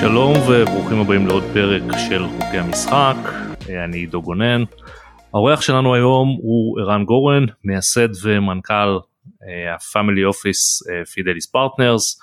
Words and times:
שלום 0.00 0.36
וברוכים 0.48 1.00
הבאים 1.00 1.26
לעוד 1.26 1.42
פרק 1.52 1.82
של 2.08 2.26
חוקי 2.26 2.58
המשחק, 2.58 3.16
אני 3.68 3.98
עידו 3.98 4.22
גונן. 4.22 4.64
האורח 5.34 5.60
שלנו 5.60 5.94
היום 5.94 6.38
הוא 6.42 6.80
ערן 6.80 7.04
גורן, 7.04 7.44
מייסד 7.64 8.08
ומנכ"ל 8.22 8.98
ה-Family 9.42 10.34
Office 10.34 10.86
Fidelis 11.04 11.50
Partners. 11.54 12.20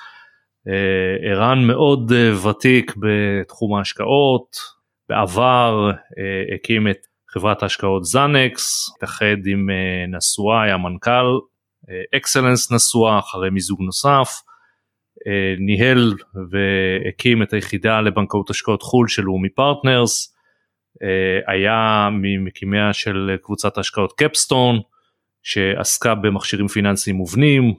ערן 1.22 1.64
מאוד 1.64 2.12
אה, 2.12 2.50
ותיק 2.50 2.94
בתחום 2.98 3.76
ההשקעות, 3.76 4.77
בעבר 5.10 5.92
אה, 5.92 6.56
הקים 6.56 6.88
את 6.88 6.98
חברת 7.30 7.64
ההשקעות 7.64 8.06
זאנקס, 8.06 8.90
התאחד 8.96 9.46
עם 9.46 9.70
אה, 9.70 10.18
נשואה, 10.18 10.64
היה 10.64 10.78
מנכ"ל, 10.78 11.26
אקסלנס 12.16 12.72
נשואה 12.72 13.20
אחרי 13.20 13.50
מיזוג 13.50 13.82
נוסף. 13.82 14.30
ניהל 15.60 16.14
והקים 16.52 17.44
את 17.44 17.54
היחידה 17.54 18.02
לבנקאות 18.02 18.50
השקעות 18.50 18.82
חו"ל 18.82 19.08
של 19.08 19.22
לאומי 19.22 19.50
פרטנרס, 19.50 20.36
היה 21.48 22.10
ממקימיה 22.12 22.94
של 22.94 23.36
קבוצת 23.44 23.78
ההשקעות 23.78 24.14
קפסטון 24.18 24.80
שעסקה 25.44 26.16
במכשירים 26.16 26.68
פיננסיים 26.68 27.16
מובנים, 27.16 27.74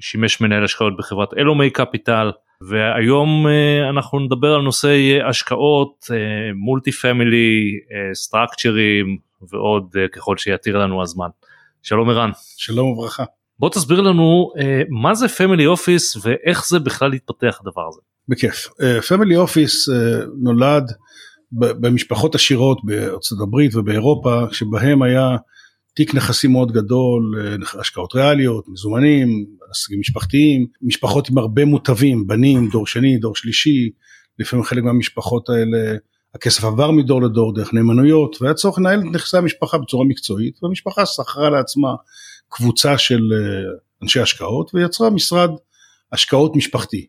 שימש 0.00 0.40
מנהל 0.40 0.64
השקעות 0.64 0.96
בחברת 0.96 1.34
אלומי 1.38 1.70
קפיטל 1.70 2.30
והיום 2.68 3.46
אנחנו 3.90 4.18
נדבר 4.18 4.54
על 4.54 4.60
נושאי 4.60 5.22
השקעות 5.22 6.06
multi 6.54 6.92
family 6.92 7.70
structure 8.14 8.97
ים 8.97 9.16
ועוד 9.52 9.96
ככל 10.12 10.36
שיתיר 10.36 10.78
לנו 10.78 11.02
הזמן. 11.02 11.28
שלום 11.82 12.10
ערן. 12.10 12.30
שלום 12.56 12.88
וברכה. 12.88 13.24
בוא 13.58 13.70
תסביר 13.70 14.00
לנו 14.00 14.52
מה 14.88 15.14
זה 15.14 15.28
family 15.28 15.66
office 15.66 16.26
ואיך 16.26 16.66
זה 16.68 16.78
בכלל 16.78 17.12
התפתח 17.12 17.58
הדבר 17.60 17.88
הזה. 17.88 18.00
בכיף. 18.28 18.68
family 19.08 19.36
office 19.36 19.88
נולד 20.42 20.84
במשפחות 21.52 22.34
עשירות 22.34 22.80
בארצות 22.84 23.38
הברית 23.42 23.74
ובאירופה 23.74 24.42
שבהם 24.52 25.02
היה 25.02 25.36
תיק 25.94 26.14
נכסים 26.14 26.52
מאוד 26.52 26.72
גדול, 26.72 27.34
השקעות 27.80 28.14
ריאליות, 28.14 28.64
מזומנים, 28.68 29.46
עסקים 29.70 30.00
משפחתיים, 30.00 30.66
משפחות 30.82 31.28
עם 31.28 31.38
הרבה 31.38 31.64
מוטבים, 31.64 32.26
בנים, 32.26 32.68
דור 32.68 32.86
שני, 32.86 33.18
דור 33.18 33.36
שלישי, 33.36 33.90
לפעמים 34.38 34.64
חלק 34.64 34.82
מהמשפחות 34.82 35.48
האלה 35.48 35.96
הכסף 36.34 36.64
עבר 36.64 36.90
מדור 36.90 37.22
לדור 37.22 37.54
דרך 37.54 37.74
נאמנויות 37.74 38.42
והיה 38.42 38.54
צורך 38.54 38.78
לנהל 38.78 39.00
את 39.00 39.04
נכסי 39.12 39.36
המשפחה 39.36 39.78
בצורה 39.78 40.04
מקצועית 40.04 40.62
והמשפחה 40.62 41.06
שכרה 41.06 41.50
לעצמה 41.50 41.94
קבוצה 42.48 42.98
של 42.98 43.20
אנשי 44.02 44.20
השקעות 44.20 44.70
ויצרה 44.74 45.10
משרד 45.10 45.50
השקעות 46.12 46.56
משפחתי, 46.56 47.06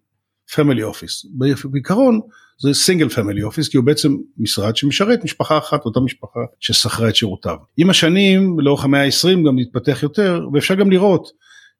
family 0.54 0.84
office. 0.84 1.26
בעיקרון 1.72 2.20
זה 2.62 2.74
single 2.74 3.10
family 3.10 3.44
office 3.44 3.70
כי 3.70 3.78
הוא 3.78 3.86
בעצם 3.86 4.16
משרד 4.38 4.76
שמשרת 4.76 5.24
משפחה 5.24 5.58
אחת 5.58 5.86
אותה 5.86 6.00
משפחה 6.00 6.40
ששכרה 6.60 7.10
את 7.10 7.16
שירותיו. 7.16 7.56
עם 7.78 7.90
השנים 7.90 8.60
לאורך 8.60 8.84
המאה 8.84 9.04
ה-20 9.04 9.48
גם 9.48 9.58
התפתח 9.58 10.00
יותר 10.04 10.48
ואפשר 10.54 10.76
גם 10.76 10.92
לראות 10.92 11.28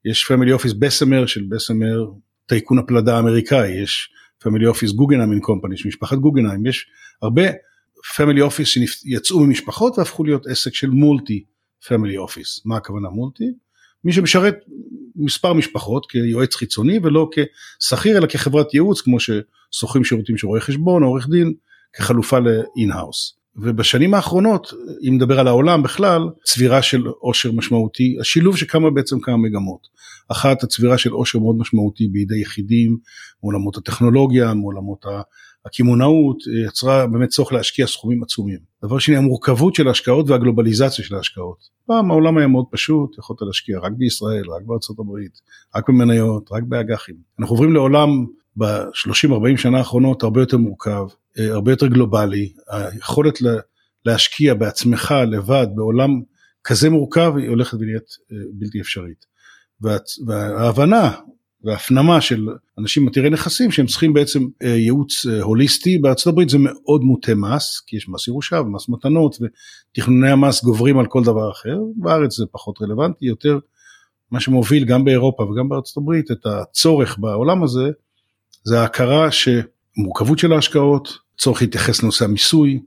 יש 0.06 0.26
family 0.26 0.52
office 0.52 0.74
בסמר 0.74 1.26
של 1.26 1.44
בסמר 1.50 2.06
טייקון 2.46 2.80
הפלדה 2.80 3.16
האמריקאי 3.16 3.70
יש 3.70 4.10
family 4.40 4.68
office 4.68 4.92
גוגנהיים 4.92 5.40
קומפני 5.40 5.78
של 5.78 5.88
משפחת 5.88 6.18
גוגנהיים 6.18 6.66
יש 6.66 6.88
הרבה 7.22 7.44
family 8.16 8.42
office 8.42 8.68
שיצאו 8.68 9.40
ממשפחות 9.40 9.98
והפכו 9.98 10.24
להיות 10.24 10.48
עסק 10.48 10.74
של 10.74 10.90
multi 10.90 11.44
family 11.88 12.18
office 12.18 12.62
מה 12.66 12.78
הכוונה 12.78 13.10
multi? 13.10 13.46
מי 14.06 14.14
שמשרת 14.14 14.56
מספר 15.16 15.54
משפחות 15.54 16.06
כיועץ 16.06 16.56
חיצוני 16.56 17.00
ולא 17.04 17.30
כשכיר 17.80 18.18
אלא 18.18 18.28
כחברת 18.28 18.74
ייעוץ 18.74 19.02
כמו 19.02 19.18
ששוכרים 19.20 20.04
שירותים 20.04 20.38
של 20.38 20.48
רואה 20.48 20.62
חשבון 20.62 21.04
או 21.04 21.08
עורך 21.08 21.30
דין 21.30 21.54
כחלופה 21.94 22.40
ל 22.40 22.50
in-house. 22.50 23.38
ובשנים 23.56 24.14
האחרונות 24.14 24.74
אם 25.08 25.16
נדבר 25.16 25.40
על 25.40 25.48
העולם 25.48 25.84
בכלל 25.84 26.22
צבירה 26.44 26.82
של 26.82 27.08
עושר 27.08 27.52
משמעותי 27.52 28.18
השילוב 28.22 28.58
שקמה 28.58 28.90
בעצם 28.90 29.20
כמה 29.20 29.38
מגמות. 29.38 29.88
אחת 30.32 30.64
הצבירה 30.64 30.98
של 30.98 31.12
עושר 31.12 31.40
מאוד 31.40 31.56
משמעותי 31.58 32.08
בידי 32.08 32.42
יחידים 32.42 32.98
מעולמות 33.44 33.78
הטכנולוגיה 33.78 34.54
מעולמות 34.54 35.06
הקמעונאות 35.66 36.38
יצרה 36.68 37.08
באמת 37.08 37.30
צורך 37.30 37.54
להשקיע 37.54 37.88
סכומים 37.88 38.24
עצומים. 38.24 38.60
דבר 38.84 39.00
שני 39.00 39.16
המורכבות 39.16 39.76
של 39.76 39.88
ההשקעות 39.88 40.30
והגלובליזציה 40.30 41.06
של 41.06 41.16
ההשקעות. 41.16 41.58
פעם 41.86 42.12
העולם 42.12 42.38
היה 42.38 42.48
מאוד 42.48 42.66
פשוט 42.72 43.18
יכולת 43.18 43.42
להשקיע 43.42 43.80
רק 43.80 43.92
בישראל 43.98 44.50
רק 44.50 44.62
בארצות 44.66 45.00
הברית 45.00 45.42
רק 45.76 45.90
במניות 45.90 46.50
רק 46.52 46.64
באג"חים. 46.64 47.16
אנחנו 47.40 47.54
עוברים 47.54 47.74
לעולם 47.74 48.10
ב-30-40 48.58 49.58
שנה 49.58 49.78
האחרונות 49.78 50.24
הרבה 50.24 50.42
יותר 50.42 50.58
מורכב 50.58 51.06
הרבה 51.38 51.72
יותר 51.72 51.88
גלובלי 51.88 52.54
היכולת 52.70 53.40
להשקיע 54.06 54.54
בעצמך 54.54 55.14
לבד 55.32 55.68
בעולם 55.76 56.22
כזה 56.64 56.90
מורכב 56.90 57.34
היא 57.38 57.50
הולכת 57.50 57.78
ונהיית 57.82 58.10
בלתי 58.54 58.82
אפשרית. 58.82 59.26
וההבנה 60.28 61.12
והפנמה 61.66 62.22
של 62.22 62.48
אנשים 62.78 63.08
עתירי 63.08 63.30
נכסים 63.30 63.72
שהם 63.72 63.86
צריכים 63.86 64.14
בעצם 64.14 64.48
ייעוץ 64.64 65.26
הוליסטי. 65.42 65.98
בארצות 65.98 66.28
הברית 66.28 66.50
זה 66.50 66.58
מאוד 66.60 67.02
מוטה 67.02 67.36
מס 67.36 67.82
כי 67.88 67.96
יש 67.96 68.10
מס 68.10 68.28
ירושה 68.28 68.60
ומס 68.62 68.90
מתנות 68.90 69.38
ותכנוני 69.42 70.32
המס 70.32 70.64
גוברים 70.64 71.00
על 71.00 71.06
כל 71.06 71.24
דבר 71.24 71.52
אחר. 71.52 71.78
בארץ 71.96 72.38
זה 72.38 72.46
פחות 72.52 72.82
רלוונטי 72.82 73.26
יותר 73.26 73.60
מה 74.32 74.40
שמוביל 74.40 74.86
גם 74.86 75.06
באירופה 75.06 75.44
וגם 75.44 75.70
בארצות 75.70 75.98
הברית 75.98 76.32
את 76.32 76.46
הצורך 76.46 77.18
בעולם 77.20 77.64
הזה 77.64 77.90
זה 78.64 78.82
ההכרה 78.82 79.30
שמורכבות 79.32 80.40
של 80.40 80.54
ההשקעות 80.54 81.18
צורך 81.38 81.62
להתייחס 81.62 82.04
לנושא 82.04 82.26
המיסוי 82.26 82.80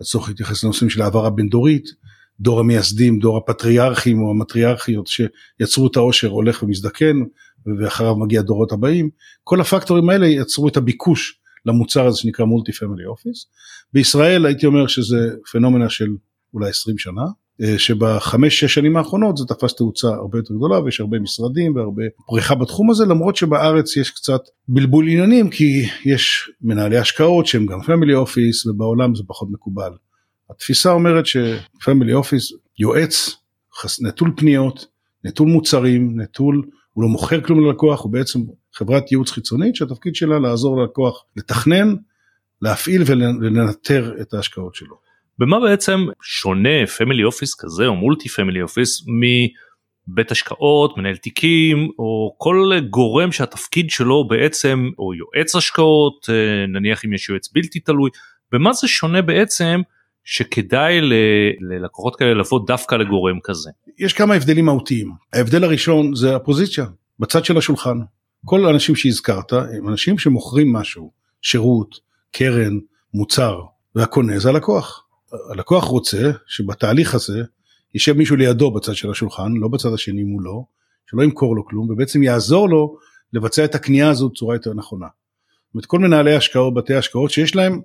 הצורך 0.00 0.28
להתייחס 0.28 0.64
לנושאים 0.64 0.90
של 0.90 1.02
העברה 1.02 1.30
בין 1.30 1.48
דורית 1.48 1.84
דור 2.40 2.60
המייסדים 2.60 3.18
דור 3.18 3.36
הפטריארכים 3.36 4.22
או 4.22 4.30
המטריארכיות 4.30 5.06
שיצרו 5.06 5.86
את 5.86 5.96
העושר 5.96 6.28
הולך 6.28 6.62
ומזדקן 6.62 7.16
ואחריו 7.66 8.16
מגיע 8.16 8.40
הדורות 8.40 8.72
הבאים, 8.72 9.10
כל 9.44 9.60
הפקטורים 9.60 10.10
האלה 10.10 10.26
יצרו 10.26 10.68
את 10.68 10.76
הביקוש 10.76 11.40
למוצר 11.66 12.06
הזה 12.06 12.18
שנקרא 12.18 12.44
מולטי 12.44 12.72
פמילי 12.72 13.06
אופיס. 13.06 13.46
בישראל 13.92 14.46
הייתי 14.46 14.66
אומר 14.66 14.86
שזה 14.86 15.30
פנומנה 15.52 15.88
של 15.88 16.08
אולי 16.54 16.68
20 16.68 16.98
שנה, 16.98 17.22
שבחמש 17.76 18.60
שש 18.60 18.74
שנים 18.74 18.96
האחרונות 18.96 19.36
זה 19.36 19.44
תפס 19.44 19.74
תאוצה 19.74 20.08
הרבה 20.08 20.38
יותר 20.38 20.54
גדולה 20.54 20.80
ויש 20.80 21.00
הרבה 21.00 21.18
משרדים 21.18 21.76
והרבה 21.76 22.02
פריחה 22.26 22.54
בתחום 22.54 22.90
הזה 22.90 23.04
למרות 23.06 23.36
שבארץ 23.36 23.96
יש 23.96 24.10
קצת 24.10 24.40
בלבול 24.68 25.08
עניינים 25.08 25.50
כי 25.50 25.86
יש 26.04 26.50
מנהלי 26.62 26.98
השקעות 26.98 27.46
שהם 27.46 27.66
גם 27.66 27.82
family 27.82 28.14
office 28.14 28.66
ובעולם 28.66 29.14
זה 29.14 29.22
פחות 29.26 29.48
מקובל. 29.50 29.90
התפיסה 30.50 30.92
אומרת 30.92 31.24
ש 31.26 31.47
family 31.47 32.12
office 32.14 32.52
יועץ 32.78 33.36
נטול 34.00 34.32
פניות, 34.36 34.86
נטול 35.24 35.48
מוצרים, 35.48 36.20
נטול 36.20 36.62
הוא 36.92 37.02
לא 37.02 37.08
מוכר 37.08 37.40
כלום 37.40 37.66
ללקוח, 37.66 38.02
הוא 38.02 38.12
בעצם 38.12 38.40
חברת 38.74 39.12
ייעוץ 39.12 39.30
חיצונית 39.30 39.76
שהתפקיד 39.76 40.14
שלה 40.14 40.38
לעזור 40.38 40.80
ללקוח 40.80 41.24
לתכנן, 41.36 41.94
להפעיל 42.62 43.02
ולנטר 43.06 44.14
את 44.20 44.34
ההשקעות 44.34 44.74
שלו. 44.74 44.96
במה 45.38 45.60
בעצם 45.60 46.06
שונה 46.22 46.86
family 46.98 47.24
office 47.24 47.54
כזה 47.54 47.86
או 47.86 47.94
multi 47.96 48.28
family 48.28 48.62
office 48.62 49.04
מבית 50.08 50.30
השקעות, 50.30 50.98
מנהל 50.98 51.16
תיקים 51.16 51.88
או 51.98 52.34
כל 52.38 52.72
גורם 52.90 53.32
שהתפקיד 53.32 53.90
שלו 53.90 54.28
בעצם 54.28 54.88
או 54.98 55.14
יועץ 55.14 55.56
השקעות, 55.56 56.26
נניח 56.68 57.04
אם 57.04 57.12
יש 57.12 57.28
יועץ 57.28 57.52
בלתי 57.52 57.80
תלוי, 57.80 58.10
במה 58.52 58.72
זה 58.72 58.88
שונה 58.88 59.22
בעצם 59.22 59.80
שכדאי 60.24 61.00
ללקוחות 61.60 62.16
כאלה 62.16 62.34
לבוא 62.34 62.66
דווקא 62.66 62.94
לגורם 62.94 63.40
כזה. 63.44 63.70
יש 63.98 64.12
כמה 64.12 64.34
הבדלים 64.34 64.64
מהותיים. 64.64 65.12
ההבדל 65.32 65.64
הראשון 65.64 66.14
זה 66.14 66.36
הפוזיציה, 66.36 66.86
בצד 67.18 67.44
של 67.44 67.58
השולחן. 67.58 67.98
כל 68.44 68.66
האנשים 68.66 68.96
שהזכרת 68.96 69.52
הם 69.52 69.88
אנשים 69.88 70.18
שמוכרים 70.18 70.72
משהו, 70.72 71.12
שירות, 71.42 71.96
קרן, 72.32 72.78
מוצר, 73.14 73.60
והקונה 73.94 74.38
זה 74.38 74.48
הלקוח. 74.48 75.06
הלקוח 75.52 75.84
רוצה 75.84 76.30
שבתהליך 76.46 77.14
הזה 77.14 77.42
יישב 77.94 78.12
מישהו 78.12 78.36
לידו 78.36 78.70
בצד 78.70 78.94
של 78.94 79.10
השולחן, 79.10 79.52
לא 79.56 79.68
בצד 79.68 79.92
השני 79.94 80.22
מולו, 80.22 80.66
שלא 81.10 81.22
ימכור 81.22 81.56
לו 81.56 81.66
כלום, 81.66 81.90
ובעצם 81.90 82.22
יעזור 82.22 82.68
לו 82.68 82.96
לבצע 83.32 83.64
את 83.64 83.74
הקנייה 83.74 84.10
הזו 84.10 84.28
בצורה 84.28 84.54
יותר 84.54 84.74
נכונה. 84.74 85.06
זאת 85.06 85.74
אומרת, 85.74 85.86
כל 85.86 85.98
מנהלי 85.98 86.34
השקעות, 86.34 86.74
בתי 86.74 86.94
השקעות 86.94 87.30
שיש 87.30 87.56
להם 87.56 87.80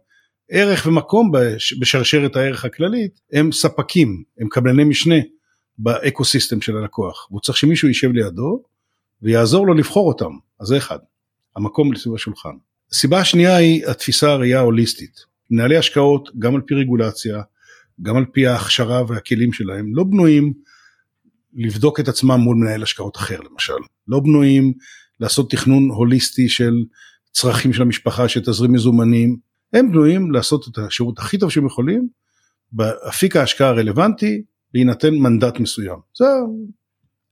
ערך 0.50 0.86
ומקום 0.86 1.32
בשרשרת 1.80 2.36
הערך 2.36 2.66
הכללית 2.66 3.20
הם 3.34 3.52
ספקים 3.52 4.24
הם 4.40 4.48
קבלני 4.50 4.84
משנה 4.84 5.16
באקו 5.78 6.26
סיסטם 6.26 6.62
של 6.62 6.78
הלקוח. 6.78 7.28
והוא 7.30 7.42
צריך 7.42 7.58
שמישהו 7.58 7.88
יישב 7.88 8.12
לידו 8.12 8.64
ויעזור 9.22 9.68
לו 9.68 9.74
לבחור 9.74 10.08
אותם. 10.08 10.32
אז 10.60 10.68
זה 10.68 10.78
אחד 10.78 11.00
המקום 11.56 11.94
לסביב 11.94 12.16
השולחן. 12.16 12.56
הסיבה 12.92 13.20
השנייה 13.20 13.56
היא 13.56 13.88
התפיסה 13.88 14.32
הראייה 14.32 14.60
ההוליסטית. 14.60 15.26
מנהלי 15.52 15.78
השקעות 15.78 16.30
גם 16.40 16.56
על 16.56 16.62
פי 16.62 16.76
רגולציה 16.76 17.42
גם 18.02 18.18
על 18.18 18.26
פי 18.26 18.48
ההכשרה 18.48 19.04
והכלים 19.08 19.54
שלהם, 19.54 19.96
לא 19.96 20.04
בנויים 20.04 20.54
לבדוק 21.54 22.00
את 22.00 22.08
עצמם 22.08 22.40
מול 22.40 22.56
מנהל 22.56 22.84
השקעות 22.84 23.18
אחר 23.18 23.40
למשל, 23.52 23.74
לא 24.08 24.20
בנויים 24.20 24.74
לעשות 25.20 25.52
תכנון 25.52 25.90
הוליסטי 25.90 26.50
של 26.50 26.84
צרכים 27.32 27.74
של 27.74 27.82
המשפחה, 27.82 28.28
של 28.28 28.42
תזרים 28.42 28.72
מזומנים, 28.72 29.38
הם 29.74 29.92
בנויים 29.92 30.32
לעשות 30.32 30.68
את 30.68 30.78
השירות 30.78 31.20
הכי 31.20 31.38
טוב 31.38 31.52
שהם 31.52 31.66
יכולים, 31.66 32.08
באפיק 32.72 33.36
ההשקעה 33.36 33.70
הרלוונטי, 33.70 34.42
להינתן 34.74 35.14
מנדט 35.14 35.60
מסוים. 35.60 36.00
זה, 36.18 36.26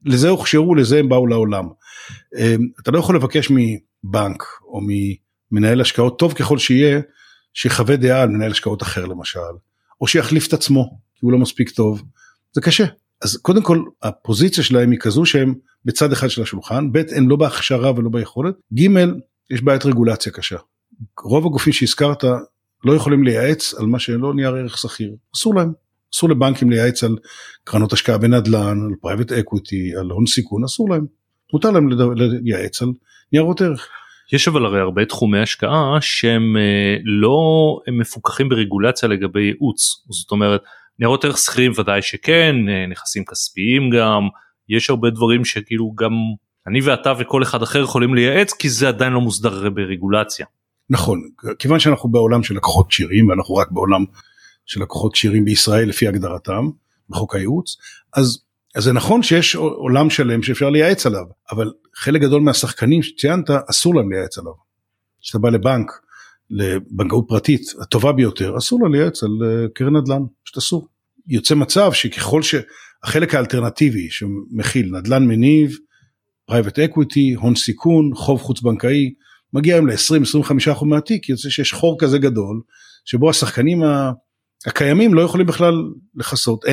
לזה 0.06 0.30
הוכשרו, 0.30 0.76
לזה 0.76 1.00
הם 1.00 1.10
באו 1.10 1.28
לעולם. 1.28 1.66
אמ, 2.38 2.68
אתה 2.82 2.92
לא 2.92 3.00
יכול 3.00 3.16
לבקש 3.16 3.52
מבנק 3.52 4.44
או 4.64 4.82
ממנהל 5.52 5.82
השקעות, 5.82 6.20
טוב 6.20 6.34
ככל 6.34 6.58
שיהיה, 6.58 7.02
שיחווה 7.54 7.96
דעה 7.96 8.22
על 8.22 8.30
מנהל 8.30 8.52
השקעות 8.52 8.82
אחר 8.82 9.06
למשל, 9.06 9.40
או 10.02 10.08
שיחליף 10.08 10.48
את 10.48 10.54
עצמו, 10.54 11.00
כי 11.16 11.20
הוא 11.22 11.32
לא 11.32 11.38
מספיק 11.38 11.70
טוב, 11.70 12.04
זה 12.54 12.62
קשה. 12.62 12.86
אז 13.22 13.38
קודם 13.38 13.64
כל 13.64 13.84
הפוזיציה 14.02 14.64
שלהם 14.64 14.92
היא 14.92 15.00
כזו 15.00 15.26
שהם 15.26 15.54
בצד 15.86 16.12
אחד 16.12 16.28
של 16.28 16.42
השולחן, 16.42 16.92
ב' 16.92 17.02
הם 17.16 17.30
לא 17.30 17.36
בהכשרה 17.36 17.92
ולא 17.96 18.10
ביכולת, 18.10 18.56
ג' 18.80 18.88
יש 19.50 19.62
בעיית 19.62 19.86
רגולציה 19.86 20.32
קשה. 20.32 20.58
רוב 21.24 21.46
הגופים 21.46 21.74
שהזכרת 21.74 22.24
לא 22.84 22.94
יכולים 22.94 23.24
לייעץ 23.24 23.74
על 23.74 23.86
מה 23.86 24.00
שלא 24.00 24.34
נייר 24.34 24.56
ערך 24.56 24.78
סחיר, 24.78 25.16
אסור 25.36 25.56
להם. 25.56 25.72
אסור 26.16 26.30
לבנקים 26.30 26.70
לייעץ 26.70 27.04
על 27.04 27.18
קרנות 27.64 27.94
השקעה 27.94 28.18
בנדל"ן, 28.18 28.80
על 28.90 28.96
private 29.02 29.32
equity, 29.32 29.92
על 30.00 30.12
הון 30.12 30.26
סיכון, 30.26 30.64
אסור 30.64 30.90
להם. 30.90 31.06
מותר 31.54 31.72
להם 31.72 31.90
לייעץ 32.44 32.82
על 32.82 32.90
ניירות 33.32 33.62
ערך. 33.62 33.88
יש 34.34 34.48
אבל 34.48 34.66
הרי 34.66 34.80
הרבה 34.80 35.06
תחומי 35.06 35.40
השקעה 35.40 35.98
שהם 36.02 36.58
אה, 36.58 36.98
לא 37.04 37.38
מפוקחים 38.00 38.50
ברגולציה 38.50 39.10
לגבי 39.10 39.42
ייעוץ 39.42 40.06
זאת 40.10 40.32
אומרת 40.32 40.62
ניירות 41.00 41.26
ערך 41.26 41.38
סחירים 41.38 41.72
ודאי 41.78 42.02
שכן 42.02 42.56
אה, 42.70 42.86
נכסים 42.90 43.26
כספיים 43.26 43.90
גם 43.90 44.28
יש 44.70 44.90
הרבה 44.90 45.10
דברים 45.10 45.46
שכאילו 45.46 45.94
גם 45.96 46.12
אני 46.68 46.82
ואתה 46.82 47.14
וכל 47.20 47.44
אחד 47.44 47.62
אחר 47.62 47.84
יכולים 47.84 48.16
לייעץ 48.16 48.54
כי 48.54 48.70
זה 48.70 48.88
עדיין 48.88 49.14
לא 49.14 49.22
מוסדר 49.22 49.70
ברגולציה. 49.70 50.46
נכון 50.90 51.22
כיוון 51.60 51.80
שאנחנו 51.80 52.10
בעולם 52.10 52.44
של 52.44 52.56
לקוחות 52.56 52.88
כשירים 52.88 53.30
ואנחנו 53.30 53.56
רק 53.56 53.72
בעולם 53.72 54.06
של 54.66 54.82
לקוחות 54.82 55.14
כשירים 55.14 55.46
בישראל 55.46 55.90
לפי 55.90 56.08
הגדרתם 56.08 56.70
בחוק 57.10 57.36
הייעוץ 57.36 57.78
אז 58.14 58.44
אז 58.76 58.84
זה 58.84 58.94
נכון 58.94 59.24
שיש 59.24 59.56
עולם 59.56 60.10
שלם 60.10 60.44
שאפשר 60.44 60.70
לייעץ 60.70 61.06
עליו, 61.06 61.26
אבל 61.52 61.72
חלק 61.96 62.22
גדול 62.22 62.42
מהשחקנים 62.42 63.04
שציינת 63.04 63.50
אסור 63.70 63.96
להם 63.96 64.12
לייעץ 64.12 64.38
עליו. 64.38 64.54
כשאתה 65.22 65.40
בא 65.40 65.50
לבנק, 65.50 65.92
לבנקאות 66.50 67.26
פרטית 67.28 67.62
הטובה 67.82 68.12
ביותר, 68.12 68.58
אסור 68.58 68.80
לה 68.84 68.90
לייעץ 68.90 69.24
על 69.24 69.30
אה, 69.44 69.68
קרן 69.74 69.96
נדל"ן, 69.96 70.22
פשוט 70.44 70.58
אסור. 70.58 70.88
יוצא 71.28 71.56
מצב 71.56 71.94
שככל 71.94 72.42
שהחלק 72.42 73.36
האלטרנטיבי 73.36 74.10
שמכיל 74.10 74.98
נדל"ן 74.98 75.28
מניב, 75.28 75.78
private 76.46 76.80
equity, 76.80 77.34
הון 77.34 77.56
סיכון, 77.56 78.12
חוב 78.16 78.42
חוץ 78.42 78.62
בנקאי, 78.62 79.14
מגיע 79.54 79.76
היום 79.76 79.88
ל-20-25% 79.88 80.86
מהתיק, 80.86 81.30
יוצא 81.30 81.50
שיש 81.50 81.74
חור 81.74 81.98
כזה 82.00 82.18
גדול, 82.18 82.62
שבו 83.06 83.30
השחקנים 83.30 83.84
הקיימים 84.66 85.14
לא 85.14 85.22
יכולים 85.22 85.48
בכלל 85.48 85.74
לכסות, 86.16 86.66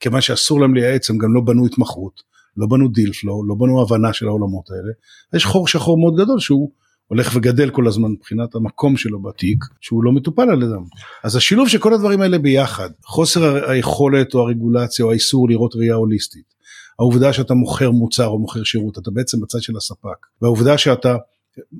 כיוון 0.00 0.20
שאסור 0.20 0.60
להם 0.60 0.74
לייעץ, 0.74 1.10
הם 1.10 1.18
גם 1.18 1.34
לא 1.34 1.40
בנו 1.40 1.66
התמחות, 1.66 2.20
לא 2.56 2.66
בנו 2.66 2.88
deal 2.88 3.12
flow, 3.12 3.46
לא 3.46 3.54
בנו 3.58 3.82
הבנה 3.82 4.12
של 4.12 4.26
העולמות 4.26 4.70
האלה. 4.70 4.92
יש 5.34 5.44
חור 5.44 5.68
שחור 5.68 5.98
מאוד 5.98 6.16
גדול 6.16 6.40
שהוא 6.40 6.70
הולך 7.08 7.30
וגדל 7.34 7.70
כל 7.70 7.86
הזמן 7.86 8.10
מבחינת 8.10 8.54
המקום 8.54 8.96
שלו 8.96 9.22
בתיק, 9.22 9.64
שהוא 9.80 10.04
לא 10.04 10.12
מטופל 10.12 10.50
על 10.50 10.62
ידם. 10.62 10.84
אז 11.24 11.36
השילוב 11.36 11.68
של 11.68 11.78
כל 11.78 11.94
הדברים 11.94 12.20
האלה 12.20 12.38
ביחד, 12.38 12.90
חוסר 13.04 13.70
היכולת 13.70 14.34
או 14.34 14.40
הרגולציה 14.40 15.04
או 15.04 15.10
האיסור 15.10 15.48
לראות 15.48 15.74
ראייה 15.76 15.94
הוליסטית, 15.94 16.54
העובדה 16.98 17.32
שאתה 17.32 17.54
מוכר 17.54 17.90
מוצר 17.90 18.26
או 18.26 18.38
מוכר 18.38 18.62
שירות, 18.62 18.98
אתה 18.98 19.10
בעצם 19.10 19.40
בצד 19.40 19.62
של 19.62 19.76
הספק, 19.76 20.26
והעובדה 20.42 20.78
שאתה 20.78 21.16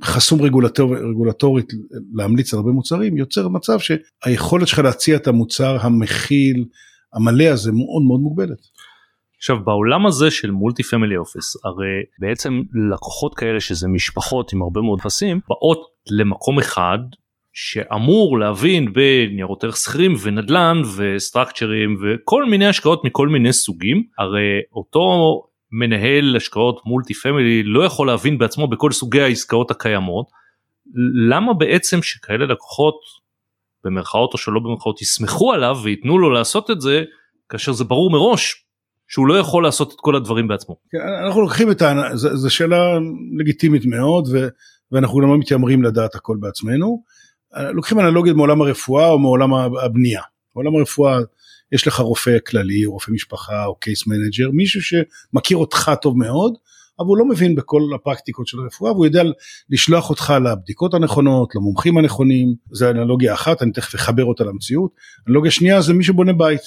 חסום 0.02 0.42
רגולטור, 0.42 0.96
רגולטורית 0.96 1.72
להמליץ 2.14 2.54
על 2.54 2.58
הרבה 2.58 2.72
מוצרים 2.72 3.16
יוצר 3.16 3.48
מצב 3.48 3.78
שהיכולת 3.78 4.68
שלך 4.68 4.78
להציע 4.78 5.16
את 5.16 5.26
המוצר 5.26 5.76
המכיל 5.80 6.64
המלא 7.14 7.44
הזה 7.44 7.72
מאוד 7.72 8.02
מאוד 8.02 8.20
מוגבלת. 8.20 8.58
עכשיו 9.36 9.64
בעולם 9.64 10.06
הזה 10.06 10.30
של 10.30 10.50
מולטי 10.50 10.82
פמילי 10.82 11.16
אופיס 11.16 11.56
הרי 11.64 12.02
בעצם 12.18 12.62
לקוחות 12.92 13.34
כאלה 13.34 13.60
שזה 13.60 13.88
משפחות 13.88 14.52
עם 14.52 14.62
הרבה 14.62 14.80
מאוד 14.80 14.98
נכסים 14.98 15.40
באות 15.48 15.80
למקום 16.10 16.58
אחד 16.58 16.98
שאמור 17.52 18.38
להבין 18.38 18.92
בניירות 18.92 19.64
ערך 19.64 19.76
שכירים 19.76 20.14
ונדל"ן 20.22 20.82
וסטרקצ'רים 20.96 21.96
וכל 22.02 22.44
מיני 22.44 22.66
השקעות 22.66 23.04
מכל 23.04 23.28
מיני 23.28 23.52
סוגים 23.52 24.02
הרי 24.18 24.60
אותו 24.72 25.42
מנהל 25.78 26.36
השקעות 26.36 26.80
מולטי 26.84 27.14
פמילי 27.14 27.62
לא 27.62 27.84
יכול 27.84 28.06
להבין 28.06 28.38
בעצמו 28.38 28.68
בכל 28.68 28.92
סוגי 28.92 29.20
העסקאות 29.20 29.70
הקיימות 29.70 30.26
למה 31.28 31.54
בעצם 31.54 32.02
שכאלה 32.02 32.46
לקוחות 32.46 32.94
במרכאות 33.84 34.32
או 34.32 34.38
שלא 34.38 34.60
במרכאות 34.60 35.02
יסמכו 35.02 35.52
עליו 35.52 35.76
וייתנו 35.84 36.18
לו 36.18 36.30
לעשות 36.30 36.70
את 36.70 36.80
זה 36.80 37.04
כאשר 37.48 37.72
זה 37.72 37.84
ברור 37.84 38.10
מראש 38.10 38.64
שהוא 39.08 39.26
לא 39.26 39.38
יכול 39.38 39.62
לעשות 39.62 39.92
את 39.92 40.00
כל 40.00 40.16
הדברים 40.16 40.48
בעצמו. 40.48 40.76
כן, 40.90 40.98
אנחנו 41.26 41.40
לוקחים 41.42 41.70
את 41.70 41.82
ה... 41.82 42.10
זו 42.14 42.50
שאלה 42.50 42.98
לגיטימית 43.38 43.86
מאוד 43.86 44.28
ו... 44.32 44.48
ואנחנו 44.92 45.18
גם 45.18 45.28
לא 45.28 45.38
מתיימרים 45.38 45.82
לדעת 45.82 46.14
הכל 46.14 46.36
בעצמנו. 46.40 47.02
לוקחים 47.56 48.00
אנלוגיות 48.00 48.36
מעולם 48.36 48.62
הרפואה 48.62 49.08
או 49.08 49.18
מעולם 49.18 49.54
הבנייה. 49.54 50.22
מעולם 50.56 50.76
הרפואה 50.76 51.18
יש 51.72 51.86
לך 51.86 52.00
רופא 52.00 52.38
כללי, 52.46 52.86
רופא 52.86 53.10
משפחה 53.10 53.66
או 53.66 53.74
case 53.74 54.06
manager, 54.06 54.50
מישהו 54.52 54.80
שמכיר 54.82 55.56
אותך 55.56 55.90
טוב 56.02 56.18
מאוד, 56.18 56.54
אבל 56.98 57.06
הוא 57.06 57.16
לא 57.16 57.28
מבין 57.28 57.54
בכל 57.54 57.82
הפרקטיקות 57.94 58.46
של 58.46 58.58
הרפואה 58.60 58.92
והוא 58.92 59.06
יודע 59.06 59.22
לשלוח 59.70 60.10
אותך 60.10 60.34
לבדיקות 60.44 60.94
הנכונות, 60.94 61.54
למומחים 61.54 61.98
הנכונים, 61.98 62.54
זה 62.72 62.90
אנלוגיה 62.90 63.34
אחת, 63.34 63.62
אני 63.62 63.72
תכף 63.72 63.94
אחבר 63.94 64.24
אותה 64.24 64.44
למציאות. 64.44 64.90
אנלוגיה 65.28 65.50
שנייה 65.50 65.80
זה 65.82 65.92
מי 65.92 66.04
שבונה 66.04 66.32
בית. 66.32 66.60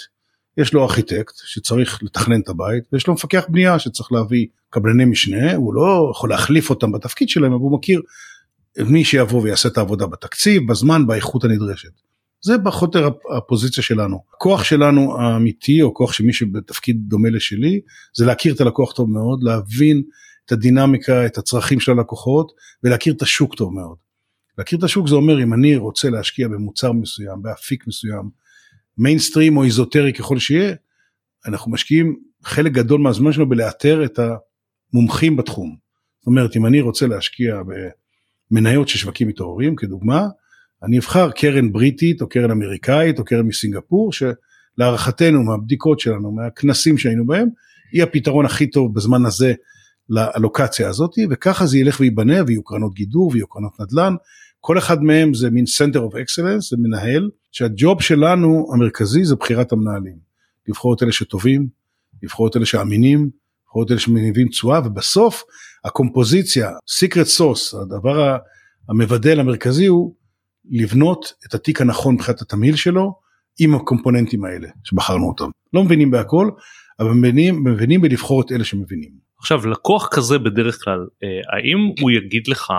יש 0.58 0.74
לו 0.74 0.84
ארכיטקט 0.84 1.34
שצריך 1.46 2.04
לתכנן 2.04 2.42
את 2.42 2.50
הבית 2.50 2.84
ויש 2.94 3.08
לו 3.08 3.14
מפקח 3.14 3.46
בנייה 3.50 3.80
שצריך 3.80 4.12
להביא 4.12 4.48
קבלני 4.70 5.06
משנה, 5.06 5.56
הוא 5.56 5.74
לא 5.74 6.12
יכול 6.12 6.30
להחליף 6.30 6.70
אותם 6.70 6.92
בתפקיד 6.92 7.30
שלהם, 7.30 7.54
אבל 7.54 7.62
הוא 7.62 7.78
מכיר 7.78 8.02
מי 8.78 9.04
שיבוא 9.04 9.42
ויעשה 9.42 9.70
את 9.70 9.78
העבודה 9.78 10.08
בתקציב, 10.08 10.72
בזמן, 10.72 11.08
באיכות 11.08 11.44
הנדרשת. 11.44 11.92
זה 12.42 12.54
יותר 12.82 13.10
הפוזיציה 13.38 13.84
שלנו. 13.84 14.24
הכוח 14.36 14.64
שלנו 14.64 15.20
האמיתי 15.20 15.82
או 15.82 15.94
כוח 15.94 16.14
של 16.14 16.24
מי 16.24 16.34
שבתפקיד 16.34 16.98
דומה 17.08 17.30
לשלי 17.30 17.82
זה 18.18 18.26
להכיר 18.26 18.54
את 18.54 18.62
הלקוח 18.62 18.94
טוב 18.94 19.10
מאוד, 19.10 19.44
להבין 19.44 20.04
את 20.46 20.52
הדינמיקה, 20.52 21.26
את 21.26 21.38
הצרכים 21.38 21.80
של 21.80 21.92
הלקוחות 21.92 22.52
ולהכיר 22.84 23.14
את 23.14 23.22
השוק 23.22 23.56
טוב 23.56 23.74
מאוד. 23.74 23.98
להכיר 24.58 24.80
את 24.80 24.84
השוק 24.84 25.08
זה 25.08 25.16
אומר 25.16 25.44
אם 25.44 25.54
אני 25.54 25.76
רוצה 25.76 26.10
להשקיע 26.10 26.48
במוצר 26.48 26.92
מסוים, 26.92 27.42
באפיק 27.42 27.88
מסוים, 27.88 28.30
מיינסטרים 28.98 29.58
או 29.58 29.64
איזוטרי 29.64 30.14
ככל 30.14 30.40
שיהיה, 30.40 30.76
אנחנו 31.46 31.72
משקיעים 31.72 32.20
חלק 32.44 32.72
גדול 32.72 33.02
מהזמן 33.02 33.32
שלנו 33.32 33.50
בלאתר 33.50 34.06
את 34.06 34.20
המומחים 34.94 35.38
בתחום. 35.38 35.78
זאת 36.20 36.28
אומרת 36.28 36.56
אם 36.56 36.66
אני 36.66 36.82
רוצה 36.82 37.08
להשקיע 37.08 37.62
במניות 38.52 38.88
של 38.88 38.98
שווקים 38.98 39.28
מתעוררים 39.28 39.76
כדוגמה, 39.76 40.28
אני 40.84 41.00
אבחר 41.00 41.32
קרן 41.32 41.72
בריטית 41.72 42.22
או 42.22 42.30
קרן 42.30 42.52
אמריקאית 42.52 43.20
או 43.20 43.26
קרן 43.26 43.46
מסינגפור 43.46 44.12
שלהערכתנו 44.14 45.44
מהבדיקות 45.44 46.00
שלנו 46.00 46.32
מהכנסים 46.32 46.98
שהיינו 46.98 47.26
בהם 47.26 47.48
היא 47.92 48.04
הפתרון 48.04 48.46
הכי 48.46 48.68
טוב 48.68 48.96
בזמן 48.96 49.26
הזה 49.26 49.54
לאלוקציה 50.10 50.90
הזאת 50.90 51.12
וככה 51.30 51.66
זה 51.66 51.78
ילך 51.78 52.00
וייבנה 52.00 52.44
ויהיו 52.48 52.64
קרנות 52.64 52.94
גידור 52.94 53.32
ויהיו 53.34 53.48
קרנות 53.48 53.80
נדל"ן. 53.80 54.14
כל 54.60 54.78
אחד 54.78 55.04
מהם 55.04 55.34
זה 55.34 55.50
מין 55.50 55.66
center 55.66 55.98
of 55.98 56.14
excellence 56.14 56.70
זה 56.70 56.78
מנהל 56.80 57.30
שהג'וב 57.52 58.02
שלנו 58.02 58.68
המרכזי 58.74 59.26
זה 59.26 59.36
בחירת 59.36 59.72
המנהלים. 59.72 60.18
לבחור 60.68 60.94
את 60.94 61.04
אלה 61.04 61.12
שטובים 61.12 61.68
לבחור 62.24 62.48
את 62.48 62.56
אלה 62.56 62.66
שאמינים 62.66 63.30
לבחור 63.64 63.84
את 63.84 63.92
אלה 63.92 64.00
שמניבים 64.00 64.48
תשואה 64.48 64.80
ובסוף 64.86 65.44
הקומפוזיציה 65.86 66.70
secret 66.70 67.40
sauce 67.40 67.78
הדבר 67.82 68.38
המבדל 68.90 69.40
המרכזי 69.40 69.86
הוא 69.86 70.16
לבנות 70.70 71.34
את 71.48 71.54
התיק 71.54 71.82
הנכון 71.82 72.16
מבחינת 72.16 72.42
התמהיל 72.42 72.76
שלו 72.76 73.14
עם 73.60 73.76
הקומפוננטים 73.76 74.46
האלה 74.46 74.68
שבחרנו 74.84 75.28
אותם. 75.28 75.50
לא 75.74 75.84
מבינים 75.84 76.12
בהכל, 76.12 76.50
אבל 77.00 77.10
מבינים, 77.10 77.64
מבינים 77.64 78.02
בלבחור 78.02 78.42
את 78.42 78.52
אלה 78.52 78.64
שמבינים. 78.64 79.12
עכשיו 79.40 79.68
לקוח 79.68 80.08
כזה 80.12 80.40
בדרך 80.40 80.84
כלל, 80.84 81.08
אה, 81.24 81.28
האם 81.28 81.78
הוא 82.02 82.12
יגיד 82.12 82.48
לך, 82.48 82.74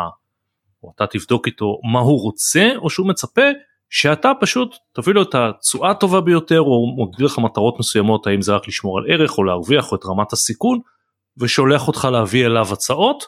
או 0.83 0.93
אתה 0.97 1.07
תבדוק 1.07 1.47
איתו 1.47 1.81
מה 1.93 2.01
הוא 2.01 2.21
רוצה, 2.21 2.71
או 2.77 2.91
שהוא 2.91 3.09
מצפה 3.09 3.43
שאתה 3.91 4.33
פשוט 4.41 4.77
תביא 4.93 5.15
לו 5.15 5.23
את 5.23 5.35
התשואה 5.35 5.91
הטובה 5.91 6.21
ביותר, 6.21 6.61
או 6.61 7.05
מגדיר 7.05 7.27
לך 7.27 7.39
מטרות 7.39 7.79
מסוימות, 7.79 8.27
האם 8.27 8.43
זה 8.43 8.53
רק 8.53 8.69
לשמור 8.69 8.99
על 8.99 9.05
ערך 9.09 9.39
או 9.39 9.45
להרוויח 9.45 9.93
או 9.93 9.97
את 9.97 10.05
רמת 10.05 10.33
הסיכון, 10.33 10.79
ושולח 11.39 11.89
אותך 11.89 12.09
להביא 12.13 12.47
אליו 12.47 12.67
הצעות, 12.73 13.25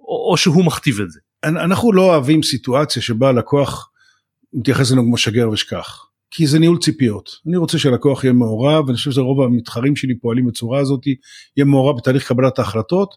או, 0.00 0.30
או 0.30 0.36
שהוא 0.36 0.64
מכתיב 0.64 1.00
את 1.00 1.10
זה. 1.10 1.20
אנחנו 1.44 1.92
לא 1.92 2.02
אוהבים 2.02 2.42
סיטואציה 2.42 3.02
שבה 3.02 3.32
לקוח 3.32 3.91
מתייחס 4.54 4.92
אלינו 4.92 5.04
כמו 5.04 5.16
שגר 5.16 5.50
ושכח. 5.50 6.06
כי 6.30 6.46
זה 6.46 6.58
ניהול 6.58 6.78
ציפיות. 6.78 7.30
אני 7.46 7.56
רוצה 7.56 7.78
שהלקוח 7.78 8.24
יהיה 8.24 8.32
מעורב, 8.32 8.84
ואני 8.84 8.96
חושב 8.96 9.10
שרוב 9.10 9.40
המתחרים 9.40 9.96
שלי 9.96 10.18
פועלים 10.18 10.46
בצורה 10.46 10.80
הזאת, 10.80 11.06
יהיה 11.56 11.64
מעורב 11.64 11.96
בתהליך 11.96 12.28
קבלת 12.28 12.58
ההחלטות. 12.58 13.14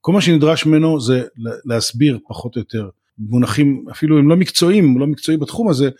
כל 0.00 0.12
מה 0.12 0.20
שנדרש 0.20 0.66
ממנו 0.66 1.00
זה 1.00 1.22
להסביר 1.64 2.18
פחות 2.28 2.56
או 2.56 2.60
יותר, 2.60 2.88
מונחים 3.18 3.84
אפילו 3.90 4.18
הם 4.18 4.28
לא 4.28 4.36
מקצועיים, 4.36 4.92
הוא 4.92 5.00
לא 5.00 5.06
מקצועי 5.06 5.36
בתחום 5.38 5.68
הזה, 5.68 5.90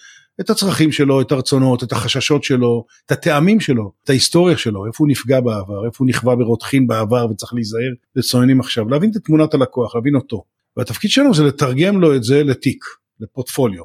את 0.40 0.50
הצרכים 0.50 0.92
שלו, 0.92 1.20
את 1.20 1.32
הרצונות, 1.32 1.82
את 1.82 1.92
החששות 1.92 2.44
שלו, 2.44 2.84
את 3.06 3.12
הטעמים 3.12 3.60
שלו, 3.60 3.92
את 4.04 4.10
ההיסטוריה 4.10 4.56
שלו, 4.56 4.86
איפה 4.86 5.04
הוא 5.04 5.08
נפגע 5.08 5.40
בעבר, 5.40 5.86
איפה 5.86 5.96
הוא 5.98 6.08
נכווה 6.08 6.36
ברותחין 6.36 6.86
בעבר 6.86 7.26
וצריך 7.30 7.54
להיזהר 7.54 7.92
לצוננים 8.16 8.60
עכשיו, 8.60 8.88
להבין 8.88 9.10
את 9.10 9.24
תמונת 9.24 9.54
הלקוח, 9.54 9.94
להבין 9.94 10.14
אותו. 10.14 10.44
והתפקיד 10.76 11.10
שלנו 11.10 11.34
זה 11.34 11.44
לתרגם 11.44 12.00
לו 12.00 12.16
את 12.16 12.24
זה 12.24 12.44
לתיק, 12.44 12.84
לפורטפוליו, 13.20 13.82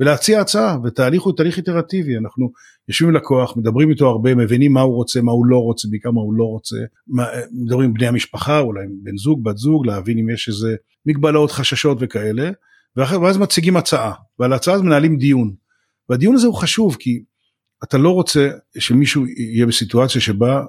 ולהציע 0.00 0.40
הצעה, 0.40 0.76
ותהליך 0.84 1.22
הוא 1.22 1.32
תהליך 1.36 1.56
איטרטיבי, 1.56 2.18
אנחנו 2.18 2.52
יושבים 2.88 3.08
עם 3.10 3.16
לקוח, 3.16 3.56
מדברים 3.56 3.90
איתו 3.90 4.08
הרבה, 4.08 4.34
מבינים 4.34 4.72
מה 4.72 4.80
הוא 4.80 4.94
רוצה, 4.94 5.22
מה 5.22 5.32
הוא 5.32 5.46
לא 5.46 5.58
רוצה, 5.58 5.88
בעיקר 5.90 6.10
מה 6.10 6.20
הוא 6.20 6.34
לא 6.34 6.44
רוצה, 6.44 6.76
מדברים 7.52 7.88
עם 7.88 7.94
בני 7.94 8.06
המשפחה, 8.06 8.58
אולי 8.58 8.84
עם 8.84 8.90
בן 9.02 9.16
זוג, 9.16 9.44
בת 9.44 9.56
זוג, 9.56 9.86
להבין 9.86 10.18
אם 10.18 10.30
יש 10.30 10.48
איזה 10.48 10.76
מגבלות, 11.06 11.50
חששות 11.50 11.98
וכאלה, 12.00 12.50
ואז 12.96 13.38
מציגים 13.38 13.76
הצעה, 13.76 14.12
ועל 14.38 14.52
ההצעה 14.52 14.74
הזאת 14.74 14.86
מנהלים 14.86 15.18
דיון. 15.18 15.54
והדיון 16.08 16.34
הזה 16.34 16.46
הוא 16.46 16.54
חשוב 16.54 16.96
כי 17.00 17.22
אתה 17.84 17.98
לא 17.98 18.10
רוצה 18.10 18.50
שמישהו 18.78 19.26
יהיה 19.26 19.66
בסיטואציה 19.66 20.20
שבה 20.20 20.64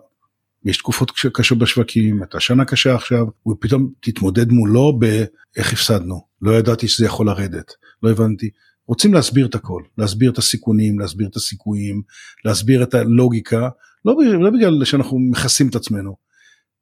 יש 0.65 0.77
תקופות 0.77 1.11
קשות 1.33 1.57
בשווקים, 1.57 2.23
אתה 2.23 2.39
שנה 2.39 2.65
קשה 2.65 2.95
עכשיו, 2.95 3.25
ופתאום 3.47 3.89
תתמודד 3.99 4.51
מולו 4.51 4.99
באיך 4.99 5.73
הפסדנו, 5.73 6.21
לא 6.41 6.51
ידעתי 6.51 6.87
שזה 6.87 7.05
יכול 7.05 7.27
לרדת, 7.27 7.71
לא 8.03 8.11
הבנתי. 8.11 8.49
רוצים 8.87 9.13
להסביר 9.13 9.45
את 9.45 9.55
הכל, 9.55 9.83
להסביר 9.97 10.31
את 10.31 10.37
הסיכונים, 10.37 10.99
להסביר 10.99 11.27
את 11.27 11.35
הסיכויים, 11.35 12.01
להסביר 12.45 12.83
את 12.83 12.93
הלוגיקה, 12.93 13.69
לא, 14.05 14.15
לא 14.39 14.49
בגלל 14.49 14.85
שאנחנו 14.85 15.19
מכסים 15.19 15.67
את 15.69 15.75
עצמנו. 15.75 16.15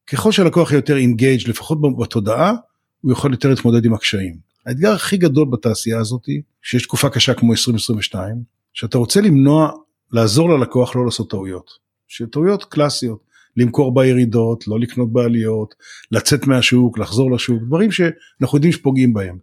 ככל 0.08 0.32
שהלקוח 0.32 0.72
יותר 0.72 0.98
אינגייג' 0.98 1.50
לפחות 1.50 1.78
בתודעה, 2.00 2.54
הוא 3.02 3.12
יכול 3.12 3.32
יותר 3.32 3.50
להתמודד 3.50 3.86
עם 3.86 3.94
הקשיים. 3.94 4.38
האתגר 4.66 4.92
הכי 4.92 5.18
גדול 5.18 5.48
בתעשייה 5.52 6.00
הזאת, 6.00 6.26
שיש 6.62 6.84
תקופה 6.84 7.10
קשה 7.10 7.34
כמו 7.34 7.52
2022, 7.52 8.44
שאתה 8.74 8.98
רוצה 8.98 9.22
למנוע, 9.22 9.72
לעזור 10.12 10.50
ללקוח 10.50 10.96
לא 10.96 11.06
לעשות 11.06 11.30
טעויות. 11.30 11.72
שטעויות 12.08 12.64
קלאסיות, 12.64 13.24
למכור 13.58 13.94
בירידות, 13.94 14.68
לא 14.68 14.80
לקנות 14.80 15.14
בעליות, 15.14 15.76
לצאת 16.12 16.48
מהשוק, 16.48 16.98
לחזור 16.98 17.32
לשוק, 17.32 17.64
דברים 17.68 17.92
שאנחנו 17.92 18.58
יודעים 18.58 18.74
שפוגעים 18.74 19.14
בהם. 19.14 19.38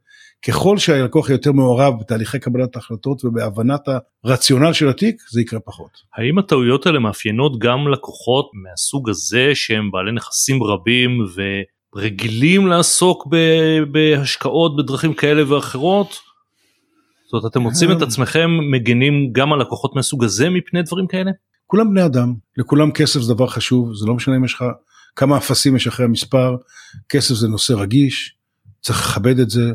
ככל 0.47 0.79
שהלקוח 0.79 1.31
יותר 1.31 1.53
מעורב 1.53 1.95
בתהליכי 2.01 2.39
קבלת 2.39 2.77
ההחלטות 2.77 3.25
ובהבנת 3.25 3.89
הרציונל 4.25 4.73
של 4.73 4.89
התיק, 4.89 5.23
זה 5.31 5.41
יקרה 5.41 5.61
פחות. 5.61 5.91
האם 6.15 6.39
הטעויות 6.39 6.87
האלה 6.87 6.99
מאפיינות 6.99 7.59
גם 7.59 7.89
לקוחות 7.89 8.51
מהסוג 8.55 9.11
הזה 9.11 9.51
שהם 9.55 9.91
בעלי 9.91 10.13
נכסים 10.13 10.63
רבים 10.63 11.21
ו... 11.37 11.43
רגילים 11.97 12.67
לעסוק 12.67 13.27
בהשקעות 13.93 14.77
בדרכים 14.77 15.15
כאלה 15.15 15.53
ואחרות? 15.53 16.09
זאת 17.25 17.33
אומרת 17.33 17.51
אתם 17.51 17.61
מוצאים 17.61 17.93
את 17.93 18.03
עצמכם 18.03 18.51
מגנים 18.71 19.33
גם 19.33 19.53
על 19.53 19.61
לקוחות 19.61 19.97
מהסוג 19.97 20.25
הזה 20.25 20.51
מפני 20.51 20.83
דברים 20.83 21.07
כאלה? 21.07 21.31
כולם 21.67 21.91
בני 21.91 22.05
אדם, 22.05 22.35
לכולם 22.57 22.93
כסף 22.93 23.21
זה 23.21 23.35
דבר 23.35 23.47
חשוב, 23.47 23.95
זה 23.95 24.07
לא 24.07 24.15
משנה 24.15 24.37
אם 24.37 24.45
יש 24.45 24.55
לך 24.55 24.65
כמה 25.17 25.37
אפסים 25.37 25.77
יש 25.77 25.87
אחרי 25.87 26.07
המספר, 26.07 26.57
כסף 27.09 27.35
זה 27.35 27.49
נושא 27.49 27.73
רגיש, 27.73 28.35
צריך 28.81 29.01
לכבד 29.01 29.39
את 29.39 29.51
זה, 29.51 29.73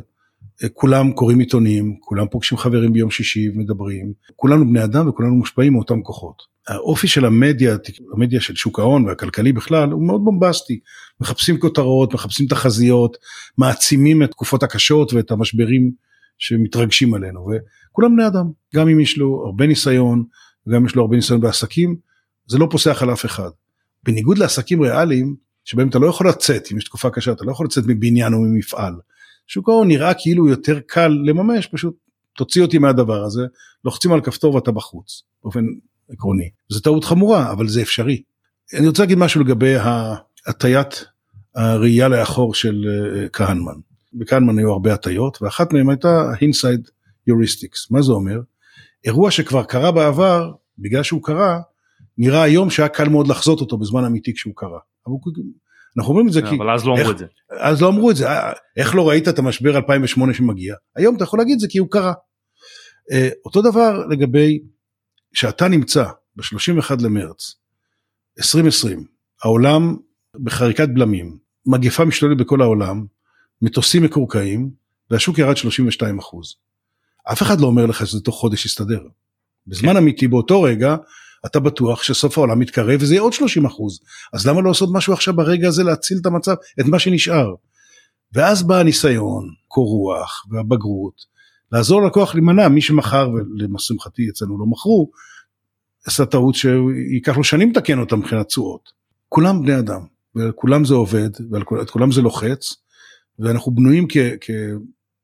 כולם 0.74 1.12
קוראים 1.12 1.40
עיתונים, 1.40 1.96
כולם 2.00 2.28
פוגשים 2.32 2.58
חברים 2.58 2.94
ביום 2.94 3.12
שישי 3.12 3.50
ומדברים, 3.50 4.14
כולנו 4.36 4.68
בני 4.70 4.84
אדם 4.84 5.10
וכולנו 5.10 5.36
מושפעים 5.36 5.74
מאותם 5.74 6.02
כוחות. 6.02 6.54
האופי 6.68 7.08
של 7.08 7.26
המדיה, 7.26 7.78
המדיה 8.14 8.42
של 8.42 8.56
שוק 8.56 8.80
ההון 8.80 9.06
והכלכלי 9.06 9.54
בכלל, 9.54 9.92
הוא 9.92 10.08
מאוד 10.08 10.24
בומבסטי. 10.24 10.80
מחפשים 11.22 11.60
כותרות, 11.60 12.14
מחפשים 12.14 12.48
תחזיות, 12.48 13.18
מעצימים 13.58 14.24
את 14.24 14.32
תקופות 14.32 14.64
הקשות 14.64 15.14
ואת 15.14 15.32
המשברים 15.32 15.92
שמתרגשים 16.38 17.14
עלינו. 17.14 17.48
וכולם 17.92 18.16
בני 18.16 18.28
אדם, 18.28 18.52
גם 18.76 18.88
אם 18.88 19.00
יש 19.00 19.18
לו 19.18 19.44
הרבה 19.46 19.68
ניסיון, 19.68 20.24
וגם 20.68 20.80
אם 20.82 20.86
יש 20.86 20.96
לו 20.96 21.02
הרבה 21.02 21.16
ניסיון 21.16 21.42
בעסקים, 21.42 21.96
זה 22.48 22.58
לא 22.58 22.68
פוסח 22.72 23.04
על 23.04 23.14
אף 23.14 23.26
אחד. 23.26 23.50
בניגוד 24.04 24.38
לעסקים 24.38 24.82
ריאליים, 24.82 25.36
שבהם 25.66 25.90
אתה 25.90 26.00
לא 26.00 26.08
יכול 26.08 26.28
לצאת, 26.28 26.68
אם 26.72 26.78
יש 26.78 26.84
תקופה 26.84 27.10
קשה, 27.10 27.32
אתה 27.32 27.46
לא 27.46 27.52
יכול 27.52 27.66
לצאת 27.66 27.84
מבניין 27.88 28.34
או 28.34 28.40
ממפעל. 28.40 28.94
שוק 29.48 29.70
ההון 29.70 29.88
נראה 29.88 30.14
כאילו 30.14 30.48
יותר 30.48 30.80
קל 30.88 31.18
לממש, 31.26 31.68
פשוט 31.68 31.96
תוציא 32.36 32.62
אותי 32.62 32.78
מהדבר 32.78 33.24
הזה, 33.24 33.42
לוחצים 33.86 34.14
על 34.14 34.22
כפתור 34.22 34.56
ואתה 34.56 34.72
בחוץ, 34.72 35.24
באופן 35.44 35.66
עקרוני. 36.10 36.50
זו 36.70 36.80
טעות 36.80 37.04
חמורה, 37.04 37.52
אבל 37.52 37.68
זה 37.68 37.82
אפשרי. 37.82 38.22
אני 38.80 38.88
רוצה 38.88 39.04
להגיד 39.04 39.18
משהו 39.18 39.42
לגבי 39.42 39.76
הטיית 40.48 41.06
הראייה 41.56 42.08
לאחור 42.08 42.54
של 42.54 42.86
אה, 42.88 43.30
כהנמן. 43.30 43.80
בכהנמן 44.14 44.58
היו 44.58 44.72
הרבה 44.72 44.94
הטיות, 44.94 45.42
ואחת 45.42 45.74
מהן 45.74 45.90
הייתה 45.90 46.32
inside 46.34 46.90
heuristics. 47.30 47.88
מה 47.92 48.02
זה 48.02 48.12
אומר? 48.12 48.40
אירוע 49.06 49.32
שכבר 49.32 49.64
קרה 49.64 49.92
בעבר, 49.92 50.52
בגלל 50.80 51.04
שהוא 51.04 51.24
קרה, 51.24 51.60
נראה 52.18 52.44
היום 52.44 52.70
שהיה 52.70 52.90
קל 52.90 53.10
מאוד 53.10 53.28
לחזות 53.28 53.62
אותו 53.62 53.78
בזמן 53.78 54.06
אמיתי 54.06 54.34
כשהוא 54.34 54.54
קרה. 54.56 54.80
אבל 55.08 55.16
אנחנו 55.98 56.10
אומרים 56.10 56.28
את 56.28 56.34
זה 56.34 56.42
כי... 56.42 56.56
אבל 56.58 56.74
אז 56.74 56.86
לא 56.86 56.94
אמרו 56.94 57.12
את 57.12 57.18
זה. 57.18 57.26
אז 57.60 57.82
לא 57.82 57.88
אמרו 57.88 58.12
את 58.12 58.16
זה, 58.16 58.28
אה, 58.30 58.52
איך 58.78 58.96
לא 58.96 59.10
ראית 59.10 59.28
את 59.28 59.40
המשבר 59.40 59.78
2008 59.78 60.34
שמגיע? 60.34 60.76
היום 60.96 61.16
אתה 61.16 61.24
יכול 61.24 61.40
להגיד 61.40 61.54
את 61.54 61.60
זה 61.60 61.68
כי 61.70 61.78
הוא 61.78 61.88
קרה. 61.92 62.14
אה, 63.12 63.30
אותו 63.46 63.62
דבר 63.62 64.06
לגבי 64.08 64.60
שאתה 65.34 65.68
נמצא 65.68 66.04
ב-31 66.36 67.04
למרץ 67.04 67.56
2020, 68.38 69.06
העולם 69.44 69.96
בחריקת 70.44 70.90
בלמים, 70.90 71.38
מגפה 71.66 72.06
משתוללת 72.06 72.38
בכל 72.38 72.62
העולם, 72.62 73.06
מטוסים 73.62 74.04
מקורקעים 74.04 74.70
והשוק 75.12 75.38
ירד 75.38 75.58
32 75.58 76.20
אחוז. 76.20 76.56
אף 77.32 77.42
אחד 77.42 77.62
לא 77.62 77.68
אומר 77.68 77.86
לך 77.86 78.08
שזה 78.08 78.22
תוך 78.22 78.36
חודש 78.36 78.66
יסתדר. 78.66 79.02
בזמן 79.68 79.92
כן. 79.92 79.98
אמיתי 79.98 80.28
באותו 80.28 80.62
רגע 80.62 80.96
אתה 81.46 81.60
בטוח 81.60 82.04
שסוף 82.04 82.38
העולם 82.38 82.60
מתקרב 82.60 83.00
וזה 83.02 83.14
יהיה 83.14 83.22
עוד 83.22 83.34
30 83.34 83.66
אחוז. 83.66 84.00
אז 84.34 84.48
למה 84.48 84.62
לא 84.62 84.68
לעשות 84.68 84.90
משהו 84.94 85.14
עכשיו 85.14 85.34
ברגע 85.34 85.68
הזה 85.68 85.84
להציל 85.84 86.18
את 86.22 86.26
המצב, 86.26 86.56
את 86.80 86.86
מה 86.86 87.00
שנשאר. 87.00 87.54
ואז 88.34 88.64
בא 88.64 88.80
הניסיון, 88.80 89.50
קור 89.68 89.88
רוח 89.88 90.46
והבגרות, 90.50 91.34
לעזור 91.72 92.02
ללקוח 92.02 92.36
להימנע, 92.36 92.68
מי 92.68 92.82
שמכר 92.82 93.30
ולשמחתי 93.30 94.30
אצלנו 94.30 94.60
לא 94.60 94.66
מכרו, 94.66 95.12
עשה 96.06 96.26
טעות 96.26 96.56
שייקח 96.56 97.38
לו 97.38 97.44
שנים 97.44 97.70
לתקן 97.70 98.00
אותה 98.00 98.16
מבחינת 98.16 98.48
תשואות. 98.48 98.90
כולם 99.30 99.62
בני 99.62 99.80
אדם, 99.80 100.02
וכולם 100.36 100.86
זה 100.86 100.94
עובד, 100.94 101.30
ואת 101.52 101.90
כולם 101.90 102.12
זה 102.12 102.22
לוחץ, 102.22 102.76
ואנחנו 103.40 103.72
בנויים 103.72 104.06
כ, 104.10 104.18
כ, 104.42 104.52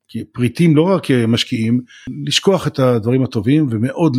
כפריטים, 0.09 0.75
לא 0.75 0.81
רק 0.81 1.05
כמשקיעים, 1.05 1.81
לשכוח 2.25 2.67
את 2.67 2.79
הדברים 2.79 3.23
הטובים 3.23 3.67
ומאוד 3.71 4.17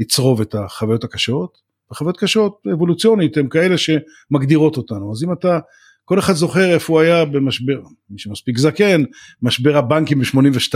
לצרוב 0.00 0.40
את 0.40 0.54
החוויות 0.54 1.04
הקשות, 1.04 1.58
וחוויות 1.90 2.16
קשות 2.16 2.62
אבולוציונית 2.72 3.36
הן 3.36 3.48
כאלה 3.48 3.74
שמגדירות 3.78 4.76
אותנו, 4.76 5.12
אז 5.12 5.24
אם 5.24 5.32
אתה, 5.32 5.58
כל 6.04 6.18
אחד 6.18 6.32
זוכר 6.32 6.74
איפה 6.74 6.92
הוא 6.92 7.00
היה 7.00 7.24
במשבר, 7.24 7.80
מי 8.10 8.18
שמספיק 8.18 8.58
זקן, 8.58 9.02
משבר 9.42 9.76
הבנקים 9.76 10.18
ב-82, 10.18 10.74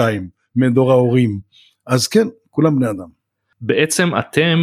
מדור 0.56 0.92
ההורים, 0.92 1.40
אז 1.86 2.08
כן, 2.08 2.26
כולם 2.50 2.76
בני 2.76 2.90
אדם. 2.90 3.08
בעצם 3.60 4.08
אתם 4.18 4.58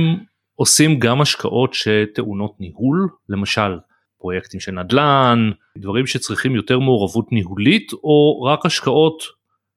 עושים 0.56 1.00
גם 1.00 1.22
השקעות 1.22 1.74
שטעונות 1.74 2.60
ניהול, 2.60 3.10
למשל 3.30 3.78
פרויקטים 4.20 4.60
של 4.60 4.72
נדל"ן, 4.72 5.52
דברים 5.78 6.08
שצריכים 6.08 6.56
יותר 6.56 6.80
מעורבות 6.80 7.32
ניהולית, 7.32 7.94
או 7.94 8.42
רק 8.42 8.66
השקעות 8.66 9.24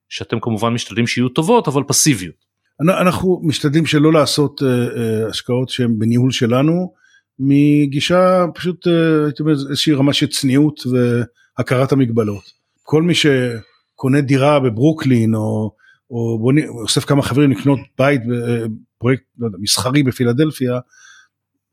שאתם 0.09 0.41
כמובן 0.41 0.69
משתדלים 0.69 1.07
שיהיו 1.07 1.29
טובות 1.29 1.69
אבל 1.69 1.83
פסיביות. 1.83 2.50
אנחנו 2.81 3.41
משתדלים 3.43 3.87
שלא 3.87 4.13
לעשות 4.13 4.61
uh, 4.61 4.65
uh, 4.65 5.31
השקעות 5.31 5.69
שהן 5.69 5.99
בניהול 5.99 6.31
שלנו, 6.31 6.93
מגישה 7.39 8.45
פשוט 8.55 8.87
uh, 8.87 8.91
הייתי 9.25 9.43
אומר 9.43 9.53
איזושהי 9.53 9.93
רמה 9.93 10.13
של 10.13 10.27
צניעות 10.27 10.81
והכרת 10.87 11.93
המגבלות. 11.93 12.43
כל 12.83 13.03
מי 13.03 13.13
שקונה 13.15 14.21
דירה 14.21 14.61
בברוקלין 14.61 15.35
או, 15.35 15.73
או 16.11 16.39
בוא, 16.39 16.53
אוסף 16.69 17.05
כמה 17.05 17.23
חברים 17.23 17.51
לקנות 17.51 17.79
בית 17.99 18.21
בפרויקט 18.27 19.23
לא 19.39 19.47
יודע, 19.47 19.59
מסחרי 19.61 20.03
בפילדלפיה, 20.03 20.79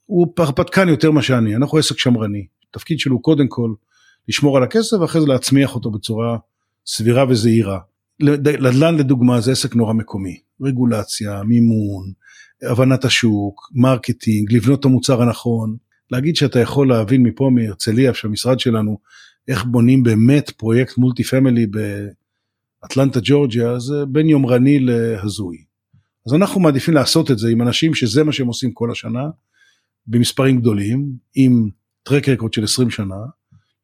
הוא 0.05 0.27
הרפתקן 0.35 0.89
יותר 0.89 1.11
מה 1.11 1.21
שאני, 1.21 1.55
אנחנו 1.55 1.77
עסק 1.77 1.99
שמרני. 1.99 2.45
התפקיד 2.69 2.99
שלו 2.99 3.21
קודם 3.21 3.47
כל 3.47 3.73
לשמור 4.27 4.57
על 4.57 4.63
הכסף 4.63 4.97
ואחרי 5.01 5.21
זה 5.21 5.27
להצמיח 5.27 5.75
אותו 5.75 5.91
בצורה 5.91 6.37
סבירה 6.85 7.25
וזהירה. 7.29 7.79
נדל"ן 8.19 8.95
לדוגמה 8.95 9.41
זה 9.41 9.51
עסק 9.51 9.75
נורא 9.75 9.93
מקומי, 9.93 10.39
רגולציה, 10.61 11.43
מימון, 11.43 12.11
הבנת 12.63 13.05
השוק, 13.05 13.71
marketing, 13.73 14.53
לבנות 14.53 14.79
את 14.79 14.85
המוצר 14.85 15.21
הנכון, 15.21 15.77
להגיד 16.11 16.35
שאתה 16.35 16.59
יכול 16.59 16.89
להבין 16.89 17.23
מפה 17.23 17.49
מהרצליה, 17.53 18.13
שהמשרד 18.13 18.59
שלנו, 18.59 18.97
איך 19.47 19.65
בונים 19.65 20.03
באמת 20.03 20.49
פרויקט 20.49 20.97
מולטי 20.97 21.23
פמילי 21.23 21.65
באטלנטה 22.81 23.19
ג'ורג'יה, 23.23 23.79
זה 23.79 24.05
בין 24.05 24.29
יומרני 24.29 24.79
להזוי. 24.79 25.57
אז 26.27 26.33
אנחנו 26.33 26.61
מעדיפים 26.61 26.93
לעשות 26.93 27.31
את 27.31 27.37
זה 27.39 27.49
עם 27.49 27.61
אנשים 27.61 27.93
שזה 27.93 28.23
מה 28.23 28.31
שהם 28.31 28.47
עושים 28.47 28.71
כל 28.71 28.91
השנה, 28.91 29.29
במספרים 30.07 30.59
גדולים, 30.59 31.11
עם 31.35 31.69
טרק 32.03 32.29
רקורד 32.29 32.53
של 32.53 32.63
20 32.63 32.89
שנה, 32.89 33.15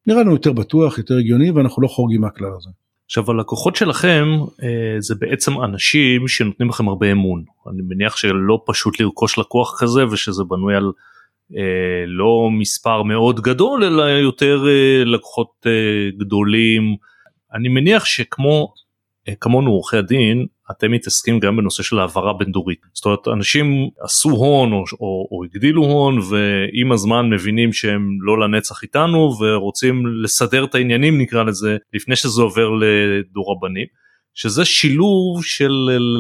נראה 0.08 0.22
לנו 0.22 0.32
יותר 0.32 0.54
בטוח, 0.54 0.98
יותר 0.98 1.18
הגיוני, 1.18 1.52
ואנחנו 1.52 1.82
לא 1.82 1.88
חורגים 1.88 2.22
מהכלל 2.22 2.52
הזה. 2.58 2.70
עכשיו 3.06 3.32
הלקוחות 3.32 3.76
שלכם 3.76 4.26
אה, 4.64 4.96
זה 5.00 5.16
בעצם 5.16 5.62
אנשים 5.64 6.28
שנותנים 6.28 6.70
לכם 6.70 6.88
הרבה 6.88 7.12
אמון. 7.12 7.44
אני 7.70 7.82
מניח 7.88 8.16
שלא 8.16 8.64
פשוט 8.66 9.00
לרכוש 9.00 9.38
לקוח 9.38 9.82
כזה 9.82 10.06
ושזה 10.08 10.44
בנוי 10.44 10.76
על 10.76 10.92
אה, 11.58 12.06
לא 12.08 12.50
מספר 12.52 13.04
מאוד 13.04 13.40
גדול 13.42 13.84
אלא 13.84 14.04
יותר 14.04 14.66
אה, 14.68 15.04
לקוחות 15.06 15.52
אה, 15.66 15.72
גדולים. 16.18 16.96
אני 17.54 17.70
מניח 17.70 18.06
שכמו 18.06 18.74
אה, 19.28 19.34
כמונו 19.36 19.72
עורכי 19.72 19.98
הדין 19.98 20.46
אתם 20.72 20.92
מתעסקים 20.92 21.40
גם 21.40 21.58
בנושא 21.58 21.84
של 21.84 22.00
העברה 22.00 22.34
בין 22.34 22.52
דורית 22.52 22.80
זאת 22.94 23.06
אומרת 23.06 23.28
אנשים 23.28 23.90
עשו 24.02 24.30
הון 24.30 24.74
או, 24.74 24.84
או, 25.00 25.28
או 25.32 25.44
הגדילו 25.44 25.84
הון 25.84 26.20
ועם 26.20 26.92
הזמן 26.92 27.30
מבינים 27.30 27.74
שהם 27.74 28.18
לא 28.22 28.40
לנצח 28.40 28.84
איתנו 28.84 29.34
ורוצים 29.42 30.04
לסדר 30.24 30.64
את 30.64 30.76
העניינים 30.76 31.22
נקרא 31.22 31.44
לזה 31.44 31.78
לפני 31.94 32.16
שזה 32.16 32.42
עובר 32.42 32.70
לדור 32.70 33.56
הבנים. 33.58 34.04
שזה 34.36 34.66
שילוב 34.66 35.44
של 35.44 35.72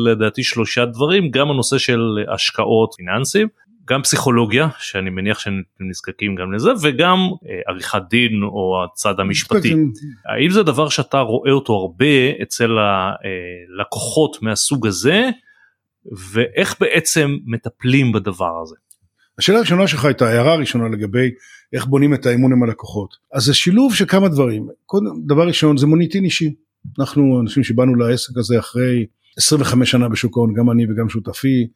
לדעתי 0.06 0.44
שלושה 0.44 0.86
דברים 0.86 1.32
גם 1.32 1.52
הנושא 1.52 1.78
של 1.78 2.00
השקעות 2.34 2.94
פיננסים 2.98 3.48
גם 3.86 4.02
פסיכולוגיה 4.02 4.68
שאני 4.80 5.10
מניח 5.10 5.40
שהם 5.40 5.62
נזקקים 5.80 6.36
גם 6.36 6.54
לזה 6.54 6.70
וגם 6.82 7.18
אה, 7.50 7.60
עריכת 7.68 8.02
דין 8.10 8.44
או 8.44 8.84
הצד 8.84 9.20
המשפטי. 9.20 9.74
האם 10.26 10.50
זה 10.50 10.64
דבר 10.64 10.90
שאתה 10.90 11.20
רואה 11.20 11.52
אותו 11.52 11.74
הרבה 11.74 12.42
אצל 12.42 12.72
הלקוחות 12.78 14.42
מהסוג 14.42 14.88
הזה 14.88 15.30
ואיך 16.32 16.76
בעצם 16.80 17.38
מטפלים 17.46 18.12
בדבר 18.12 18.62
הזה? 18.62 18.76
השאלה 19.40 19.58
הראשונה 19.58 19.88
שלך 19.88 20.06
הייתה 20.06 20.28
ההערה 20.28 20.54
הראשונה 20.54 20.90
לגבי 20.90 21.30
איך 21.74 21.86
בונים 21.86 22.14
את 22.14 22.26
האמון 22.26 22.52
עם 22.52 22.64
הלקוחות. 22.64 23.16
אז 23.34 23.44
זה 23.44 23.54
שילוב 23.54 23.96
של 23.96 24.06
כמה 24.06 24.30
דברים. 24.30 24.68
קודם, 24.86 25.06
דבר 25.26 25.48
ראשון 25.48 25.78
זה 25.78 25.88
מוניטין 25.88 26.24
אישי. 26.24 26.54
אנחנו 27.00 27.42
אנשים 27.42 27.64
שבאנו 27.64 27.96
לעסק 27.96 28.38
הזה 28.38 28.60
אחרי 28.60 29.06
25 29.38 29.92
שנה 29.92 30.10
בשוק 30.10 30.38
ההון, 30.38 30.54
גם 30.54 30.72
אני 30.72 30.86
וגם 30.92 31.10
שותפי. 31.10 31.68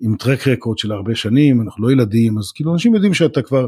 עם 0.00 0.16
טרק 0.16 0.48
רקורד 0.48 0.78
של 0.78 0.92
הרבה 0.92 1.14
שנים, 1.14 1.62
אנחנו 1.62 1.86
לא 1.86 1.92
ילדים, 1.92 2.38
אז 2.38 2.52
כאילו 2.52 2.72
אנשים 2.72 2.94
יודעים 2.94 3.14
שאתה 3.14 3.42
כבר 3.42 3.66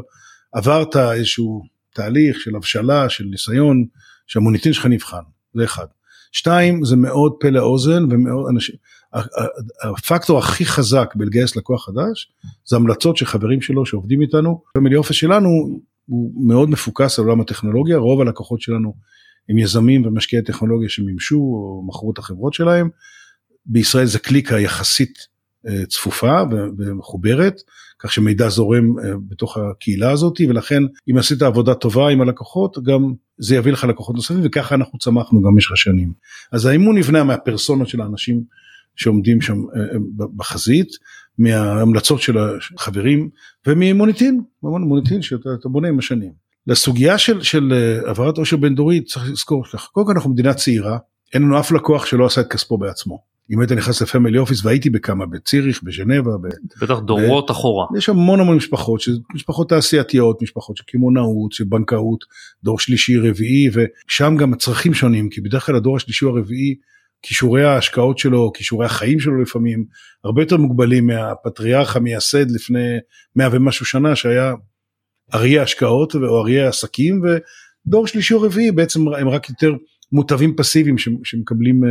עברת 0.51 0.95
איזשהו 0.95 1.61
תהליך 1.93 2.39
של 2.39 2.55
הבשלה, 2.55 3.09
של 3.09 3.23
ניסיון, 3.23 3.85
שהמוניטין 4.27 4.73
שלך 4.73 4.85
נבחן, 4.85 5.21
זה 5.53 5.63
אחד. 5.63 5.85
שתיים, 6.31 6.85
זה 6.85 6.95
מאוד 6.95 7.33
פה 7.39 7.49
לאוזן 7.49 8.03
ומאוד 8.03 8.45
אנשים, 8.53 8.75
הפקטור 9.83 10.39
הכי 10.39 10.65
חזק 10.65 11.13
בלגייס 11.15 11.55
לקוח 11.55 11.85
חדש, 11.85 12.31
זה 12.65 12.75
המלצות 12.75 13.17
של 13.17 13.25
חברים 13.25 13.61
שלו 13.61 13.85
שעובדים 13.85 14.21
איתנו. 14.21 14.63
פמילי 14.73 14.95
אופס 14.95 15.15
שלנו 15.15 15.49
הוא 16.05 16.47
מאוד 16.47 16.69
מפוקס 16.69 17.19
על 17.19 17.25
עולם 17.25 17.41
הטכנולוגיה, 17.41 17.97
רוב 17.97 18.21
הלקוחות 18.21 18.61
שלנו 18.61 18.93
הם 19.49 19.57
יזמים 19.57 20.05
ומשקיעי 20.05 20.43
טכנולוגיה 20.43 20.89
שמימשו 20.89 21.35
או 21.35 21.83
מכרו 21.87 22.11
את 22.11 22.17
החברות 22.17 22.53
שלהם. 22.53 22.89
בישראל 23.65 24.05
זה 24.05 24.19
קליקה 24.19 24.59
יחסית 24.59 25.30
צפופה 25.87 26.41
ומחוברת, 26.77 27.61
כך 27.99 28.13
שמידע 28.13 28.49
זורם 28.49 28.99
אה, 28.99 29.13
בתוך 29.27 29.57
הקהילה 29.57 30.11
הזאת, 30.11 30.41
ולכן 30.49 30.83
אם 31.11 31.17
עשית 31.17 31.41
עבודה 31.41 31.73
טובה 31.73 32.09
עם 32.09 32.21
הלקוחות, 32.21 32.77
גם 32.83 33.13
זה 33.37 33.55
יביא 33.55 33.71
לך 33.71 33.83
לקוחות 33.83 34.15
נוספים, 34.15 34.41
וככה 34.43 34.75
אנחנו 34.75 34.99
צמחנו 34.99 35.41
גם 35.41 35.53
במשך 35.53 35.71
השנים. 35.71 36.13
אז 36.51 36.65
האימון 36.65 36.97
נבנה 36.97 37.23
מהפרסונות 37.23 37.87
של 37.87 38.01
האנשים 38.01 38.43
שעומדים 38.95 39.41
שם 39.41 39.55
אה, 39.55 40.25
בחזית, 40.35 40.87
מההמלצות 41.37 42.21
של 42.21 42.37
החברים, 42.37 43.29
וממוניטין, 43.67 44.41
מוניטין 44.63 45.21
שאתה 45.21 45.69
בונה 45.69 45.87
עם 45.87 45.99
השנים. 45.99 46.31
לסוגיה 46.67 47.17
של, 47.17 47.41
של 47.41 47.73
העברת 48.05 48.37
עושר 48.37 48.57
בין 48.57 48.75
דורית 48.75 49.05
צריך 49.05 49.31
לזכור, 49.31 49.63
קודם 49.91 50.07
כל 50.07 50.13
אנחנו 50.13 50.29
מדינה 50.29 50.53
צעירה, 50.53 50.97
אין 51.33 51.41
לנו 51.41 51.59
אף 51.59 51.71
לקוח 51.71 52.05
שלא 52.05 52.25
עשה 52.25 52.41
את 52.41 52.47
כספו 52.47 52.77
בעצמו. 52.77 53.30
אם 53.49 53.59
היית 53.59 53.71
נכנס 53.71 54.01
לפמילי 54.01 54.37
אופיס 54.37 54.65
והייתי 54.65 54.89
בכמה 54.89 55.25
בציריך 55.25 55.83
בז'נבה. 55.83 56.31
בטח 56.81 56.99
דורות 56.99 57.47
ב... 57.47 57.51
אחורה. 57.51 57.85
יש 57.97 58.09
המון 58.09 58.39
המון 58.39 58.57
משפחות 58.57 59.01
משפחות 59.33 59.69
תעשייתיות 59.69 60.41
משפחות 60.41 60.77
של 60.77 60.83
קמעונאות 60.87 61.51
של 61.51 61.63
בנקאות 61.63 62.25
דור 62.63 62.79
שלישי 62.79 63.17
רביעי 63.17 63.69
ושם 63.73 64.35
גם 64.39 64.53
הצרכים 64.53 64.93
שונים 64.93 65.29
כי 65.29 65.41
בדרך 65.41 65.65
כלל 65.65 65.75
הדור 65.75 65.95
השלישי 65.95 66.25
הרביעי 66.25 66.75
כישורי 67.21 67.63
ההשקעות 67.63 68.17
שלו 68.17 68.51
כישורי 68.53 68.85
החיים 68.85 69.19
שלו 69.19 69.41
לפעמים 69.41 69.85
הרבה 70.23 70.41
יותר 70.41 70.57
מוגבלים 70.57 71.07
מהפטריארך 71.07 71.95
המייסד 71.95 72.51
לפני 72.51 72.97
מאה 73.35 73.49
ומשהו 73.51 73.85
שנה 73.85 74.15
שהיה 74.15 74.53
אריה 75.33 75.63
השקעות 75.63 76.15
או 76.15 76.41
אריה 76.41 76.67
עסקים 76.67 77.21
ודור 77.85 78.07
שלישי 78.07 78.33
או 78.33 78.41
רביעי 78.41 78.71
בעצם 78.71 79.07
הם 79.07 79.29
רק 79.29 79.49
יותר 79.49 79.73
מוטבים 80.11 80.55
פסיביים 80.55 80.95
שמקבלים. 81.23 81.83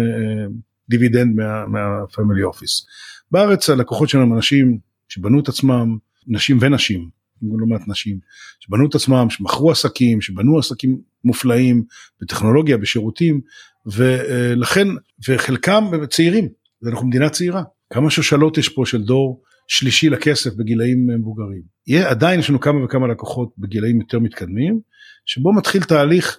דיבידנד 0.91 1.37
מהפמילי 1.69 2.43
אופיס. 2.43 2.87
בארץ 3.31 3.71
הלקוחות 3.71 4.09
שלנו 4.09 4.25
הם 4.25 4.35
אנשים 4.35 4.79
שבנו 5.09 5.41
את 5.41 5.49
עצמם, 5.49 5.97
נשים 6.27 6.59
ונשים, 6.61 7.09
לא 7.43 7.67
מעט 7.67 7.83
נשים, 7.89 8.19
שבנו 8.61 8.89
את 8.89 8.95
עצמם, 8.95 9.27
שמכרו 9.31 9.71
עסקים, 9.71 10.21
שבנו 10.21 10.59
עסקים 10.59 10.99
מופלאים 11.25 11.85
בטכנולוגיה, 12.23 12.77
בשירותים, 12.77 13.41
ולכן, 13.87 14.89
וחלקם 15.29 15.85
צעירים, 16.11 16.49
ואנחנו 16.83 17.07
מדינה 17.09 17.29
צעירה. 17.29 17.63
כמה 17.93 18.11
שושלות 18.11 18.59
יש 18.59 18.69
פה 18.69 18.87
של 18.87 19.03
דור 19.03 19.43
שלישי 19.69 20.11
לכסף 20.11 20.51
בגילאים 20.55 21.07
מבוגרים. 21.07 21.63
יהיה, 21.87 22.11
עדיין 22.11 22.41
יש 22.41 22.51
לנו 22.51 22.61
כמה 22.61 22.85
וכמה 22.85 23.09
לקוחות 23.09 23.53
בגילאים 23.59 24.01
יותר 24.01 24.19
מתקדמים, 24.19 24.81
שבו 25.27 25.53
מתחיל 25.53 25.83
תהליך, 25.83 26.39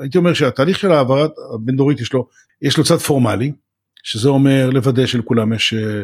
הייתי 0.00 0.18
אומר 0.18 0.34
שהתהליך 0.34 0.78
של 0.78 0.92
העברת 0.92 1.30
הבין 1.54 1.76
דורית 1.76 2.00
יש 2.00 2.12
לו, 2.12 2.28
יש 2.62 2.78
לו 2.78 2.84
צד 2.84 2.96
פורמלי, 2.96 3.52
שזה 4.02 4.28
אומר 4.28 4.70
לוודא 4.70 5.06
שלכולם 5.06 5.52
יש 5.52 5.74
אה, 5.74 6.02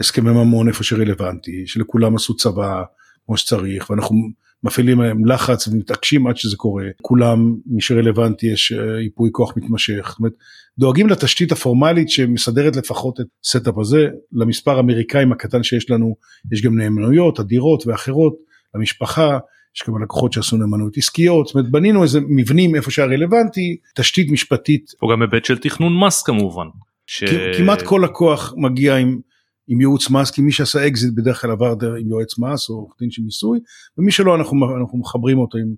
הסכמי 0.00 0.30
ממון 0.30 0.68
איפה 0.68 0.84
שרלוונטי, 0.84 1.66
שלכולם 1.66 2.14
עשו 2.14 2.36
צבא 2.36 2.82
כמו 3.26 3.36
שצריך, 3.36 3.90
ואנחנו 3.90 4.16
מפעילים 4.64 5.00
עליהם 5.00 5.26
לחץ 5.26 5.68
ומתעקשים 5.68 6.26
עד 6.26 6.36
שזה 6.36 6.56
קורה, 6.56 6.84
כולם, 7.02 7.54
מי 7.66 7.80
שרלוונטי 7.80 8.46
יש 8.46 8.70
ייפוי 9.02 9.28
אה, 9.28 9.32
כוח 9.32 9.56
מתמשך, 9.56 10.06
זאת 10.08 10.18
אומרת, 10.18 10.32
דואגים 10.78 11.08
לתשתית 11.08 11.52
הפורמלית 11.52 12.08
שמסדרת 12.10 12.76
לפחות 12.76 13.20
את 13.20 13.26
ה 13.44 13.50
setup 13.50 13.78
הזה, 13.78 14.08
למספר 14.32 14.76
האמריקאים 14.76 15.32
הקטן 15.32 15.62
שיש 15.62 15.90
לנו, 15.90 16.16
יש 16.52 16.62
גם 16.62 16.78
נאמנויות, 16.78 17.40
הדירות 17.40 17.86
ואחרות, 17.86 18.34
למשפחה, 18.74 19.38
יש 19.76 19.82
גם 19.88 20.02
לקוחות 20.02 20.32
שעשו 20.32 20.56
נאמנות 20.56 20.96
עסקיות, 20.96 21.46
זאת 21.46 21.54
אומרת 21.54 21.70
בנינו 21.70 22.02
איזה 22.02 22.20
מבנים 22.28 22.74
איפה 22.74 22.90
שהיה 22.90 23.08
רלוונטי, 23.08 23.76
תשתית 23.94 24.30
משפטית. 24.30 24.90
או 25.02 25.08
גם 25.08 25.22
היבט 25.22 25.44
של 25.44 25.58
תכנון 25.58 26.06
מס 26.06 26.22
כמובן. 26.22 26.66
ש... 27.06 27.24
כמעט 27.58 27.82
כל 27.82 28.02
לקוח 28.04 28.54
מגיע 28.56 28.96
עם, 28.96 29.20
עם 29.68 29.80
ייעוץ 29.80 30.10
מס, 30.10 30.30
כי 30.30 30.42
מי 30.42 30.52
שעשה 30.52 30.86
אקזיט 30.86 31.14
בדרך 31.14 31.40
כלל 31.40 31.50
עבר 31.50 31.74
עם 32.00 32.08
יועץ 32.08 32.38
מס 32.38 32.70
או 32.70 32.74
עורך 32.74 32.94
דין 33.00 33.10
של 33.10 33.22
מיסוי, 33.22 33.60
ומי 33.98 34.12
שלא 34.12 34.34
אנחנו, 34.34 34.76
אנחנו 34.80 34.98
מחברים 34.98 35.38
אותו 35.38 35.58
עם, 35.58 35.74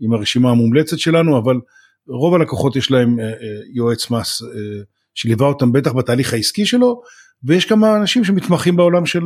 עם 0.00 0.12
הרשימה 0.12 0.50
המומלצת 0.50 0.98
שלנו, 0.98 1.38
אבל 1.38 1.56
רוב 2.08 2.34
הלקוחות 2.34 2.76
יש 2.76 2.90
להם 2.90 3.20
אה, 3.20 3.24
אה, 3.24 3.32
יועץ 3.72 4.10
מס 4.10 4.42
אה, 4.42 4.82
שליווה 5.14 5.46
אותם 5.46 5.72
בטח 5.72 5.92
בתהליך 5.92 6.32
העסקי 6.32 6.66
שלו, 6.66 7.02
ויש 7.44 7.64
כמה 7.64 7.96
אנשים 7.96 8.24
שמתמחים 8.24 8.76
בעולם 8.76 9.06
של 9.06 9.22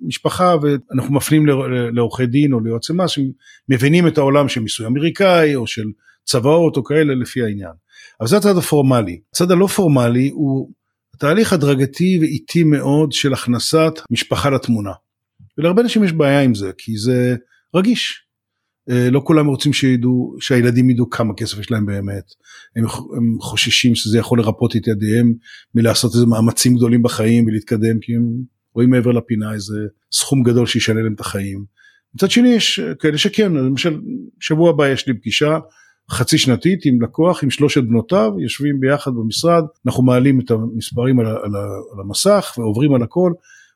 משפחה 0.00 0.56
ואנחנו 0.62 1.14
מפנים 1.14 1.46
לעורכי 1.92 2.26
דין 2.26 2.52
או 2.52 2.60
ליועצי 2.60 2.92
מס 2.92 3.10
שמבינים 3.10 4.06
את 4.06 4.18
העולם 4.18 4.48
של 4.48 4.60
מיסוי 4.60 4.86
אמריקאי 4.86 5.54
או 5.54 5.66
של 5.66 5.84
צוואות 6.24 6.76
או 6.76 6.84
כאלה 6.84 7.14
לפי 7.14 7.42
העניין. 7.42 7.72
אבל 8.20 8.28
זה 8.28 8.36
הצד 8.36 8.56
הפורמלי. 8.56 9.20
הצד 9.32 9.50
הלא 9.50 9.66
פורמלי 9.66 10.30
הוא 10.32 10.70
תהליך 11.22 11.52
הדרגתי 11.52 12.18
ואיטי 12.20 12.64
מאוד 12.64 13.12
של 13.12 13.32
הכנסת 13.32 13.92
משפחה 14.10 14.50
לתמונה. 14.50 14.92
ולהרבה 15.58 15.82
אנשים 15.82 16.04
יש 16.04 16.12
בעיה 16.12 16.40
עם 16.40 16.54
זה, 16.54 16.70
כי 16.78 16.96
זה 16.96 17.36
רגיש. 17.74 18.26
אה, 18.90 19.10
לא 19.10 19.22
כולם 19.24 19.46
רוצים 19.46 19.72
שידעו, 19.72 20.36
שהילדים 20.40 20.90
ידעו 20.90 21.10
כמה 21.10 21.34
כסף 21.36 21.58
יש 21.58 21.70
להם 21.70 21.86
באמת. 21.86 22.24
הם, 22.76 22.84
הם 23.16 23.36
חוששים 23.40 23.94
שזה 23.94 24.18
יכול 24.18 24.38
לרפות 24.38 24.76
את 24.76 24.86
ידיהם 24.86 25.32
מלעשות 25.74 26.14
איזה 26.14 26.26
מאמצים 26.26 26.76
גדולים 26.76 27.02
בחיים 27.02 27.46
ולהתקדם, 27.46 28.00
כי 28.00 28.14
הם 28.14 28.22
רואים 28.74 28.90
מעבר 28.90 29.12
לפינה 29.12 29.52
איזה 29.54 29.76
סכום 30.12 30.42
גדול 30.42 30.66
שישנה 30.66 31.02
להם 31.02 31.14
את 31.14 31.20
החיים. 31.20 31.64
מצד 32.14 32.30
שני 32.30 32.48
יש 32.48 32.80
כאלה 32.98 33.18
שכן, 33.18 33.52
למשל 33.52 34.00
שבוע 34.40 34.70
הבא 34.70 34.88
יש 34.88 35.08
לי 35.08 35.14
פגישה 35.14 35.58
חצי 36.10 36.38
שנתית 36.38 36.80
עם 36.84 37.02
לקוח 37.02 37.42
עם 37.42 37.50
שלושת 37.50 37.82
בנותיו 37.82 38.32
יושבים 38.38 38.80
ביחד 38.80 39.10
במשרד 39.10 39.64
אנחנו 39.86 40.02
מעלים 40.02 40.40
את 40.40 40.50
המספרים 40.50 41.20
על, 41.20 41.26
על, 41.26 41.56
על 41.94 42.00
המסך 42.00 42.54
ועוברים 42.58 42.94
על 42.94 43.02
הכל. 43.02 43.32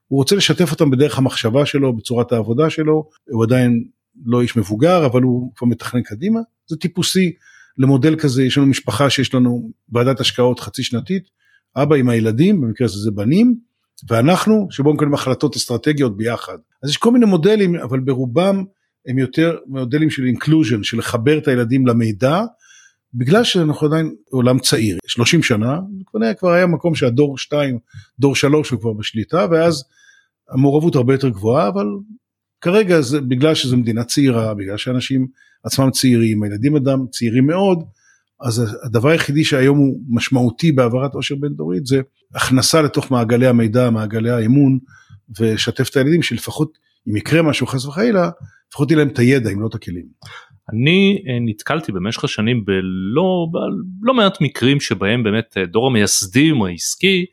הוא 0.08 0.18
רוצה 0.18 0.36
לשתף 0.36 0.70
אותם 0.70 0.90
בדרך 0.90 1.18
המחשבה 1.18 1.66
שלו 1.66 1.96
בצורת 1.96 2.32
העבודה 2.32 2.70
שלו. 2.70 3.08
הוא 3.30 3.44
עדיין 3.44 3.84
לא 4.24 4.42
איש 4.42 4.56
מבוגר 4.56 5.06
אבל 5.06 5.22
הוא 5.22 5.52
כבר 5.56 5.66
מתכנן 5.66 6.02
קדימה. 6.02 6.40
זה 6.66 6.76
טיפוסי 6.76 7.32
למודל 7.78 8.16
כזה 8.16 8.44
יש 8.44 8.58
לנו 8.58 8.66
משפחה 8.66 9.10
שיש 9.10 9.34
לנו 9.34 9.70
ועדת 9.92 10.20
השקעות 10.20 10.60
חצי 10.60 10.82
שנתית. 10.82 11.22
אבא 11.76 11.96
עם 11.96 12.08
הילדים 12.08 12.60
במקרה 12.60 12.84
הזה 12.84 12.98
זה 12.98 13.10
בנים 13.10 13.56
ואנחנו 14.08 14.66
שבו 14.70 14.94
מקבלים 14.94 15.14
החלטות 15.14 15.56
אסטרטגיות 15.56 16.16
ביחד. 16.16 16.58
אז 16.82 16.90
יש 16.90 16.96
כל 16.96 17.12
מיני 17.12 17.26
מודלים 17.26 17.76
אבל 17.76 18.00
ברובם 18.00 18.64
הם 19.06 19.18
יותר 19.18 19.56
מודלים 19.66 20.10
של 20.10 20.24
inclusion 20.24 20.82
של 20.82 20.98
לחבר 20.98 21.38
את 21.38 21.48
הילדים 21.48 21.86
למידע 21.86 22.42
בגלל 23.14 23.44
שאנחנו 23.44 23.86
עדיין 23.86 24.14
עולם 24.30 24.58
צעיר. 24.58 24.98
30 25.06 25.42
שנה 25.42 25.78
כבר 26.38 26.50
היה 26.50 26.66
מקום 26.66 26.94
שהדור 26.94 27.38
2 27.38 27.78
דור 28.18 28.36
3 28.36 28.70
הוא 28.70 28.80
כבר 28.80 28.92
בשליטה 28.92 29.46
ואז 29.50 29.84
המעורבות 30.50 30.96
הרבה 30.96 31.14
יותר 31.14 31.28
גבוהה 31.28 31.68
אבל 31.68 31.86
כרגע 32.60 33.00
זה 33.00 33.20
בגלל 33.20 33.54
שזו 33.54 33.76
מדינה 33.76 34.04
צעירה 34.04 34.54
בגלל 34.54 34.76
שאנשים 34.76 35.26
עצמם 35.64 35.90
צעירים 35.90 36.42
הילדים 36.42 36.76
אדם 36.76 37.06
צעירים 37.10 37.46
מאוד 37.46 37.84
אז 38.40 38.76
הדבר 38.82 39.08
היחידי 39.08 39.44
שהיום 39.44 39.78
הוא 39.78 40.00
משמעותי 40.08 40.72
בהעברת 40.72 41.14
עושר 41.14 41.34
בין 41.40 41.52
דורית 41.52 41.86
זה 41.86 42.00
הכנסה 42.34 42.82
לתוך 42.82 43.10
מעגלי 43.10 43.46
המידע 43.46 43.90
מעגלי 43.90 44.30
האמון 44.30 44.78
ושתף 45.40 45.88
את 45.90 45.96
הילדים 45.96 46.22
שלפחות 46.22 46.78
אם 47.08 47.16
יקרה 47.16 47.42
משהו 47.42 47.66
חס 47.66 47.84
וחלילה 47.84 48.30
לפחות 48.68 48.90
יהיה 48.90 48.98
להם 48.98 49.08
את 49.08 49.18
הידע 49.18 49.50
אם 49.50 49.60
לא 49.60 49.66
את 49.66 49.74
הכלים. 49.74 50.06
אני 50.72 51.22
אה, 51.28 51.38
נתקלתי 51.40 51.92
במשך 51.92 52.24
השנים 52.24 52.64
בלא 52.64 53.46
לא 54.02 54.14
מעט 54.14 54.40
מקרים 54.40 54.80
שבהם 54.80 55.22
באמת 55.22 55.56
אה, 55.56 55.66
דור 55.66 55.86
המייסדים 55.86 56.62
העסקי 56.62 57.26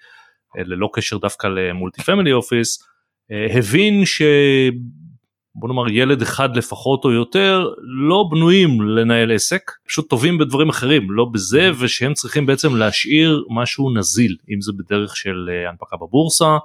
אה, 0.58 0.64
ללא 0.66 0.90
קשר 0.94 1.18
דווקא 1.18 1.48
למולטי 1.48 2.02
פמילי 2.02 2.34
אופיס 2.34 2.84
הבין 3.50 4.06
ש... 4.06 4.22
בוא 5.56 5.68
נאמר 5.68 5.92
ילד 5.92 6.22
אחד 6.22 6.58
לפחות 6.58 7.06
או 7.06 7.12
יותר 7.12 7.70
לא 8.08 8.26
בנויים 8.32 8.82
לנהל 8.82 9.32
עסק 9.32 9.72
פשוט 9.88 10.10
טובים 10.10 10.38
בדברים 10.38 10.70
אחרים 10.70 11.12
לא 11.12 11.26
בזה 11.34 11.72
ושהם 11.80 12.14
צריכים 12.14 12.46
בעצם 12.46 12.76
להשאיר 12.76 13.44
משהו 13.50 13.94
נזיל 13.94 14.38
אם 14.54 14.62
זה 14.62 14.72
בדרך 14.78 15.16
של 15.16 15.50
הנפקה 15.70 15.96
בבורסה 15.96 16.58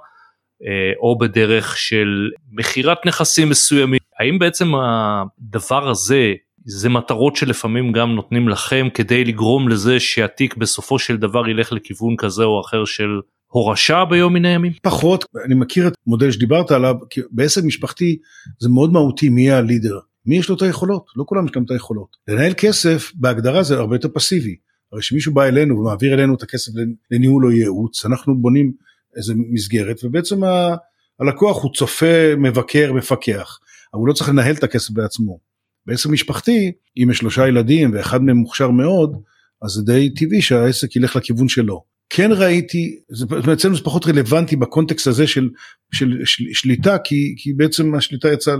או 0.99 1.17
בדרך 1.17 1.77
של 1.77 2.29
מכירת 2.51 3.05
נכסים 3.05 3.49
מסוימים. 3.49 3.99
האם 4.19 4.39
בעצם 4.39 4.71
הדבר 4.75 5.89
הזה 5.89 6.33
זה 6.65 6.89
מטרות 6.89 7.35
שלפעמים 7.35 7.91
גם 7.91 8.15
נותנים 8.15 8.49
לכם 8.49 8.87
כדי 8.93 9.25
לגרום 9.25 9.69
לזה 9.69 9.99
שהתיק 9.99 10.55
בסופו 10.57 10.99
של 10.99 11.17
דבר 11.17 11.49
ילך 11.49 11.73
לכיוון 11.73 12.15
כזה 12.17 12.43
או 12.43 12.61
אחר 12.61 12.85
של 12.85 13.09
הורשה 13.47 14.05
ביום 14.05 14.33
מן 14.33 14.45
הימים? 14.45 14.71
פחות, 14.81 15.25
אני 15.45 15.55
מכיר 15.55 15.87
את 15.87 15.93
המודל 16.07 16.31
שדיברת 16.31 16.71
עליו, 16.71 16.95
כי 17.09 17.21
בעסק 17.31 17.63
משפחתי 17.63 18.17
זה 18.59 18.69
מאוד 18.69 18.93
מהותי 18.93 19.29
מי 19.29 19.41
יהיה 19.41 19.57
הלידר, 19.57 19.99
מי 20.25 20.37
יש 20.37 20.49
לו 20.49 20.55
את 20.55 20.61
היכולות, 20.61 21.05
לא 21.15 21.23
כולם 21.27 21.45
יש 21.45 21.51
להם 21.55 21.65
את 21.65 21.71
היכולות. 21.71 22.15
לנהל 22.27 22.53
כסף 22.57 23.11
בהגדרה 23.15 23.63
זה 23.63 23.77
הרבה 23.77 23.95
יותר 23.95 24.09
פסיבי, 24.13 24.55
הרי 24.93 25.01
שמישהו 25.01 25.33
בא 25.33 25.43
אלינו 25.43 25.77
ומעביר 25.77 26.13
אלינו 26.13 26.35
את 26.35 26.43
הכסף 26.43 26.71
לניהול 27.11 27.45
או 27.45 27.51
ייעוץ, 27.51 28.05
אנחנו 28.05 28.37
בונים 28.37 28.71
איזה 29.19 29.33
מסגרת 29.37 30.03
ובעצם 30.03 30.43
ה... 30.43 30.75
הלקוח 31.19 31.63
הוא 31.63 31.73
צופה, 31.73 32.35
מבקר, 32.37 32.93
מפקח, 32.93 33.59
אבל 33.93 33.99
הוא 33.99 34.07
לא 34.07 34.13
צריך 34.13 34.29
לנהל 34.29 34.55
את 34.55 34.63
הכסף 34.63 34.89
בעצמו. 34.89 35.39
בעסק 35.85 36.09
משפחתי, 36.09 36.71
אם 36.97 37.11
יש 37.11 37.17
שלושה 37.17 37.47
ילדים 37.47 37.91
ואחד 37.93 38.21
מהם 38.23 38.37
מוכשר 38.37 38.69
מאוד, 38.69 39.21
אז 39.61 39.71
זה 39.71 39.81
די 39.81 40.09
טבעי 40.09 40.41
שהעסק 40.41 40.95
ילך 40.95 41.15
לכיוון 41.15 41.47
שלו. 41.47 41.83
כן 42.09 42.29
ראיתי, 42.31 42.99
זה 43.09 43.25
אצלנו 43.53 43.75
זה 43.75 43.83
פחות 43.83 44.05
רלוונטי 44.07 44.55
בקונטקסט 44.55 45.07
הזה 45.07 45.27
של, 45.27 45.49
של, 45.91 46.17
של 46.25 46.43
שליטה, 46.53 46.97
כי, 47.03 47.35
כי 47.37 47.53
בעצם 47.53 47.95
השליטה 47.95 48.33
יצאה, 48.33 48.55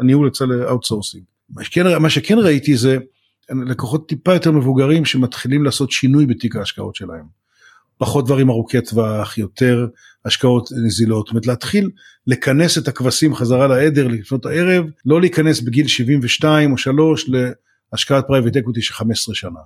הניהול 0.00 0.28
יצא 0.28 0.44
ל 0.44 0.50
outsourcing. 0.50 1.24
מה 1.50 1.64
שכן, 1.64 1.98
מה 1.98 2.10
שכן 2.10 2.38
ראיתי 2.38 2.76
זה 2.76 2.98
לקוחות 3.50 4.08
טיפה 4.08 4.32
יותר 4.32 4.50
מבוגרים 4.52 5.04
שמתחילים 5.04 5.64
לעשות 5.64 5.90
שינוי 5.90 6.26
בתיק 6.26 6.56
ההשקעות 6.56 6.94
שלהם. 6.94 7.39
פחות 8.00 8.26
דברים 8.26 8.50
ארוכי 8.50 8.80
טווח, 8.80 9.38
יותר 9.38 9.86
השקעות 10.24 10.68
נזילות, 10.86 11.26
זאת 11.26 11.30
אומרת 11.30 11.46
להתחיל 11.46 11.90
לכנס 12.26 12.78
את 12.78 12.88
הכבשים 12.88 13.34
חזרה 13.34 13.68
לעדר 13.68 14.08
לפנות 14.08 14.46
הערב, 14.46 14.84
לא 15.06 15.20
להיכנס 15.20 15.60
בגיל 15.60 15.86
72 15.86 16.72
או 16.72 16.78
3 16.78 17.30
להשקעת 17.92 18.24
private 18.26 18.56
equity 18.56 18.82
של 18.82 18.94
15 18.94 19.34
שנה, 19.34 19.60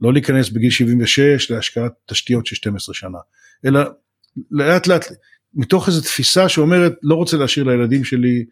לא 0.00 0.12
להיכנס 0.12 0.50
בגיל 0.50 0.70
76 0.70 1.50
להשקעת 1.50 1.92
תשתיות 2.06 2.46
של 2.46 2.56
12 2.56 2.94
שנה, 2.94 3.18
אלא 3.64 3.80
לאט 4.50 4.86
לאט 4.86 5.04
מתוך 5.54 5.88
איזו 5.88 6.00
תפיסה 6.00 6.48
שאומרת 6.48 6.92
לא 7.02 7.14
רוצה 7.14 7.36
להשאיר 7.36 7.66
לילדים 7.66 8.04
שלי 8.04 8.44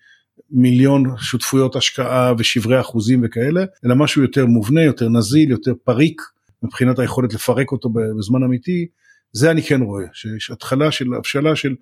מיליון 0.51 1.05
שותפויות 1.19 1.77
השקעה 1.77 2.33
ושברי 2.39 2.81
אחוזים 2.81 3.21
וכאלה, 3.25 3.65
אלא 3.85 3.95
משהו 3.95 4.23
יותר 4.23 4.47
מובנה, 4.47 4.83
יותר 4.83 5.09
נזיל, 5.09 5.51
יותר 5.51 5.73
פריק 5.85 6.23
מבחינת 6.63 6.99
היכולת 6.99 7.35
לפרק 7.35 7.73
אותו 7.73 7.89
בזמן 8.19 8.43
אמיתי, 8.43 8.87
זה 9.35 9.51
אני 9.51 9.63
כן 9.63 9.83
רואה, 9.83 10.05
שיש 10.13 10.51
התחלה 10.51 10.91
של 10.91 11.15
הבשלה 11.15 11.57
של 11.57 11.75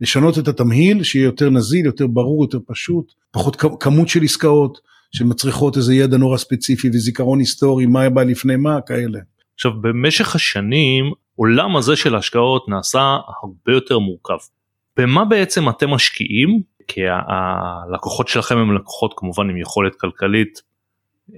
לשנות 0.00 0.38
את 0.38 0.48
התמהיל, 0.48 1.02
שיהיה 1.02 1.24
יותר 1.24 1.50
נזיל, 1.50 1.86
יותר 1.86 2.06
ברור, 2.06 2.44
יותר 2.44 2.58
פשוט, 2.66 3.12
פחות 3.30 3.56
כמות 3.80 4.08
של 4.08 4.22
עסקאות 4.22 4.78
שמצריכות 5.12 5.76
איזה 5.76 5.94
ידע 5.94 6.16
נורא 6.16 6.36
ספציפי 6.36 6.88
וזיכרון 6.88 7.38
היסטורי, 7.38 7.86
מה 7.86 8.10
בא 8.10 8.22
לפני 8.22 8.56
מה, 8.56 8.80
כאלה. 8.80 9.18
עכשיו 9.54 9.72
במשך 9.80 10.34
השנים 10.34 11.12
עולם 11.36 11.76
הזה 11.76 11.96
של 11.96 12.14
השקעות 12.14 12.68
נעשה 12.68 13.16
הרבה 13.42 13.72
יותר 13.72 13.98
מורכב. 13.98 14.38
במה 14.96 15.24
בעצם 15.24 15.68
אתם 15.68 15.90
משקיעים? 15.90 16.62
כי 16.88 17.00
הלקוחות 17.08 18.28
שלכם 18.28 18.58
הם 18.58 18.74
לקוחות 18.74 19.14
כמובן 19.16 19.50
עם 19.50 19.56
יכולת 19.56 19.94
כלכלית, 19.94 20.62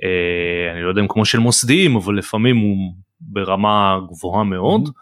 אה, 0.02 0.72
אני 0.74 0.82
לא 0.82 0.88
יודע 0.88 1.00
אם 1.00 1.08
כמו 1.08 1.24
של 1.24 1.38
מוסדיים, 1.38 1.96
אבל 1.96 2.18
לפעמים 2.18 2.56
הוא 2.56 2.76
ברמה 3.20 3.98
גבוהה 4.08 4.44
מאוד. 4.44 4.86
Mm-hmm. 4.86 5.01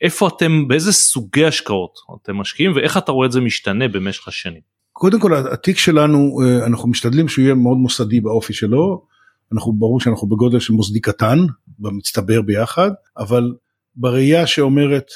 איפה 0.00 0.28
אתם, 0.28 0.68
באיזה 0.68 0.92
סוגי 0.92 1.44
השקעות 1.44 1.98
אתם 2.22 2.36
משקיעים 2.36 2.72
ואיך 2.76 2.96
אתה 2.96 3.12
רואה 3.12 3.26
את 3.26 3.32
זה 3.32 3.40
משתנה 3.40 3.88
במשך 3.88 4.28
השנים? 4.28 4.60
קודם 4.92 5.20
כל 5.20 5.34
התיק 5.34 5.78
שלנו, 5.78 6.40
אה, 6.42 6.66
אנחנו 6.66 6.88
משתדלים 6.88 7.28
שהוא 7.28 7.42
יהיה 7.42 7.54
מאוד 7.54 7.76
מוסדי 7.76 8.20
באופי 8.20 8.52
שלו, 8.52 9.04
אנחנו 9.52 9.72
ברור 9.72 10.00
שאנחנו 10.00 10.28
בגודל 10.28 10.60
של 10.60 10.72
מוסדי 10.72 11.00
קטן, 11.00 11.38
במצטבר 11.78 12.42
ביחד, 12.42 12.90
אבל 13.18 13.54
בראייה 13.96 14.46
שאומרת, 14.46 15.06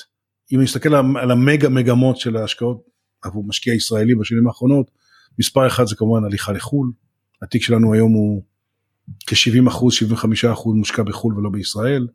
אם 0.54 0.60
נסתכל 0.60 0.94
על 0.94 1.30
המגה 1.30 1.68
מגמות 1.68 2.16
של 2.16 2.36
ההשקעות 2.36 2.82
עבור 3.22 3.44
משקיע 3.46 3.74
ישראלי 3.74 4.14
בשנים 4.14 4.46
האחרונות, 4.46 4.90
מספר 5.38 5.66
אחד 5.66 5.86
זה 5.86 5.96
כמובן 5.96 6.24
הליכה 6.24 6.52
לחו"ל, 6.52 6.92
התיק 7.42 7.62
שלנו 7.62 7.94
היום 7.94 8.12
הוא 8.12 8.42
כ-70 9.26 9.68
אחוז, 9.68 9.94
75 9.94 10.44
אחוז 10.44 10.76
מושקע 10.76 11.02
בחו"ל 11.02 11.38
ולא 11.38 11.50
בישראל. 11.50 12.06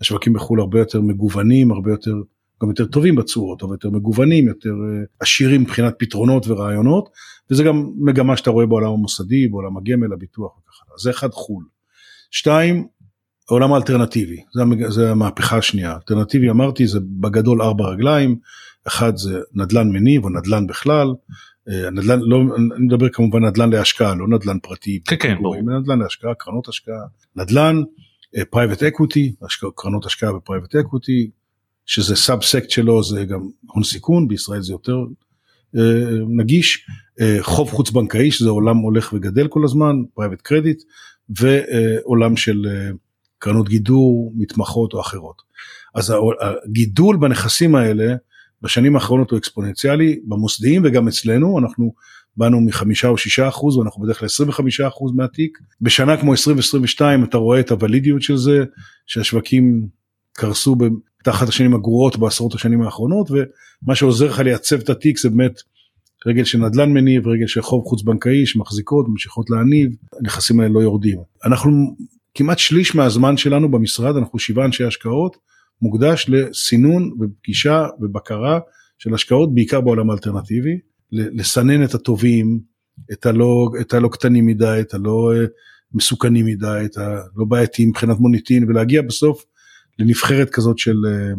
השווקים 0.00 0.32
בחו"ל 0.32 0.60
הרבה 0.60 0.78
יותר 0.78 1.00
מגוונים, 1.00 1.72
הרבה 1.72 1.90
יותר, 1.90 2.14
גם 2.62 2.68
יותר 2.68 2.84
טובים 2.84 3.14
בצורות, 3.14 3.62
הרבה 3.62 3.74
יותר 3.74 3.90
מגוונים, 3.90 4.48
יותר 4.48 4.68
אה, 4.70 5.04
עשירים 5.20 5.62
מבחינת 5.62 5.94
פתרונות 5.98 6.46
ורעיונות, 6.48 7.08
וזה 7.50 7.62
גם 7.62 7.90
מגמה 7.96 8.36
שאתה 8.36 8.50
רואה 8.50 8.66
בעולם 8.66 8.90
המוסדי, 8.90 9.48
בעולם 9.48 9.76
הגמל, 9.76 10.12
הביטוח 10.12 10.52
וכך 10.58 10.82
הלאה. 10.86 10.98
זה 10.98 11.10
אחד 11.10 11.30
חו"ל. 11.30 11.64
שתיים, 12.30 12.86
העולם 13.50 13.72
האלטרנטיבי, 13.72 14.42
זה, 14.54 14.62
המג... 14.62 14.88
זה 14.88 15.10
המהפכה 15.10 15.58
השנייה. 15.58 15.94
אלטרנטיבי 15.94 16.50
אמרתי 16.50 16.86
זה 16.86 16.98
בגדול 17.20 17.62
ארבע 17.62 17.84
רגליים, 17.84 18.36
אחד 18.86 19.16
זה 19.16 19.40
נדל"ן 19.54 19.88
מניב 19.88 20.24
או 20.24 20.30
נדל"ן 20.30 20.66
בכלל, 20.66 21.08
אה, 21.68 21.90
נדל"ן, 21.90 22.18
לא, 22.22 22.40
אני 22.56 22.84
מדבר 22.86 23.08
כמובן 23.08 23.44
נדל"ן 23.44 23.70
להשקעה, 23.70 24.14
לא 24.14 24.28
נדל"ן 24.28 24.58
פרטי, 24.58 25.00
כן, 25.04 25.16
כן, 25.20 25.36
ברור. 25.42 25.56
נדל"ן 25.56 25.98
להשקעה, 25.98 26.34
קרנות 26.34 26.68
השקעה, 26.68 27.00
נדל"ן, 27.36 27.82
private 28.50 28.82
equity, 28.82 29.34
קרנות 29.74 30.06
השקעה 30.06 30.32
ב 30.32 30.38
private 30.38 30.76
equity, 30.76 31.30
שזה 31.86 32.16
subset 32.16 32.70
שלו 32.70 33.04
זה 33.04 33.24
גם 33.24 33.40
הון 33.66 33.82
סיכון, 33.84 34.28
בישראל 34.28 34.62
זה 34.62 34.72
יותר 34.72 34.96
uh, 35.76 35.80
נגיש, 36.28 36.86
uh, 37.20 37.22
חוב 37.40 37.70
חוץ 37.70 37.90
בנקאי 37.90 38.30
שזה 38.30 38.50
עולם 38.50 38.76
הולך 38.76 39.12
וגדל 39.12 39.48
כל 39.48 39.64
הזמן, 39.64 39.96
private 40.14 40.40
credit, 40.40 40.82
ועולם 41.28 42.36
של 42.36 42.66
uh, 42.66 42.96
קרנות 43.38 43.68
גידור, 43.68 44.32
מתמחות 44.36 44.92
או 44.92 45.00
אחרות. 45.00 45.42
אז 45.94 46.14
הגידול 46.66 47.16
בנכסים 47.16 47.74
האלה 47.74 48.14
בשנים 48.62 48.94
האחרונות 48.94 49.30
הוא 49.30 49.38
אקספוננציאלי 49.38 50.20
במוסדיים 50.24 50.82
וגם 50.84 51.08
אצלנו, 51.08 51.58
אנחנו 51.58 51.94
באנו 52.36 52.60
מחמישה 52.60 53.08
או 53.08 53.18
שישה 53.18 53.48
אחוז 53.48 53.76
ואנחנו 53.76 54.02
בדרך 54.02 54.18
כלל 54.18 54.26
25 54.26 54.80
אחוז 54.80 55.12
מהתיק. 55.12 55.58
בשנה 55.80 56.16
כמו 56.16 56.32
2022 56.32 57.24
אתה 57.24 57.38
רואה 57.38 57.60
את 57.60 57.70
הוולידיות 57.70 58.22
של 58.22 58.36
זה, 58.36 58.64
שהשווקים 59.06 59.86
קרסו 60.32 60.76
תחת 61.24 61.48
השנים 61.48 61.74
הגרועות 61.74 62.16
בעשרות 62.16 62.54
השנים 62.54 62.82
האחרונות 62.82 63.30
ומה 63.30 63.94
שעוזר 63.94 64.26
לך 64.26 64.38
לייצב 64.38 64.80
את 64.80 64.90
התיק 64.90 65.18
זה 65.18 65.30
באמת 65.30 65.60
רגל 66.26 66.44
של 66.44 66.58
נדל"ן 66.58 66.92
מניב, 66.92 67.28
רגל 67.28 67.46
של 67.46 67.62
חוב 67.62 67.84
חוץ 67.84 68.02
בנקאי 68.02 68.46
שמחזיקות, 68.46 69.06
ממשיכות 69.08 69.50
להניב, 69.50 69.90
הנכסים 70.20 70.60
האלה 70.60 70.72
לא 70.74 70.80
יורדים. 70.80 71.18
אנחנו 71.44 71.96
כמעט 72.34 72.58
שליש 72.58 72.94
מהזמן 72.94 73.36
שלנו 73.36 73.70
במשרד, 73.70 74.16
אנחנו 74.16 74.38
שבעה 74.38 74.66
אנשי 74.66 74.84
השקעות, 74.84 75.36
מוקדש 75.82 76.26
לסינון 76.28 77.10
ופגישה 77.20 77.86
ובקרה 78.00 78.58
של 78.98 79.14
השקעות 79.14 79.54
בעיקר 79.54 79.80
בעולם 79.80 80.10
האלטרנטיבי. 80.10 80.78
לסנן 81.14 81.84
את 81.84 81.94
הטובים, 81.94 82.60
את 83.12 83.26
הלא, 83.26 83.70
את 83.80 83.94
הלא 83.94 84.08
קטנים 84.08 84.46
מדי, 84.46 84.78
את 84.80 84.94
הלא 84.94 85.32
אה, 85.34 85.44
מסוכנים 85.92 86.46
מדי, 86.46 86.82
את 86.84 86.96
הלא 86.96 87.44
בעייתיים 87.48 87.88
מבחינת 87.88 88.18
מוניטין, 88.18 88.64
ולהגיע 88.68 89.02
בסוף 89.02 89.44
לנבחרת 89.98 90.50
כזאת 90.50 90.78
של 90.78 90.96
אה, 91.06 91.32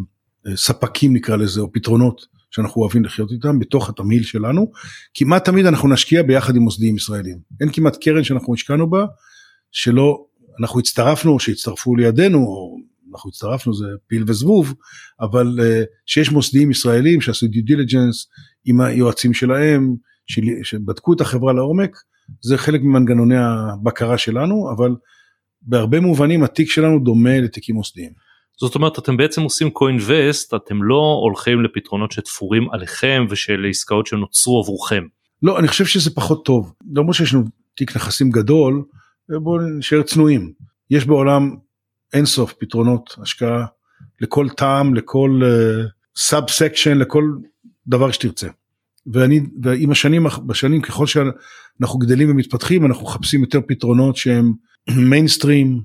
אה, 0.50 0.56
ספקים 0.56 1.12
נקרא 1.12 1.36
לזה, 1.36 1.60
או 1.60 1.72
פתרונות 1.72 2.26
שאנחנו 2.50 2.82
אוהבים 2.82 3.04
לחיות 3.04 3.32
איתם 3.32 3.58
בתוך 3.58 3.88
התמהיל 3.88 4.22
שלנו. 4.22 4.72
כמעט 5.14 5.44
תמיד 5.44 5.66
אנחנו 5.66 5.88
נשקיע 5.88 6.22
ביחד 6.22 6.56
עם 6.56 6.62
מוסדיים 6.62 6.96
ישראלים. 6.96 7.38
אין 7.60 7.72
כמעט 7.72 7.96
קרן 8.04 8.24
שאנחנו 8.24 8.54
השקענו 8.54 8.90
בה 8.90 9.04
שלא, 9.72 10.24
אנחנו 10.60 10.80
הצטרפנו 10.80 11.32
או 11.32 11.40
שהצטרפו 11.40 11.96
לידינו, 11.96 12.38
או 12.38 12.76
אנחנו 13.12 13.30
הצטרפנו 13.30 13.74
זה 13.74 13.86
פיל 14.06 14.24
וזבוב, 14.26 14.74
אבל 15.20 15.58
שיש 16.06 16.30
מוסדיים 16.30 16.70
ישראלים 16.70 17.20
שעשו 17.20 17.46
דיו 17.46 17.64
דיליג'נס 17.64 18.26
עם 18.66 18.80
היועצים 18.80 19.34
שלהם, 19.34 19.94
של, 20.26 20.42
שבדקו 20.62 21.12
את 21.12 21.20
החברה 21.20 21.52
לעומק, 21.52 21.96
זה 22.42 22.58
חלק 22.58 22.80
ממנגנוני 22.82 23.36
הבקרה 23.38 24.18
שלנו, 24.18 24.72
אבל 24.76 24.90
בהרבה 25.62 26.00
מובנים 26.00 26.42
התיק 26.42 26.70
שלנו 26.70 26.98
דומה 26.98 27.40
לתיקים 27.40 27.74
מוסדיים. 27.74 28.10
זאת 28.60 28.74
אומרת 28.74 28.98
אתם 28.98 29.16
בעצם 29.16 29.42
עושים 29.42 29.68
co-invest 29.68 30.56
אתם 30.56 30.82
לא 30.82 31.20
הולכים 31.22 31.62
לפתרונות 31.64 32.12
שתפורים 32.12 32.70
עליכם 32.70 33.26
ושל 33.30 33.66
עסקאות 33.70 34.06
שנוצרו 34.06 34.60
עבורכם. 34.60 35.04
לא 35.42 35.58
אני 35.58 35.68
חושב 35.68 35.84
שזה 35.84 36.10
פחות 36.14 36.44
טוב 36.44 36.72
למרות 36.92 37.14
שיש 37.14 37.34
לנו 37.34 37.44
תיק 37.74 37.96
נכסים 37.96 38.30
גדול 38.30 38.84
בואו 39.28 39.60
נשאר 39.78 40.02
צנועים 40.02 40.52
יש 40.90 41.04
בעולם 41.04 41.56
אינסוף 42.12 42.52
פתרונות 42.52 43.16
השקעה 43.22 43.66
לכל 44.20 44.48
טעם 44.48 44.94
לכל 44.94 45.40
sub 46.16 46.44
uh, 46.44 46.50
section 46.50 46.98
לכל 46.98 47.24
דבר 47.88 48.10
שתרצה. 48.10 48.48
ואני 49.12 49.40
ועם 49.62 49.90
השנים 49.90 50.26
בשנים 50.46 50.82
ככל 50.82 51.06
שאנחנו 51.06 51.98
גדלים 51.98 52.30
ומתפתחים 52.30 52.86
אנחנו 52.86 53.06
מחפשים 53.06 53.40
יותר 53.40 53.60
פתרונות 53.68 54.16
שהם 54.16 54.52
מיינסטרים 55.10 55.82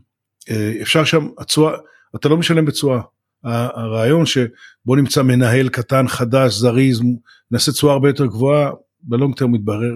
אה, 0.50 0.74
אפשר 0.82 1.04
שם 1.04 1.28
התשואה 1.38 1.74
אתה 2.16 2.30
לא 2.30 2.38
משלם 2.38 2.66
בתשואה. 2.66 3.02
הרעיון 3.44 4.26
שבוא 4.26 4.98
נמצא 4.98 5.24
מנהל 5.24 5.70
קטן 5.70 6.08
חדש 6.08 6.54
זריז 6.54 7.02
נעשה 7.52 7.72
תשואה 7.72 7.94
הרבה 7.94 8.10
יותר 8.10 8.26
גבוהה 8.26 8.72
בלונג 9.04 9.36
טרם 9.36 9.52
מתברר 9.52 9.94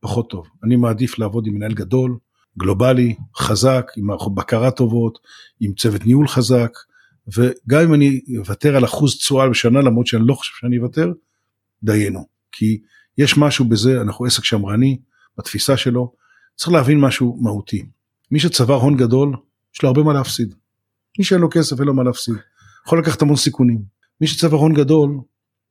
כפחות 0.00 0.30
טוב. 0.30 0.46
אני 0.64 0.76
מעדיף 0.76 1.18
לעבוד 1.18 1.46
עם 1.46 1.54
מנהל 1.54 1.74
גדול 1.74 2.18
גלובלי 2.58 3.14
חזק 3.36 3.92
עם 3.96 4.06
מערכות 4.06 4.34
בקרה 4.34 4.70
טובות 4.70 5.18
עם 5.60 5.72
צוות 5.72 6.06
ניהול 6.06 6.28
חזק 6.28 6.72
וגם 7.34 7.82
אם 7.82 7.94
אני 7.94 8.20
אוותר 8.38 8.76
על 8.76 8.84
אחוז 8.84 9.16
תשואה 9.16 9.48
בשנה 9.48 9.80
למרות 9.80 10.06
שאני 10.06 10.22
לא 10.26 10.34
חושב 10.34 10.52
שאני 10.60 10.78
אוותר 10.78 11.12
דיינו 11.82 12.26
כי 12.52 12.80
יש 13.18 13.38
משהו 13.38 13.64
בזה 13.64 14.00
אנחנו 14.00 14.24
עסק 14.24 14.44
שמרני 14.44 14.98
בתפיסה 15.38 15.76
שלו 15.76 16.12
צריך 16.56 16.72
להבין 16.72 17.00
משהו 17.00 17.38
מהותי 17.42 17.86
מי 18.30 18.40
שצבר 18.40 18.74
הון 18.74 18.96
גדול 18.96 19.36
יש 19.74 19.82
לו 19.82 19.88
הרבה 19.88 20.02
מה 20.02 20.12
להפסיד 20.12 20.54
מי 21.18 21.24
שאין 21.24 21.40
לו 21.40 21.48
כסף 21.50 21.78
אין 21.78 21.86
לו 21.86 21.94
מה 21.94 22.02
להפסיד. 22.02 22.34
יכול 22.86 22.98
לקחת 22.98 23.22
המון 23.22 23.36
סיכונים. 23.36 23.82
מי 24.20 24.26
שצבר 24.26 24.56
הון 24.56 24.74
גדול 24.74 25.20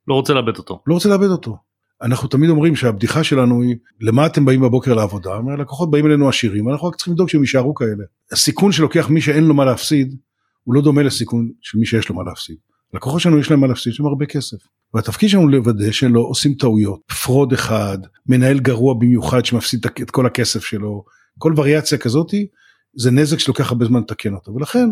לא 0.08 0.14
רוצה 0.14 0.34
לאבד 0.34 0.58
אותו. 0.58 0.82
לא 0.88 0.94
רוצה 0.94 1.10
לאבד 1.10 1.28
אותו. 1.28 1.58
אנחנו 2.02 2.28
תמיד 2.28 2.50
אומרים 2.50 2.76
שהבדיחה 2.76 3.24
שלנו 3.24 3.62
היא 3.62 3.76
למה 4.02 4.26
אתם 4.26 4.46
באים 4.46 4.62
בבוקר 4.62 4.94
לעבודה? 4.94 5.30
הלקוחות 5.58 5.92
באים 5.92 6.06
אלינו 6.06 6.30
עשירים 6.30 6.70
אנחנו 6.70 6.88
רק 6.88 6.96
צריכים 6.96 7.14
לדאוג 7.14 7.30
שהם 7.30 7.42
יישארו 7.42 7.74
כאלה. 7.74 8.04
הסיכון 8.32 8.72
שלוקח 8.72 9.10
מי 9.10 9.22
שאין 9.22 9.44
לו 9.44 9.54
מה 9.54 9.66
להפסיד 9.66 10.16
הוא 10.66 10.76
לא 10.76 10.82
דומה 10.82 11.04
לסיכון 11.04 11.52
של 11.62 11.78
מי 11.78 11.86
שיש 11.86 12.10
לו 12.10 12.16
מה 12.16 12.24
להפסיד. 12.24 12.56
לקוחות 12.94 13.22
שלנו 13.22 13.40
יש 13.40 13.52
להם 13.52 13.60
מה 13.60 13.68
להפסיד, 13.68 13.94
יש 13.94 14.00
להם 14.00 14.08
הרבה 14.08 14.26
כסף. 14.26 14.58
והתפקיד 14.94 15.30
שלנו 15.30 15.48
לוודא 15.48 15.92
שלא 15.92 16.20
עושים 16.20 16.54
טעויות, 16.54 17.02
fraud 17.24 17.54
אחד, 17.54 17.98
מנהל 18.26 18.60
גרוע 18.60 18.94
במיוחד 18.94 19.46
שמפסיד 19.46 19.86
את 20.02 20.12
כל 20.12 20.26
הכסף 20.26 20.66
שלו, 20.66 21.06
כל 21.38 21.54
וריאציה 21.56 21.98
כזאתי, 21.98 22.48
זה 22.94 23.12
נזק 23.12 23.40
שלוקח 23.40 23.72
הרבה 23.72 23.86
זמן 23.86 24.00
לתקן 24.00 24.34
אותו. 24.34 24.54
ולכן 24.54 24.86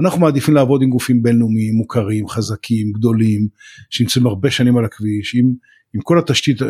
אנחנו 0.00 0.20
מעדיפים 0.20 0.54
לעבוד 0.54 0.82
עם 0.82 0.90
גופים 0.90 1.22
בינלאומיים 1.22 1.74
מוכרים 1.74 2.28
חזקים 2.28 2.92
גדולים 2.92 3.48
שנמצאים 3.90 4.26
הרבה 4.26 4.50
שנים 4.50 4.76
על 4.76 4.84
הכביש 4.84 5.34
עם, 5.34 5.52
עם 5.94 6.00
כל 6.00 6.18
התשתית 6.18 6.62
אה, 6.62 6.68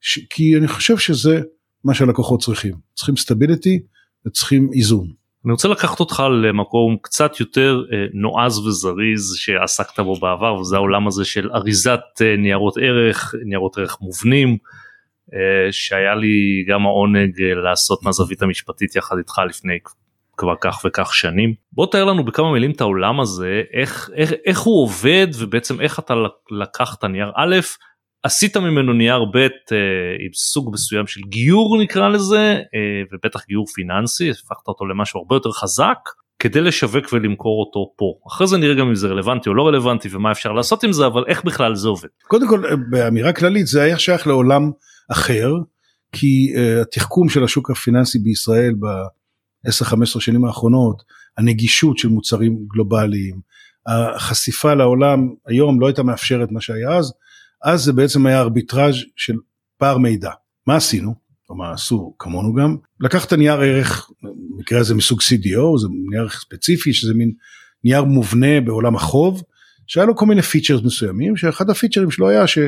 ש, 0.00 0.18
כי 0.30 0.56
אני 0.56 0.68
חושב 0.68 0.98
שזה 0.98 1.40
מה 1.84 1.94
שהלקוחות 1.94 2.42
צריכים 2.42 2.74
צריכים 2.94 3.16
סטביליטי 3.16 3.80
וצריכים 4.26 4.70
איזון. 4.74 5.12
אני 5.44 5.52
רוצה 5.52 5.68
לקחת 5.68 6.00
אותך 6.00 6.22
למקום 6.42 6.96
קצת 7.02 7.40
יותר 7.40 7.82
אה, 7.92 8.06
נועז 8.12 8.58
וזריז 8.58 9.34
שעסקת 9.36 10.00
בו 10.00 10.14
בעבר 10.14 10.54
וזה 10.54 10.76
העולם 10.76 11.06
הזה 11.06 11.24
של 11.24 11.50
אריזת 11.54 12.00
אה, 12.22 12.36
ניירות 12.36 12.74
ערך 12.80 13.34
ניירות 13.44 13.78
ערך 13.78 13.96
מובנים 14.00 14.56
שהיה 15.70 16.14
לי 16.14 16.64
גם 16.68 16.86
העונג 16.86 17.42
לעשות 17.42 18.02
מהזווית 18.02 18.42
המשפטית 18.42 18.96
יחד 18.96 19.16
איתך 19.18 19.40
לפני 19.48 19.78
כבר 20.38 20.54
כך 20.60 20.82
וכך 20.84 21.14
שנים. 21.14 21.54
בוא 21.72 21.86
תאר 21.86 22.04
לנו 22.04 22.24
בכמה 22.24 22.52
מילים 22.52 22.70
את 22.70 22.80
העולם 22.80 23.20
הזה, 23.20 23.62
איך, 23.72 24.10
איך, 24.14 24.32
איך 24.46 24.60
הוא 24.60 24.82
עובד 24.82 25.26
ובעצם 25.38 25.80
איך 25.80 25.98
אתה 25.98 26.14
לקחת 26.50 27.04
נייר 27.04 27.30
א', 27.34 27.56
עשית 28.22 28.56
ממנו 28.56 28.92
נייר 28.92 29.24
ב' 29.24 29.36
אה, 29.36 29.46
עם 30.20 30.32
סוג 30.34 30.70
מסוים 30.72 31.06
של 31.06 31.20
גיור 31.20 31.82
נקרא 31.82 32.08
לזה, 32.08 32.38
אה, 32.74 33.02
ובטח 33.12 33.44
גיור 33.48 33.66
פיננסי, 33.66 34.30
הפכת 34.30 34.68
אותו 34.68 34.86
למשהו 34.86 35.20
הרבה 35.20 35.36
יותר 35.36 35.50
חזק. 35.50 35.98
כדי 36.40 36.60
לשווק 36.60 37.12
ולמכור 37.12 37.60
אותו 37.60 37.92
פה 37.96 38.14
אחרי 38.28 38.46
זה 38.46 38.58
נראה 38.58 38.74
גם 38.74 38.88
אם 38.88 38.94
זה 38.94 39.08
רלוונטי 39.08 39.48
או 39.48 39.54
לא 39.54 39.66
רלוונטי 39.66 40.08
ומה 40.12 40.32
אפשר 40.32 40.52
לעשות 40.52 40.84
עם 40.84 40.92
זה 40.92 41.06
אבל 41.06 41.24
איך 41.28 41.44
בכלל 41.44 41.74
זה 41.74 41.88
עובד. 41.88 42.08
קודם 42.22 42.48
כל 42.48 42.62
באמירה 42.90 43.32
כללית 43.32 43.66
זה 43.66 43.82
היה 43.82 43.98
שייך 43.98 44.26
לעולם 44.26 44.70
אחר 45.12 45.50
כי 46.12 46.52
התחכום 46.82 47.28
של 47.28 47.44
השוק 47.44 47.70
הפיננסי 47.70 48.18
בישראל 48.18 48.74
10-15 49.66 49.70
שנים 50.20 50.44
האחרונות, 50.44 51.02
הנגישות 51.38 51.98
של 51.98 52.08
מוצרים 52.08 52.58
גלובליים, 52.68 53.40
החשיפה 53.86 54.74
לעולם 54.74 55.28
היום 55.46 55.80
לא 55.80 55.86
הייתה 55.86 56.02
מאפשרת 56.02 56.50
מה 56.50 56.60
שהיה 56.60 56.96
אז, 56.96 57.12
אז 57.64 57.82
זה 57.82 57.92
בעצם 57.92 58.26
היה 58.26 58.40
ארביטראז' 58.40 58.94
של 59.16 59.34
פער 59.78 59.98
מידע. 59.98 60.30
מה 60.66 60.76
עשינו? 60.76 61.14
או 61.50 61.56
מה 61.56 61.72
עשו 61.72 62.14
כמונו 62.18 62.54
גם? 62.54 62.76
לקחת 63.00 63.32
נייר 63.32 63.60
ערך, 63.60 64.10
במקרה 64.22 64.80
הזה 64.80 64.94
מסוג 64.94 65.20
CDO, 65.20 65.78
זה 65.80 65.88
נייר 66.10 66.22
ערך 66.22 66.40
ספציפי, 66.40 66.92
שזה 66.92 67.14
מין 67.14 67.32
נייר 67.84 68.04
מובנה 68.04 68.60
בעולם 68.60 68.96
החוב, 68.96 69.42
שהיה 69.86 70.06
לו 70.06 70.16
כל 70.16 70.26
מיני 70.26 70.42
features 70.42 70.82
מסוימים, 70.84 71.36
שאחד 71.36 71.70
הפיצ'רים 71.70 72.10
שלו 72.10 72.28
היה 72.28 72.46
ש... 72.46 72.58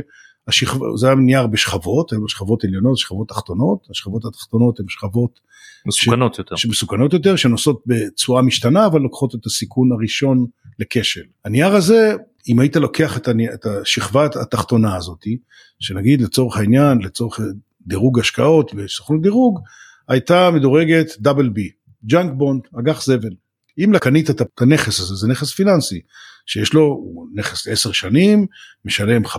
השכב... 0.49 0.79
זה 0.97 1.07
היה 1.07 1.17
נייר 1.17 1.47
בשכבות, 1.47 2.13
היו 2.13 2.29
שכבות 2.29 2.65
עליונות, 2.65 2.99
שכבות 2.99 3.29
תחתונות, 3.29 3.87
השכבות 3.91 4.25
התחתונות 4.25 4.81
הן 4.81 4.87
שכבות 4.89 5.41
מסוכנות 5.87 6.35
ש... 6.35 6.39
יותר, 6.39 6.57
שמסוכנות 6.57 7.13
יותר, 7.13 7.37
שנושאות 7.37 7.83
בצורה 7.87 8.43
משתנה 8.43 8.87
אבל 8.87 9.01
לוקחות 9.01 9.35
את 9.35 9.47
הסיכון 9.47 9.93
הראשון 9.93 10.47
לכשל. 10.79 11.25
הנייר 11.45 11.75
הזה, 11.75 12.15
אם 12.49 12.61
היית 12.61 12.77
לוקח 12.77 13.17
את, 13.17 13.29
הני... 13.29 13.55
את 13.55 13.67
השכבה 13.67 14.27
התחתונה 14.43 14.97
הזאתי, 14.97 15.39
שנגיד 15.81 16.21
לצורך 16.21 16.57
העניין, 16.57 16.99
לצורך 16.99 17.41
דירוג 17.87 18.19
השקעות 18.19 18.73
וסוכנות 18.77 19.23
דירוג, 19.23 19.61
הייתה 20.09 20.51
מדורגת 20.51 21.07
double 21.19 21.49
B, 21.49 21.71
junk 22.05 22.33
bond, 22.37 22.63
אג"ח 22.79 23.05
זבל. 23.05 23.35
אם 23.79 23.99
קנית 23.99 24.31
את 24.31 24.61
הנכס 24.61 25.01
הזה, 25.01 25.15
זה 25.15 25.29
נכס 25.29 25.53
פיננסי, 25.53 26.01
שיש 26.47 26.75
לו 26.75 27.05
נכס 27.35 27.69
10 27.69 27.93
שנים, 27.93 28.47
משלם 28.85 29.27
15% 29.27 29.39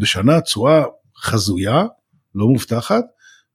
בשנה, 0.00 0.40
תשואה 0.40 0.84
חזויה, 1.16 1.84
לא 2.34 2.46
מובטחת, 2.46 3.04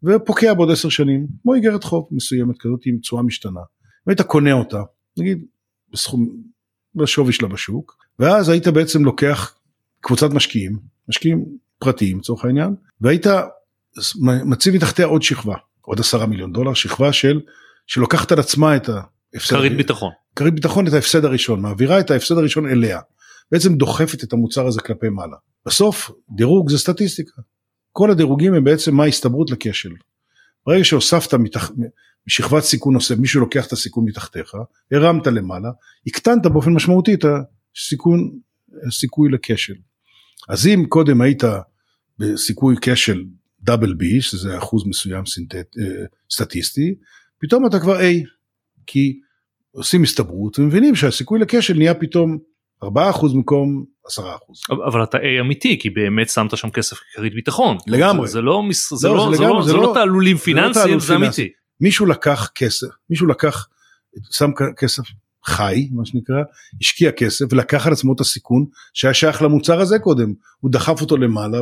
ופוקע 0.03 0.53
בעוד 0.53 0.71
10 0.71 0.89
שנים, 0.89 1.27
כמו 1.41 1.53
איגרת 1.53 1.83
חוב 1.83 2.07
מסוימת 2.11 2.55
כזאת 2.59 2.79
עם 2.85 2.97
תשואה 2.97 3.23
משתנה. 3.23 3.59
והיית 4.07 4.21
קונה 4.21 4.53
אותה, 4.53 4.81
נגיד 5.17 5.45
בסכום, 5.93 6.29
בשווי 6.95 7.33
שלה 7.33 7.47
בשוק, 7.47 7.97
ואז 8.19 8.49
היית 8.49 8.67
בעצם 8.67 9.05
לוקח 9.05 9.53
קבוצת 10.01 10.31
משקיעים, 10.31 10.79
משקיעים 11.09 11.45
פרטיים 11.79 12.17
לצורך 12.17 12.45
העניין, 12.45 12.75
והיית 13.01 13.25
מציב 14.21 14.75
מתחתיה 14.75 15.05
עוד 15.05 15.21
שכבה, 15.21 15.55
עוד 15.81 15.99
עשרה 15.99 16.25
מיליון 16.25 16.53
דולר, 16.53 16.73
שכבה 16.73 17.13
של, 17.13 17.41
שלוקחת 17.87 18.31
על 18.31 18.39
עצמה 18.39 18.75
את 18.75 18.89
ה... 18.89 19.01
כרית 19.47 19.77
ביטחון. 19.77 20.11
כרית 20.35 20.53
ביטחון 20.53 20.87
את 20.87 20.93
ההפסד 20.93 21.25
הראשון, 21.25 21.61
מעבירה 21.61 21.99
את 21.99 22.11
ההפסד 22.11 22.37
הראשון 22.37 22.67
אליה. 22.67 22.99
בעצם 23.51 23.75
דוחפת 23.75 24.23
את 24.23 24.33
המוצר 24.33 24.67
הזה 24.67 24.81
כלפי 24.81 25.09
מעלה. 25.09 25.35
בסוף 25.65 26.11
דירוג 26.35 26.69
זה 26.69 26.77
סטטיסטיקה. 26.77 27.41
כל 27.91 28.11
הדירוגים 28.11 28.53
הם 28.53 28.63
בעצם 28.63 28.95
מה 28.95 29.03
ההסתברות 29.03 29.51
לכשל. 29.51 29.89
ברגע 30.65 30.83
שהוספת 30.83 31.33
מתח... 31.33 31.71
משכבת 32.27 32.63
סיכון 32.63 32.93
נוסף, 32.93 33.17
מישהו 33.17 33.41
לוקח 33.41 33.67
את 33.67 33.71
הסיכון 33.71 34.05
מתחתיך, 34.05 34.53
הרמת 34.91 35.27
למעלה, 35.27 35.69
הקטנת 36.07 36.45
באופן 36.45 36.73
משמעותי 36.73 37.13
את 37.13 37.25
הסיכון, 37.25 38.31
הסיכוי 38.87 39.31
לכשל. 39.31 39.75
אז 40.49 40.67
אם 40.67 40.85
קודם 40.89 41.21
היית 41.21 41.43
בסיכוי 42.19 42.75
כשל 42.81 43.23
דאבל 43.61 43.93
בי, 43.93 44.21
שזה 44.21 44.57
אחוז 44.57 44.87
מסוים 44.87 45.25
סינטט, 45.25 45.55
אה, 45.55 46.05
סטטיסטי, 46.31 46.95
פתאום 47.41 47.65
אתה 47.65 47.79
כבר 47.79 47.99
A, 47.99 48.03
כי 48.87 49.19
עושים 49.71 50.03
הסתברות 50.03 50.59
ומבינים 50.59 50.95
שהסיכוי 50.95 51.39
לכשל 51.39 51.73
נהיה 51.73 51.93
פתאום 51.93 52.37
4% 52.83 52.87
במקום 53.33 53.85
10%. 54.07 54.21
אבל 54.89 55.03
אתה 55.03 55.17
A 55.17 55.41
אמיתי 55.41 55.79
כי 55.79 55.89
באמת 55.89 56.29
שמת 56.29 56.57
שם 56.57 56.69
כסף 56.69 56.97
ככרית 56.97 57.33
ביטחון. 57.33 57.77
לגמרי. 57.87 58.27
זה 58.27 58.41
לא, 58.41 58.63
זה 58.95 59.07
לא, 59.09 59.61
זה 59.65 59.73
תעלולים 59.93 60.37
פיננסיים, 60.37 60.99
זה 60.99 61.15
אמיתי. 61.15 61.49
מישהו 61.81 62.05
לקח 62.05 62.51
כסף, 62.55 62.87
מישהו 63.09 63.27
לקח, 63.27 63.67
שם 64.31 64.51
כסף 64.77 65.03
חי 65.45 65.89
מה 65.91 66.05
שנקרא 66.05 66.43
השקיע 66.81 67.11
כסף 67.11 67.45
ולקח 67.51 67.87
על 67.87 67.93
עצמו 67.93 68.13
את 68.13 68.19
הסיכון 68.19 68.65
שהיה 68.93 69.13
שייך 69.13 69.41
למוצר 69.41 69.81
הזה 69.81 69.99
קודם 69.99 70.33
הוא 70.59 70.71
דחף 70.71 71.01
אותו 71.01 71.17
למעלה 71.17 71.61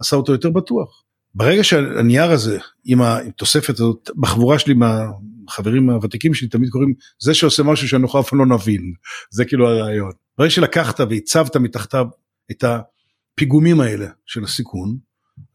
ועשה 0.00 0.16
אותו 0.16 0.32
יותר 0.32 0.50
בטוח. 0.50 1.02
ברגע 1.34 1.64
שהנייר 1.64 2.30
הזה 2.30 2.58
עם 2.84 3.02
התוספת 3.02 3.74
הזאת 3.74 4.10
בחבורה 4.16 4.58
שלי 4.58 4.74
מהחברים 4.74 5.90
הוותיקים 5.90 6.34
שלי 6.34 6.48
תמיד 6.48 6.70
קוראים 6.70 6.94
זה 7.18 7.34
שעושה 7.34 7.62
משהו 7.62 7.88
שאנחנו 7.88 8.20
אף 8.20 8.28
פעם 8.28 8.38
לא 8.38 8.46
נבין 8.46 8.92
זה 9.30 9.44
כאילו 9.44 9.68
הרעיון. 9.68 10.12
ברגע 10.38 10.50
שלקחת 10.50 11.00
והצבת 11.00 11.56
מתחתיו 11.56 12.06
את 12.50 12.64
הפיגומים 12.64 13.80
האלה 13.80 14.06
של 14.26 14.44
הסיכון 14.44 14.98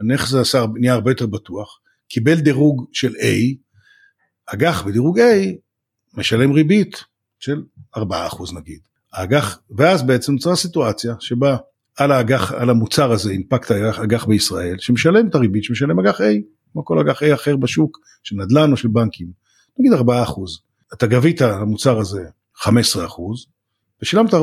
הנכס 0.01 0.33
הזה 0.33 0.59
נהיה 0.75 0.93
הרבה 0.93 1.11
יותר 1.11 1.25
בטוח 1.25 1.79
קיבל 2.07 2.39
דירוג 2.39 2.85
של 2.93 3.13
A 3.15 3.55
אג"ח 4.45 4.81
בדירוג 4.81 5.19
A 5.19 5.23
משלם 6.13 6.51
ריבית 6.51 7.03
של 7.39 7.63
4% 7.97 7.99
נגיד. 8.55 8.79
האג"ח, 9.13 9.59
ואז 9.77 10.03
בעצם 10.03 10.31
נוצרה 10.31 10.55
סיטואציה 10.55 11.15
שבה 11.19 11.57
על 11.97 12.11
האג"ח, 12.11 12.51
על 12.51 12.69
המוצר 12.69 13.11
הזה 13.11 13.31
הנפקת 13.33 13.71
אג"ח 13.71 14.25
בישראל, 14.25 14.75
שמשלם 14.79 15.27
את 15.27 15.35
הריבית 15.35 15.63
שמשלם 15.63 15.99
אג"ח 15.99 16.21
A, 16.21 16.23
כמו 16.71 16.85
כל 16.85 16.99
אג"ח 16.99 17.23
A 17.23 17.33
אחר 17.33 17.55
בשוק, 17.55 17.99
של 18.23 18.35
נדל"ן 18.35 18.71
או 18.71 18.77
של 18.77 18.87
בנקים, 18.87 19.27
נגיד 19.79 19.93
4%. 19.93 20.03
אתה 20.93 21.07
גבית 21.07 21.41
על 21.41 21.51
המוצר 21.51 21.99
הזה 21.99 22.23
15% 22.57 22.67
ושילמת 24.01 24.33
4%, 24.33 24.37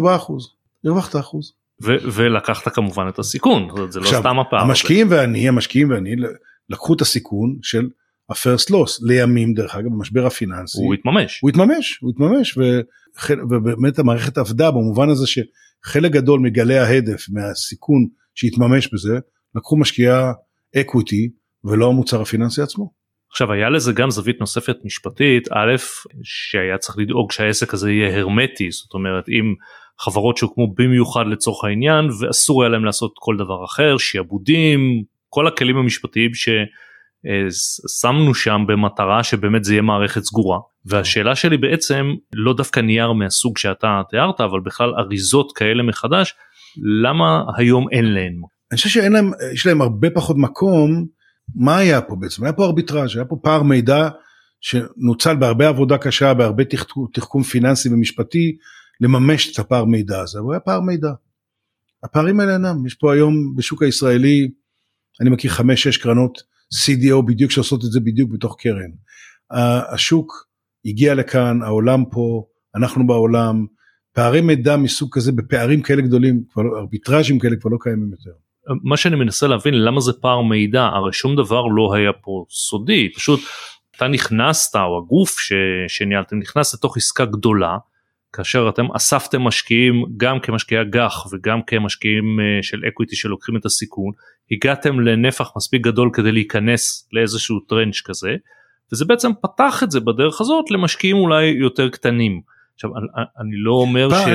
הרווחת 0.84 1.16
אחוז. 1.16 1.52
ולקחת 2.12 2.68
כמובן 2.74 3.08
את 3.08 3.18
הסיכון, 3.18 3.68
זה 3.90 4.00
לא 4.00 4.04
עכשיו, 4.04 4.20
סתם 4.20 4.38
הפער. 4.38 4.60
המשקיעים 4.60 5.06
ואני, 5.10 5.48
המשקיעים 5.48 5.90
ואני 5.90 6.10
לקחו 6.70 6.94
את 6.94 7.00
הסיכון 7.00 7.56
של 7.62 7.88
ה-first 8.30 8.70
loss 8.70 8.98
לימים 9.02 9.54
דרך 9.54 9.74
אגב 9.74 9.88
במשבר 9.90 10.26
הפיננסי. 10.26 10.78
הוא 10.78 10.94
התממש. 10.94 11.40
הוא 11.42 11.50
התממש, 11.50 11.98
הוא 12.02 12.10
התממש 12.10 12.58
ובאמת 13.50 13.98
המערכת 13.98 14.38
עבדה 14.38 14.70
במובן 14.70 15.08
הזה 15.08 15.26
שחלק 15.26 16.12
גדול 16.12 16.40
מגלי 16.40 16.78
ההדף 16.78 17.26
מהסיכון 17.32 18.06
שהתממש 18.34 18.94
בזה 18.94 19.18
לקחו 19.54 19.76
משקיעי 19.76 20.32
ה 20.76 20.84
equity 20.84 21.30
ולא 21.64 21.88
המוצר 21.88 22.22
הפיננסי 22.22 22.62
עצמו. 22.62 23.00
עכשיו 23.30 23.52
היה 23.52 23.70
לזה 23.70 23.92
גם 23.92 24.10
זווית 24.10 24.40
נוספת 24.40 24.76
משפטית 24.84 25.48
א' 25.52 25.76
שהיה 26.22 26.78
צריך 26.78 26.98
לדאוג 26.98 27.32
שהעסק 27.32 27.74
הזה 27.74 27.90
יהיה 27.90 28.18
הרמטי 28.18 28.70
זאת 28.70 28.94
אומרת 28.94 29.28
אם 29.28 29.54
חברות 30.00 30.36
שהוקמו 30.36 30.74
במיוחד 30.74 31.24
לצורך 31.26 31.64
העניין 31.64 32.04
ואסור 32.20 32.62
היה 32.62 32.68
להם 32.68 32.84
לעשות 32.84 33.12
כל 33.14 33.36
דבר 33.36 33.64
אחר 33.64 33.98
שיעבודים 33.98 34.80
כל 35.28 35.46
הכלים 35.46 35.76
המשפטיים 35.76 36.34
ש... 36.34 36.48
שמנו 38.00 38.35
שם 38.35 38.64
במטרה 38.68 39.24
שבאמת 39.24 39.64
זה 39.64 39.72
יהיה 39.72 39.83
מערכת 39.83 40.22
סגורה 40.22 40.59
והשאלה 40.85 41.35
שלי 41.35 41.56
בעצם 41.56 42.06
לא 42.33 42.54
דווקא 42.54 42.80
נייר 42.80 43.12
מהסוג 43.12 43.59
שאתה 43.59 44.02
תיארת 44.11 44.40
אבל 44.40 44.61
בכלל 44.61 44.90
אריזות 44.98 45.52
כאלה 45.56 45.83
מחדש 45.83 46.35
למה 47.02 47.42
היום 47.56 47.87
אין 47.92 48.12
להן. 48.12 48.33
אני 48.72 48.76
חושב 48.76 48.88
שאין 48.88 49.12
להם 49.12 49.30
יש 49.54 49.66
להם 49.66 49.83
הרבה 49.83 50.11
פחות 50.11 50.37
מקום 50.37 51.06
מה 51.54 51.78
היה 51.78 52.00
פה 52.00 52.16
בעצם 52.16 52.44
היה 52.44 52.52
פה 52.52 52.64
ארביטראז' 52.64 53.16
היה 53.16 53.24
פה 53.24 53.37
פער 53.42 53.62
מידע 53.62 54.09
שנוצל 54.61 55.37
בהרבה 55.37 55.68
עבודה 55.68 55.98
קשה 55.98 56.35
בהרבה 56.35 56.64
תחכום 57.12 57.42
פיננסי 57.42 57.88
ומשפטי 57.88 58.56
לממש 59.00 59.52
את 59.52 59.59
הפער 59.59 59.85
מידע 59.85 60.20
הזה 60.20 60.38
אבל 60.38 60.52
היה 60.52 60.61
פער 60.61 60.80
מידע. 60.80 61.11
הפערים 62.04 62.40
האלה 62.40 62.52
אינם 62.52 62.87
יש 62.87 62.94
פה 62.94 63.12
היום 63.12 63.56
בשוק 63.56 63.83
הישראלי 63.83 64.50
אני 65.20 65.30
מכיר 65.30 65.50
חמש 65.50 65.83
שש 65.83 65.96
קרנות 65.96 66.42
CDO 66.74 67.22
בדיוק 67.26 67.50
שעושות 67.50 67.85
את 67.85 67.90
זה 67.90 68.00
בדיוק 68.00 68.30
בתוך 68.30 68.56
קרן. 68.59 68.90
השוק 69.92 70.33
הגיע 70.85 71.14
לכאן, 71.14 71.62
העולם 71.62 72.04
פה, 72.11 72.44
אנחנו 72.76 73.06
בעולם, 73.06 73.66
פערי 74.14 74.40
מידע 74.40 74.76
מסוג 74.76 75.09
כזה 75.12 75.33
בפערים 75.33 75.83
כאלה 75.83 76.02
גדולים, 76.02 76.42
לא, 76.56 76.78
ארביטראז'ים 76.78 77.38
כאלה 77.38 77.56
כבר 77.61 77.70
לא 77.70 77.76
קיימים 77.80 78.11
יותר. 78.11 78.30
מה 78.85 78.96
שאני 78.96 79.16
מנסה 79.16 79.46
להבין 79.46 79.74
למה 79.74 80.00
זה 80.00 80.12
פער 80.12 80.42
מידע 80.42 80.83
הרי 80.83 81.12
שום 81.12 81.37
דבר 81.37 81.62
לא 81.66 81.94
היה 81.94 82.12
פה 82.12 82.44
סודי 82.50 83.12
פשוט 83.14 83.40
אתה 83.96 84.09
נכנסת 84.09 84.76
או 84.76 84.98
הגוף 84.98 85.38
ש, 85.38 85.52
שניהלתם 85.88 86.38
נכנס 86.38 86.74
לתוך 86.74 86.96
עסקה 86.96 87.24
גדולה 87.24 87.76
כאשר 88.32 88.68
אתם 88.74 88.86
אספתם 88.96 89.42
משקיעים 89.42 90.04
גם 90.16 90.40
כמשקיעי 90.40 90.80
אג"ח 90.80 91.26
וגם 91.32 91.60
כמשקיעים 91.66 92.24
אה, 92.40 92.62
של 92.62 92.80
equity 92.88 93.16
שלוקחים 93.16 93.56
את 93.56 93.64
הסיכון, 93.64 94.12
הגעתם 94.50 95.00
לנפח 95.00 95.50
מספיק 95.56 95.82
גדול 95.82 96.10
כדי 96.12 96.32
להיכנס 96.32 97.08
לאיזשהו 97.12 97.60
tranche 97.60 98.00
כזה, 98.04 98.30
וזה 98.92 99.04
בעצם 99.04 99.30
פתח 99.42 99.82
את 99.82 99.90
זה 99.90 100.00
בדרך 100.00 100.40
הזאת 100.40 100.70
למשקיעים 100.70 101.16
אולי 101.16 101.46
יותר 101.46 101.88
קטנים. 101.88 102.40
עכשיו 102.74 102.90
אני 103.40 103.56
לא 103.64 103.72
אומר 103.72 104.10
פער, 104.10 104.26
ש... 104.26 104.28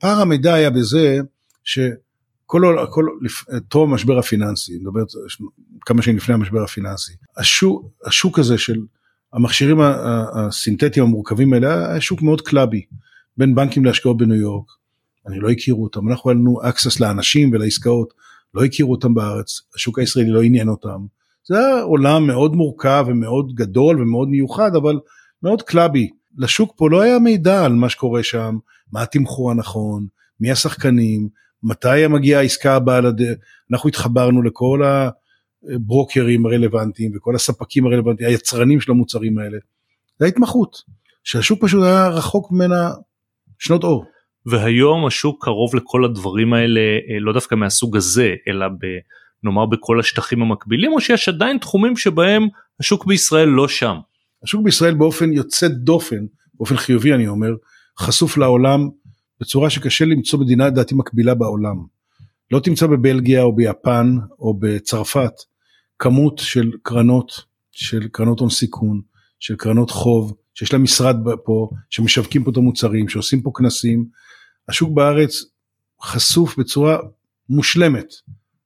פער 0.00 0.20
המידע 0.20 0.54
היה 0.54 0.70
בזה 0.70 1.18
שכל 1.64 2.62
כל, 2.90 3.04
טוב 3.68 3.90
המשבר 3.90 4.18
הפיננסי, 4.18 4.72
אני 4.72 4.80
מדבר 4.80 5.00
כמה 5.80 6.02
שנים 6.02 6.16
לפני 6.16 6.34
המשבר 6.34 6.62
הפיננסי, 6.62 7.12
השוק, 7.36 7.86
השוק 8.06 8.38
הזה 8.38 8.58
של 8.58 8.76
המכשירים 9.32 9.80
הסינתטיים 10.34 11.06
המורכבים 11.06 11.52
האלה 11.52 11.90
היה 11.90 12.00
שוק 12.00 12.22
מאוד 12.22 12.40
clubby. 12.40 12.84
בין 13.36 13.54
בנקים 13.54 13.84
להשקעות 13.84 14.16
בניו 14.16 14.36
יורק. 14.36 14.66
אני 15.26 15.40
לא 15.40 15.50
הכירו 15.50 15.84
אותם, 15.84 16.08
אנחנו 16.08 16.30
היה 16.30 16.38
לנו 16.38 16.60
access 16.62 16.96
לאנשים 17.00 17.50
ולעסקאות, 17.52 18.14
לא 18.54 18.64
הכירו 18.64 18.90
אותם 18.92 19.14
בארץ, 19.14 19.60
השוק 19.74 19.98
הישראלי 19.98 20.30
לא 20.30 20.42
עניין 20.42 20.68
אותם. 20.68 21.06
זה 21.48 21.58
היה 21.58 21.82
עולם 21.82 22.26
מאוד 22.26 22.54
מורכב 22.54 23.04
ומאוד 23.08 23.54
גדול 23.54 24.02
ומאוד 24.02 24.28
מיוחד, 24.28 24.70
אבל 24.76 24.98
מאוד 25.42 25.62
clubby. 25.62 26.08
לשוק 26.36 26.74
פה 26.76 26.90
לא 26.90 27.00
היה 27.00 27.18
מידע 27.18 27.64
על 27.64 27.72
מה 27.72 27.88
שקורה 27.88 28.22
שם, 28.22 28.58
מה 28.92 29.02
התמחור 29.02 29.50
הנכון, 29.50 30.06
מי 30.40 30.50
השחקנים, 30.50 31.28
מתי 31.62 32.06
מגיעה 32.06 32.40
העסקה 32.40 32.76
הבאה 32.76 33.00
לדרך. 33.00 33.38
אנחנו 33.72 33.88
התחברנו 33.88 34.42
לכל 34.42 34.82
הברוקרים 35.74 36.46
הרלוונטיים 36.46 37.12
וכל 37.16 37.34
הספקים 37.34 37.86
הרלוונטיים, 37.86 38.30
היצרנים 38.30 38.80
של 38.80 38.90
המוצרים 38.90 39.38
האלה. 39.38 39.58
זה 40.18 40.24
ההתמחות, 40.24 40.82
שהשוק 41.24 41.62
פשוט 41.62 41.82
היה 41.82 42.08
רחוק 42.08 42.52
ממנה 42.52 42.90
שנות 43.60 43.84
אור. 43.84 44.04
והיום 44.46 45.06
השוק 45.06 45.44
קרוב 45.44 45.76
לכל 45.76 46.04
הדברים 46.04 46.52
האלה 46.52 46.80
אה, 46.80 47.20
לא 47.20 47.32
דווקא 47.32 47.54
מהסוג 47.54 47.96
הזה 47.96 48.34
אלא 48.48 48.68
ב, 48.68 48.86
נאמר 49.42 49.66
בכל 49.66 50.00
השטחים 50.00 50.42
המקבילים 50.42 50.92
או 50.92 51.00
שיש 51.00 51.28
עדיין 51.28 51.58
תחומים 51.58 51.96
שבהם 51.96 52.48
השוק 52.80 53.06
בישראל 53.06 53.48
לא 53.48 53.68
שם. 53.68 53.96
השוק 54.44 54.62
בישראל 54.64 54.94
באופן 54.94 55.32
יוצא 55.32 55.68
דופן 55.68 56.26
באופן 56.54 56.76
חיובי 56.76 57.14
אני 57.14 57.28
אומר 57.28 57.50
חשוף 57.98 58.36
לעולם 58.36 58.88
בצורה 59.40 59.70
שקשה 59.70 60.04
למצוא 60.04 60.38
מדינה 60.38 60.66
לדעתי 60.66 60.94
מקבילה 60.94 61.34
בעולם. 61.34 61.76
לא 62.50 62.60
תמצא 62.60 62.86
בבלגיה 62.86 63.42
או 63.42 63.56
ביפן 63.56 64.16
או 64.38 64.54
בצרפת 64.58 65.32
כמות 65.98 66.38
של 66.38 66.70
קרנות 66.82 67.32
של 67.72 68.08
קרנות 68.12 68.40
הון 68.40 68.50
סיכון 68.50 69.00
של 69.40 69.56
קרנות 69.56 69.90
חוב 69.90 70.34
שיש 70.60 70.72
להם 70.72 70.82
משרד 70.82 71.16
פה, 71.44 71.70
שמשווקים 71.90 72.44
פה 72.44 72.50
את 72.50 72.56
המוצרים, 72.56 73.08
שעושים 73.08 73.42
פה 73.42 73.50
כנסים. 73.54 74.04
השוק 74.68 74.90
בארץ 74.94 75.44
חשוף 76.02 76.58
בצורה 76.58 76.98
מושלמת 77.48 78.06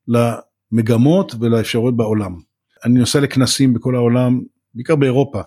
למגמות 0.09 1.35
ולאפשרויות 1.41 1.97
בעולם. 1.97 2.37
אני 2.85 2.99
נוסע 2.99 3.21
לכנסים 3.21 3.75
בכל 3.75 3.95
העולם, 3.95 4.41
בעיקר 4.75 4.97
באירופה, 4.97 5.41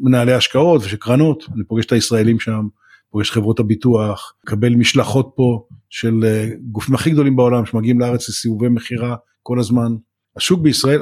מנהלי 0.00 0.32
השקעות 0.32 0.82
ושל 0.82 0.96
קרנות, 0.96 1.44
אני 1.54 1.64
פוגש 1.64 1.86
את 1.86 1.92
הישראלים 1.92 2.40
שם, 2.40 2.68
פוגש 3.10 3.30
חברות 3.30 3.60
הביטוח, 3.60 4.34
מקבל 4.44 4.74
משלחות 4.74 5.32
פה 5.36 5.66
של 5.90 6.24
אה, 6.24 6.48
גופים 6.62 6.94
הכי 6.94 7.10
גדולים 7.10 7.36
בעולם 7.36 7.66
שמגיעים 7.66 8.00
לארץ 8.00 8.28
לסיבובי 8.28 8.68
מכירה 8.68 9.16
כל 9.42 9.58
הזמן. 9.58 9.92
השוק 10.36 10.60
בישראל, 10.60 11.00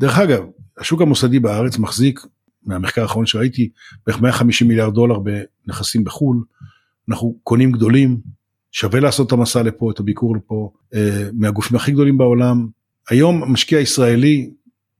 דרך 0.00 0.18
אגב, 0.18 0.44
השוק 0.78 1.00
המוסדי 1.00 1.38
בארץ 1.38 1.78
מחזיק 1.78 2.20
מהמחקר 2.64 3.02
האחרון 3.02 3.26
שראיתי, 3.26 3.68
בערך 4.06 4.20
150 4.20 4.68
מיליארד 4.68 4.94
דולר 4.94 5.16
בנכסים 5.18 6.04
בחו"ל, 6.04 6.44
אנחנו 7.08 7.38
קונים 7.42 7.72
גדולים, 7.72 8.20
שווה 8.72 9.00
לעשות 9.00 9.26
את 9.26 9.32
המסע 9.32 9.62
לפה, 9.62 9.90
את 9.90 10.00
הביקור 10.00 10.36
לפה, 10.36 10.72
אה, 10.94 11.28
מהגופים 11.32 11.76
הכי 11.76 11.92
גדולים 11.92 12.18
בעולם. 12.18 12.66
היום 13.10 13.52
משקיע 13.52 13.80
ישראלי, 13.80 14.50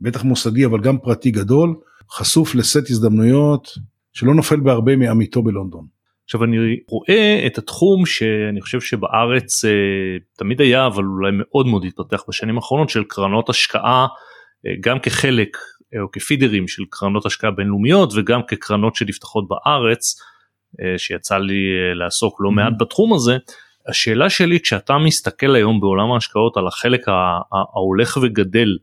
בטח 0.01 0.25
מוסדי 0.25 0.65
אבל 0.65 0.81
גם 0.81 0.99
פרטי 0.99 1.31
גדול, 1.31 1.77
חשוף 2.11 2.55
לסט 2.55 2.91
הזדמנויות 2.91 3.69
שלא 4.13 4.35
נופל 4.35 4.61
בהרבה 4.61 4.97
מעמיתו 4.97 5.43
בלונדון. 5.43 5.87
עכשיו 6.25 6.45
אני 6.45 6.57
רואה 6.89 7.43
את 7.47 7.59
התחום 7.59 8.07
שאני 8.07 8.61
חושב 8.61 8.81
שבארץ 8.81 9.65
אה, 9.65 9.71
תמיד 10.37 10.61
היה 10.61 10.87
אבל 10.87 11.05
אולי 11.05 11.31
מאוד 11.35 11.67
מאוד 11.67 11.85
התפתח 11.85 12.25
בשנים 12.29 12.57
האחרונות 12.57 12.89
של 12.89 13.05
קרנות 13.09 13.49
השקעה 13.49 14.07
אה, 14.67 14.73
גם 14.81 14.99
כחלק 14.99 15.57
או 15.99 16.11
כפידרים 16.11 16.69
של 16.69 16.83
קרנות 16.91 17.27
השקעה 17.27 17.51
בינלאומיות 17.51 18.13
וגם 18.17 18.41
כקרנות 18.49 18.95
שנפתחות 18.95 19.49
בארץ 19.49 20.21
אה, 20.83 20.99
שיצא 20.99 21.39
לי 21.39 21.55
אה, 21.55 21.95
לעסוק 21.95 22.41
לא 22.41 22.51
מעט 22.51 22.73
mm-hmm. 22.73 22.85
בתחום 22.85 23.15
הזה. 23.15 23.37
השאלה 23.89 24.31
שלי 24.31 24.61
כשאתה 24.61 24.99
מסתכל 24.99 25.55
היום 25.55 25.81
בעולם 25.81 26.13
ההשקעות 26.13 26.57
על 26.57 26.67
החלק 26.67 27.07
ההולך 27.53 28.19
וגדל 28.23 28.79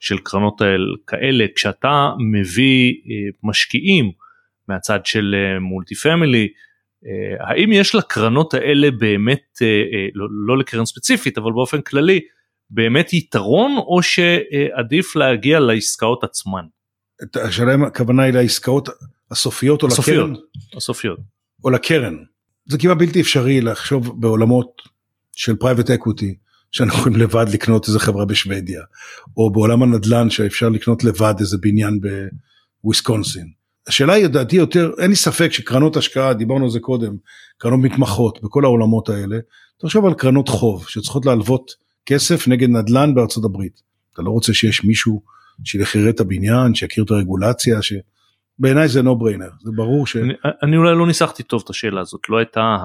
של 0.00 0.18
קרנות 0.18 0.62
כאלה 1.06 1.44
כשאתה 1.54 2.10
מביא 2.32 2.92
אה, 2.92 3.38
משקיעים 3.42 4.10
מהצד 4.68 5.06
של 5.06 5.34
מולטי 5.60 5.94
פמילי 5.94 6.48
האם 7.40 7.72
יש 7.72 7.94
לקרנות 7.94 8.54
האלה 8.54 8.90
באמת, 8.90 9.58
לא, 10.14 10.26
לא 10.46 10.58
לקרן 10.58 10.84
ספציפית 10.84 11.38
אבל 11.38 11.52
באופן 11.52 11.80
כללי, 11.80 12.20
באמת 12.70 13.12
יתרון 13.12 13.76
או 13.76 14.02
שעדיף 14.02 15.16
להגיע 15.16 15.60
לעסקאות 15.60 16.24
עצמן? 16.24 16.64
השאלה 17.34 17.74
אם 17.74 17.84
הכוונה 17.84 18.22
היא 18.22 18.32
לעסקאות 18.32 18.88
הסופיות 19.30 19.82
או 19.82 19.88
הסופיות, 19.88 20.30
לקרן? 20.30 20.42
הסופיות. 20.76 21.18
או 21.64 21.70
לקרן. 21.70 22.16
זה 22.68 22.78
כמעט 22.78 22.96
בלתי 22.96 23.20
אפשרי 23.20 23.60
לחשוב 23.60 24.20
בעולמות 24.20 24.82
של 25.36 25.56
private 25.56 25.90
equity 25.90 26.34
שאנחנו 26.70 26.98
יכולים 26.98 27.20
לבד 27.20 27.46
לקנות 27.52 27.88
איזה 27.88 27.98
חברה 27.98 28.24
בשוודיה 28.24 28.82
או 29.36 29.52
בעולם 29.52 29.82
הנדל"ן 29.82 30.30
שאפשר 30.30 30.68
לקנות 30.68 31.04
לבד 31.04 31.34
איזה 31.40 31.56
בניין 31.60 32.00
בוויסקונסין. 32.82 33.52
השאלה 33.88 34.12
היא 34.12 34.24
לדעתי 34.24 34.56
יותר 34.56 34.90
אין 34.98 35.10
לי 35.10 35.16
ספק 35.16 35.52
שקרנות 35.52 35.96
השקעה 35.96 36.34
דיברנו 36.34 36.64
על 36.64 36.70
זה 36.70 36.80
קודם 36.80 37.16
קרנות 37.58 37.80
מתמחות 37.80 38.42
בכל 38.42 38.64
העולמות 38.64 39.08
האלה 39.08 39.36
תחשוב 39.80 40.06
על 40.06 40.14
קרנות 40.14 40.48
חוב 40.48 40.88
שצריכות 40.88 41.26
להלוות 41.26 41.85
כסף 42.06 42.48
נגד 42.48 42.68
נדל"ן 42.68 43.14
בארצות 43.14 43.44
הברית. 43.44 43.82
אתה 44.12 44.22
לא 44.22 44.30
רוצה 44.30 44.54
שיש 44.54 44.84
מישהו 44.84 45.22
יראה 45.94 46.10
את 46.10 46.20
הבניין 46.20 46.74
שיכיר 46.74 47.04
את 47.04 47.10
הרגולציה 47.10 47.82
ש... 47.82 47.92
בעיניי 48.58 48.88
זה 48.88 49.00
no 49.00 49.04
brainer 49.04 49.64
זה 49.64 49.70
ברור 49.76 50.06
ש... 50.06 50.16
אני, 50.16 50.34
אני 50.62 50.76
אולי 50.76 50.94
לא 50.94 51.06
ניסחתי 51.06 51.42
טוב 51.42 51.62
את 51.64 51.70
השאלה 51.70 52.00
הזאת 52.00 52.20
לא 52.28 52.38
הייתה 52.38 52.76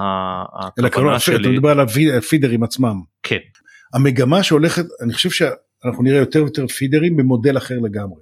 הכוונה 0.84 1.18
שלי. 1.18 1.36
אתה 1.36 1.48
מדבר 1.48 1.70
על 1.70 1.80
הפידרים 2.18 2.62
עצמם. 2.62 3.00
כן. 3.22 3.38
המגמה 3.94 4.42
שהולכת 4.42 4.84
אני 5.02 5.12
חושב 5.12 5.30
שאנחנו 5.30 6.02
נראה 6.02 6.18
יותר 6.18 6.42
ויותר 6.42 6.66
פידרים 6.66 7.16
במודל 7.16 7.56
אחר 7.56 7.78
לגמרי. 7.78 8.20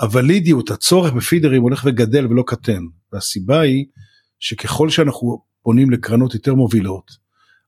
הוולידיות 0.00 0.70
הצורך 0.70 1.12
בפידרים 1.12 1.62
הולך 1.62 1.82
וגדל 1.86 2.26
ולא 2.26 2.44
קטן 2.46 2.82
והסיבה 3.12 3.60
היא 3.60 3.84
שככל 4.40 4.90
שאנחנו 4.90 5.42
פונים 5.62 5.90
לקרנות 5.90 6.34
יותר 6.34 6.54
מובילות 6.54 7.10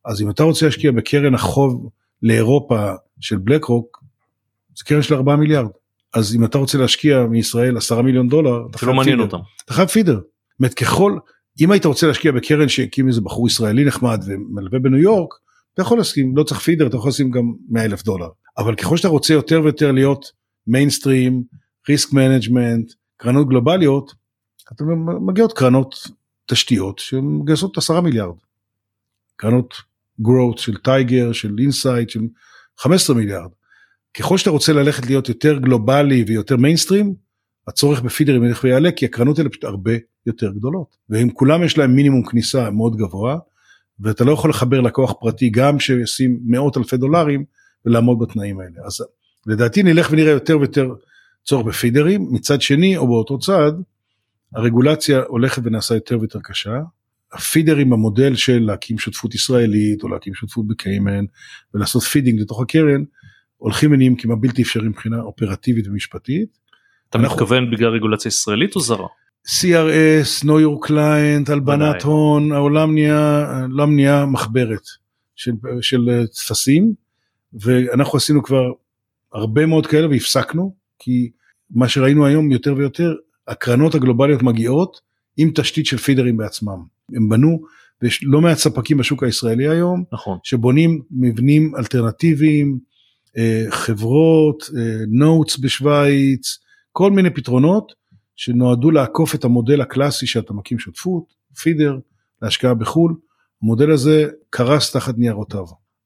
אז 0.04 0.22
אם 0.22 0.30
אתה 0.30 0.42
רוצה 0.42 0.66
להשקיע 0.66 0.92
בקרן 0.92 1.34
החוב 1.34 1.90
לאירופה 2.22 2.92
של 3.20 3.38
בלק 3.38 3.64
רוק 3.64 4.04
זה 4.76 4.84
קרן 4.84 5.02
של 5.02 5.14
4 5.14 5.36
מיליארד. 5.36 5.70
אז 6.14 6.34
אם 6.34 6.44
אתה 6.44 6.58
רוצה 6.58 6.78
להשקיע 6.78 7.22
מישראל 7.22 7.76
10 7.76 8.02
מיליון 8.02 8.28
דולר, 8.28 8.66
אתה 8.70 8.86
לא 8.86 8.94
מעניין 8.94 9.20
אותם. 9.20 9.38
אתה 9.64 9.74
חייב 9.74 9.88
feeder. 9.88 10.14
זאת 10.14 10.60
אומרת 10.60 10.74
ככל, 10.74 11.18
אם 11.60 11.70
היית 11.70 11.84
רוצה 11.84 12.06
להשקיע 12.06 12.32
בקרן 12.32 12.68
שהקים 12.68 13.08
איזה 13.08 13.20
בחור 13.20 13.48
ישראלי 13.48 13.84
נחמד 13.84 14.22
ומלווה 14.26 14.78
בניו 14.78 14.98
יורק, 14.98 15.34
אתה 15.74 15.82
יכול 15.82 15.98
להסכים, 15.98 16.36
לא 16.36 16.42
צריך 16.42 16.60
feeder, 16.60 16.86
אתה 16.86 16.96
יכול 16.96 17.08
לשים 17.08 17.30
גם 17.30 17.52
100 17.68 17.84
אלף 17.84 18.02
דולר. 18.04 18.28
אבל 18.58 18.74
ככל 18.74 18.96
שאתה 18.96 19.08
רוצה 19.08 19.34
יותר 19.34 19.60
ויותר 19.64 19.92
להיות 19.92 20.32
mainstream, 20.66 21.42
risk 21.88 22.12
management, 22.12 22.92
קרנות 23.16 23.48
גלובליות, 23.48 24.14
אתה 24.72 24.84
מגיעות 25.20 25.52
קרנות 25.52 25.94
תשתיות 26.46 26.98
שמגייסות 26.98 27.78
10 27.78 28.00
מיליארד. 28.00 28.34
קרנות 29.36 29.74
growth 30.22 30.60
של 30.60 30.76
טייגר, 30.76 31.32
של 31.32 31.56
אינסייט, 31.58 32.10
של 32.10 32.20
15 32.78 33.16
מיליארד. 33.16 33.50
ככל 34.14 34.38
שאתה 34.38 34.50
רוצה 34.50 34.72
ללכת 34.72 35.06
להיות 35.06 35.28
יותר 35.28 35.58
גלובלי 35.58 36.24
ויותר 36.26 36.56
מיינסטרים, 36.56 37.14
הצורך 37.68 38.02
בפידרים 38.02 38.44
ילך 38.44 38.64
ויעלה 38.64 38.92
כי 38.92 39.04
הקרנות 39.04 39.38
האלה 39.38 39.50
פשוט 39.50 39.64
הרבה 39.64 39.92
יותר 40.26 40.52
גדולות. 40.52 40.96
ואם 41.10 41.30
כולם 41.30 41.62
יש 41.62 41.78
להם 41.78 41.96
מינימום 41.96 42.24
כניסה 42.26 42.70
מאוד 42.70 42.96
גבוה, 42.96 43.38
ואתה 44.00 44.24
לא 44.24 44.32
יכול 44.32 44.50
לחבר 44.50 44.80
לקוח 44.80 45.14
פרטי 45.20 45.50
גם 45.50 45.80
שישים 45.80 46.40
מאות 46.46 46.76
אלפי 46.76 46.96
דולרים 46.96 47.44
ולעמוד 47.86 48.18
בתנאים 48.18 48.60
האלה. 48.60 48.86
אז 48.86 49.04
לדעתי 49.46 49.82
נלך 49.82 50.08
ונראה 50.10 50.30
יותר 50.30 50.58
ויותר 50.58 50.94
צורך 51.44 51.66
בפידרים, 51.66 52.28
מצד 52.30 52.60
שני 52.60 52.96
או 52.96 53.06
באותו 53.06 53.38
צד, 53.38 53.72
הרגולציה 54.54 55.22
הולכת 55.28 55.62
ונעשה 55.64 55.94
יותר 55.94 56.18
ויותר 56.18 56.38
קשה. 56.42 56.80
הפידרים 57.34 57.92
המודל 57.92 58.34
של 58.34 58.58
להקים 58.58 58.98
שותפות 58.98 59.34
ישראלית 59.34 60.02
או 60.02 60.08
להקים 60.08 60.34
שותפות 60.34 60.66
בקיימן 60.66 61.24
ולעשות 61.74 62.02
feeding 62.02 62.40
לתוך 62.40 62.60
הקרן, 62.60 63.04
הולכים 63.56 63.92
ונהיים 63.92 64.16
כמעט 64.16 64.38
בלתי 64.40 64.62
אפשרי 64.62 64.88
מבחינה 64.88 65.20
אופרטיבית 65.20 65.88
ומשפטית. 65.88 66.58
אתה 67.10 67.18
אנחנו... 67.18 67.34
מתכוון 67.36 67.70
בגלל 67.70 67.88
רגולציה 67.88 68.28
ישראלית 68.28 68.76
או 68.76 68.80
זרה? 68.80 69.06
CRS, 69.46 70.44
know 70.44 70.46
your 70.46 70.88
client, 70.88 71.52
הלבנת 71.52 72.02
הון, 72.02 72.52
העולם 72.52 72.94
נהיה, 72.94 73.46
העולם 73.48 73.96
נהיה 73.96 74.26
מחברת 74.26 74.82
של, 75.36 75.52
של 75.80 76.24
טפסים 76.26 76.94
ואנחנו 77.52 78.16
עשינו 78.16 78.42
כבר 78.42 78.64
הרבה 79.32 79.66
מאוד 79.66 79.86
כאלה 79.86 80.08
והפסקנו 80.08 80.74
כי 80.98 81.30
מה 81.70 81.88
שראינו 81.88 82.26
היום 82.26 82.52
יותר 82.52 82.74
ויותר 82.76 83.14
הקרנות 83.48 83.94
הגלובליות 83.94 84.42
מגיעות 84.42 85.00
עם 85.36 85.50
תשתית 85.54 85.86
של 85.86 85.96
פידרים 85.96 86.36
בעצמם. 86.36 86.78
הם 87.16 87.28
בנו 87.28 87.62
ויש 88.02 88.20
לא 88.24 88.40
מעט 88.40 88.56
ספקים 88.56 88.96
בשוק 88.96 89.22
הישראלי 89.22 89.68
היום 89.68 90.04
נכון. 90.12 90.38
שבונים 90.42 91.02
מבנים 91.10 91.72
אלטרנטיביים 91.78 92.78
אה, 93.36 93.64
חברות, 93.70 94.70
נוטס 95.08 95.56
אה, 95.56 95.62
בשוויץ, 95.62 96.58
כל 96.92 97.10
מיני 97.10 97.30
פתרונות 97.30 97.92
שנועדו 98.36 98.90
לעקוף 98.90 99.34
את 99.34 99.44
המודל 99.44 99.80
הקלאסי 99.80 100.26
שאתה 100.26 100.54
מקים 100.54 100.78
שותפות, 100.78 101.24
פידר, 101.62 101.98
להשקעה 102.42 102.74
בחו"ל, 102.74 103.14
המודל 103.62 103.90
הזה 103.90 104.28
קרס 104.50 104.92
תחת 104.92 105.14
ניירותיו. 105.18 105.64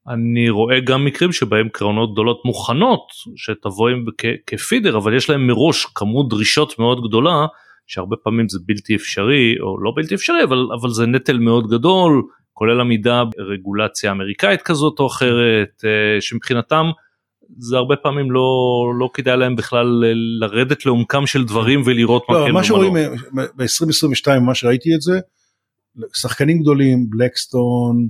אני 0.09 0.51
רואה 0.51 0.81
גם 0.81 1.05
מקרים 1.05 1.33
שבהם 1.33 1.68
קרנות 1.68 2.12
גדולות 2.12 2.43
מוכנות 2.45 3.01
שתבוא 3.37 3.89
עם 3.89 4.05
כפידר 4.47 4.99
אבל 4.99 5.16
יש 5.16 5.31
להם 5.31 5.47
מראש 5.47 5.87
כמות 5.95 6.29
דרישות 6.29 6.79
מאוד 6.79 7.09
גדולה 7.09 7.47
שהרבה 7.89 8.16
פעמים 8.16 8.49
זה 8.49 8.59
בלתי 8.66 8.97
אפשרי 8.97 9.55
או 9.61 9.80
לא 9.80 9.93
בלתי 9.97 10.14
אפשרי 10.14 10.45
אבל 10.45 10.68
אבל 10.80 10.91
זה 10.91 11.07
נטל 11.07 11.39
מאוד 11.39 11.70
גדול 11.70 12.22
כולל 12.53 12.80
עמידה 12.80 13.22
ברגולציה 13.24 14.11
אמריקאית 14.11 14.62
כזאת 14.62 14.99
או 14.99 15.07
אחרת 15.07 15.84
אה, 15.84 16.20
שמבחינתם 16.20 16.86
זה 17.59 17.76
הרבה 17.76 17.97
פעמים 17.97 18.30
לא 18.30 18.49
לא 18.99 19.11
כדאי 19.14 19.36
להם 19.36 19.57
בכלל 19.57 20.05
לרדת 20.41 20.86
לעומקם 20.86 21.26
של 21.26 21.45
דברים 21.45 21.82
ולראות 21.86 22.22
לא, 22.28 22.41
מה 22.41 22.47
כן 22.47 22.53
מה 22.53 22.64
שרואים 22.64 22.97
לא. 22.97 23.45
ב-2022 23.57 24.41
מה 24.41 24.55
שראיתי 24.55 24.95
את 24.95 25.01
זה 25.01 25.20
שחקנים 26.14 26.61
גדולים 26.61 27.11
בלקסטון 27.11 28.09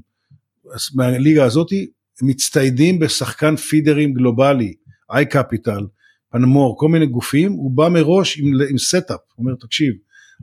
מהליגה 0.94 1.44
הזאתי 1.44 1.86
מצטיידים 2.22 2.98
בשחקן 2.98 3.56
פידרים 3.56 4.14
גלובלי 4.14 4.74
iCapital 5.12 5.86
פנמור 6.32 6.78
כל 6.78 6.88
מיני 6.88 7.06
גופים 7.06 7.52
הוא 7.52 7.70
בא 7.70 7.88
מראש 7.88 8.38
עם, 8.38 8.52
עם 8.70 8.78
setup 8.78 9.20
אומר 9.38 9.52
תקשיב 9.60 9.94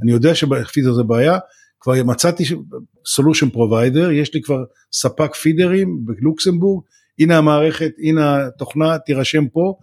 אני 0.03 0.11
יודע 0.11 0.35
שב 0.35 0.55
feeder 0.55 0.93
זה 0.93 1.03
בעיה 1.03 1.37
כבר 1.79 2.03
מצאתי 2.03 2.43
solution 3.05 3.49
provider 3.49 4.11
יש 4.11 4.33
לי 4.33 4.41
כבר 4.41 4.63
ספק 4.91 5.35
פידרים 5.35 6.05
בלוקסמבורג 6.05 6.83
הנה 7.19 7.37
המערכת, 7.37 7.91
הנה 8.03 8.45
התוכנה, 8.47 8.97
תירשם 8.99 9.47
פה. 9.47 9.77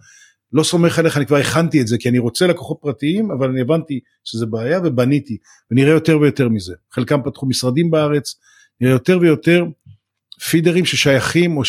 לא 0.53 0.63
סומך 0.63 0.99
עליך, 0.99 1.17
אני 1.17 1.25
כבר 1.25 1.37
הכנתי 1.37 1.81
את 1.81 1.87
זה, 1.87 1.97
כי 1.97 2.09
אני 2.09 2.19
רוצה 2.19 2.47
לקוחות 2.47 2.77
פרטיים, 2.81 3.31
אבל 3.31 3.49
אני 3.49 3.61
הבנתי 3.61 3.99
שזה 4.23 4.45
בעיה 4.45 4.79
ובניתי, 4.83 5.37
ונראה 5.71 5.91
יותר 5.91 6.19
ויותר 6.19 6.49
מזה. 6.49 6.73
חלקם 6.91 7.19
פתחו 7.25 7.45
משרדים 7.45 7.91
בארץ, 7.91 8.35
נראה 8.81 8.93
יותר 8.93 9.17
ויותר 9.21 9.65
פידרים 10.49 10.85
ששייכים, 10.85 11.57
או 11.57 11.63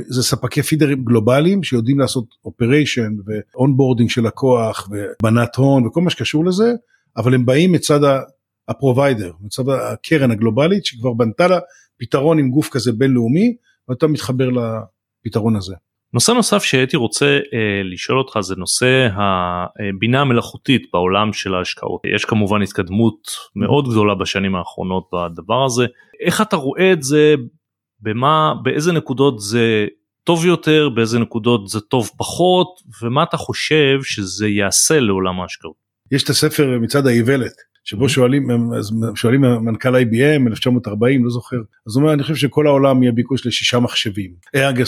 שזה 0.00 0.22
ספקי 0.22 0.62
פידרים 0.62 1.04
גלובליים, 1.04 1.62
שיודעים 1.62 1.98
לעשות 1.98 2.24
operation 2.44 3.12
ו 3.26 3.34
onboarding 3.34 4.10
של 4.10 4.22
לקוח, 4.22 4.88
והלבנת 4.90 5.56
הון 5.56 5.86
וכל 5.86 6.00
מה 6.00 6.10
שקשור 6.10 6.44
לזה, 6.44 6.72
אבל 7.16 7.34
הם 7.34 7.46
באים 7.46 7.72
מצד 7.72 8.00
ה 8.68 8.74
provider, 8.74 9.32
מצד 9.40 9.68
הקרן 9.68 10.30
הגלובלית, 10.30 10.84
שכבר 10.84 11.12
בנתה 11.12 11.48
לה 11.48 11.58
פתרון 11.98 12.38
עם 12.38 12.50
גוף 12.50 12.68
כזה 12.68 12.92
בינלאומי, 12.92 13.56
ואתה 13.88 14.06
מתחבר 14.06 14.48
לפתרון 14.50 15.56
הזה. 15.56 15.74
נושא 16.14 16.32
נוסף 16.32 16.62
שהייתי 16.62 16.96
רוצה 16.96 17.26
אה, 17.26 17.82
לשאול 17.84 18.18
אותך 18.18 18.40
זה 18.40 18.54
נושא 18.56 19.08
הבינה 19.88 20.20
המלאכותית 20.20 20.82
בעולם 20.92 21.32
של 21.32 21.54
ההשקעות. 21.54 22.00
יש 22.16 22.24
כמובן 22.24 22.62
התקדמות 22.62 23.28
מאוד 23.56 23.88
גדולה 23.88 24.14
בשנים 24.14 24.54
האחרונות 24.54 25.10
בדבר 25.12 25.64
הזה. 25.64 25.86
איך 26.20 26.40
אתה 26.40 26.56
רואה 26.56 26.92
את 26.92 27.02
זה, 27.02 27.34
במה, 28.02 28.54
באיזה 28.62 28.92
נקודות 28.92 29.40
זה 29.40 29.86
טוב 30.24 30.46
יותר, 30.46 30.88
באיזה 30.88 31.18
נקודות 31.18 31.68
זה 31.68 31.80
טוב 31.80 32.10
פחות, 32.16 32.68
ומה 33.02 33.22
אתה 33.22 33.36
חושב 33.36 34.02
שזה 34.02 34.48
יעשה 34.48 35.00
לעולם 35.00 35.40
ההשקעות? 35.40 35.76
יש 36.12 36.22
את 36.22 36.28
הספר 36.28 36.78
מצד 36.80 37.06
האיוולת 37.06 37.52
שבו 37.84 38.08
שואלים 38.08 38.48
שואלים 39.14 39.40
מנכ"ל 39.40 39.96
IBM 39.96 40.46
1940 40.46 41.24
לא 41.24 41.30
זוכר 41.30 41.56
אז 41.86 41.96
הוא 41.96 42.02
אומר 42.02 42.12
אני 42.12 42.22
חושב 42.22 42.34
שכל 42.34 42.66
העולם 42.66 43.02
יהיה 43.02 43.12
ביקוש 43.12 43.46
לשישה 43.46 43.80
מחשבים. 43.80 44.30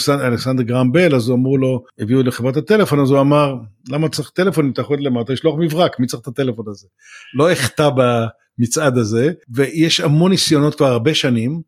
אלכסנדר 0.09 0.63
גרם 0.63 0.91
בל 0.91 1.15
אז 1.15 1.29
אמרו 1.31 1.57
לו 1.57 1.83
הביאו 1.99 2.23
לחברת 2.23 2.57
הטלפון 2.57 2.99
אז 2.99 3.11
הוא 3.11 3.19
אמר 3.19 3.55
למה 3.89 4.09
צריך 4.09 4.29
טלפון 4.29 4.65
אם 4.65 4.71
אתה 4.71 4.81
יכול 4.81 4.97
למטה 5.01 5.33
לשלוח 5.33 5.55
מברק 5.59 5.99
מי 5.99 6.07
צריך 6.07 6.21
את 6.21 6.27
הטלפון 6.27 6.65
הזה. 6.67 6.87
לא 7.33 7.51
החטא 7.51 7.89
במצעד 7.89 8.97
הזה 8.97 9.31
ויש 9.49 9.99
המון 9.99 10.31
ניסיונות 10.31 10.75
כבר 10.75 10.87
הרבה 10.87 11.13
שנים 11.13 11.61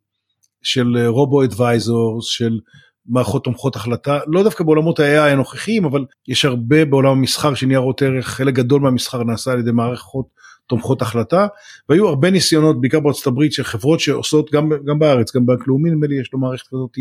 של 0.64 0.98
רובו 1.08 1.44
אדוויזורס 1.44 2.26
של 2.26 2.60
מערכות 3.08 3.44
תומכות 3.44 3.76
החלטה 3.76 4.20
לא 4.28 4.44
דווקא 4.44 4.64
בעולמות 4.64 5.00
ה-AI 5.00 5.32
הנוכחיים 5.32 5.86
אבל 5.86 6.06
יש 6.28 6.46
הרבה 6.46 6.86
בעולם 6.86 7.12
המסחר 7.12 7.54
של 7.56 7.66
ניירות 7.66 8.02
ערך 8.02 8.28
חלק 8.28 8.54
גדול 8.54 8.82
מהמסחר 8.82 9.24
נעשה 9.24 9.52
על 9.52 9.60
ידי 9.60 9.72
מערכות 9.72 10.28
תומכות 10.68 11.02
החלטה 11.02 11.48
והיו 11.90 12.08
הרבה 12.08 12.32
ניסיונות 12.32 12.82
בעיקר 12.82 13.00
בארצות 13.00 13.28
הברית 13.28 13.54
של 13.54 13.64
חברות 13.64 14.00
שעושות 14.00 14.52
גם, 14.52 14.70
גם 14.86 15.00
בארץ 15.00 15.36
גם 15.36 15.46
בנק 15.46 15.68
לאומי 15.68 15.90
נדמה 15.90 16.08
לי 16.08 16.22
יש 16.22 16.30
לו 16.34 16.40
מערכת 16.40 16.68
כזאת 16.68 16.98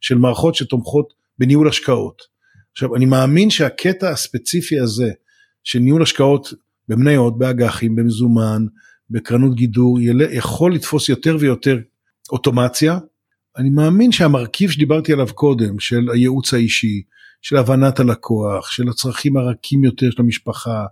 של 0.00 0.18
מערכות 0.18 0.54
שתומכות 0.54 1.12
בניהול 1.38 1.68
השקעות. 1.68 2.22
עכשיו 2.72 2.96
אני 2.96 3.06
מאמין 3.06 3.50
שהקטע 3.50 4.10
הספציפי 4.10 4.80
הזה 4.80 5.10
של 5.64 5.78
ניהול 5.78 6.02
השקעות 6.02 6.52
במניות 6.88 7.38
באג"חים 7.38 7.96
במזומן 7.96 8.66
בקרנות 9.10 9.54
גידור 9.54 9.98
יכול 10.30 10.74
לתפוס 10.74 11.08
יותר 11.08 11.36
ויותר 11.40 11.78
אוטומציה. 12.32 12.98
אני 13.56 13.70
מאמין 13.70 14.12
שהמרכיב 14.12 14.70
שדיברתי 14.70 15.12
עליו 15.12 15.34
קודם 15.34 15.78
של 15.78 16.08
הייעוץ 16.12 16.54
האישי 16.54 17.02
של 17.42 17.56
הבנת 17.56 18.00
הלקוח, 18.00 18.70
של 18.70 18.88
הצרכים 18.88 19.36
הרכים 19.36 19.84
יותר 19.84 20.10
של 20.10 20.22
המשפחה, 20.22 20.84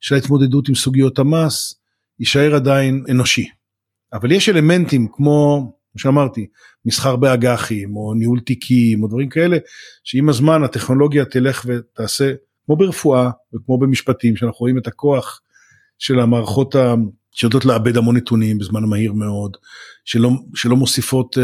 של 0.00 0.14
ההתמודדות 0.14 0.68
עם 0.68 0.74
סוגיות 0.74 1.18
המס, 1.18 1.74
יישאר 2.20 2.54
עדיין 2.54 3.04
אנושי. 3.10 3.48
אבל 4.12 4.32
יש 4.32 4.48
אלמנטים 4.48 5.08
כמו, 5.12 5.72
כמו 5.92 5.98
שאמרתי, 5.98 6.46
מסחר 6.84 7.16
באג"חים 7.16 7.96
או 7.96 8.14
ניהול 8.14 8.40
תיקים 8.40 9.02
או 9.02 9.08
דברים 9.08 9.28
כאלה, 9.28 9.56
שעם 10.04 10.28
הזמן 10.28 10.64
הטכנולוגיה 10.64 11.24
תלך 11.24 11.66
ותעשה, 11.68 12.32
כמו 12.66 12.76
ברפואה 12.76 13.30
וכמו 13.54 13.78
במשפטים, 13.78 14.36
שאנחנו 14.36 14.58
רואים 14.60 14.78
את 14.78 14.86
הכוח 14.86 15.40
של 15.98 16.20
המערכות 16.20 16.76
שיודעות 17.34 17.64
לאבד 17.64 17.96
המון 17.96 18.16
נתונים 18.16 18.58
בזמן 18.58 18.84
מהיר 18.84 19.12
מאוד, 19.12 19.56
שלא, 20.04 20.30
שלא 20.54 20.76
מוסיפות 20.76 21.38
uh, 21.38 21.40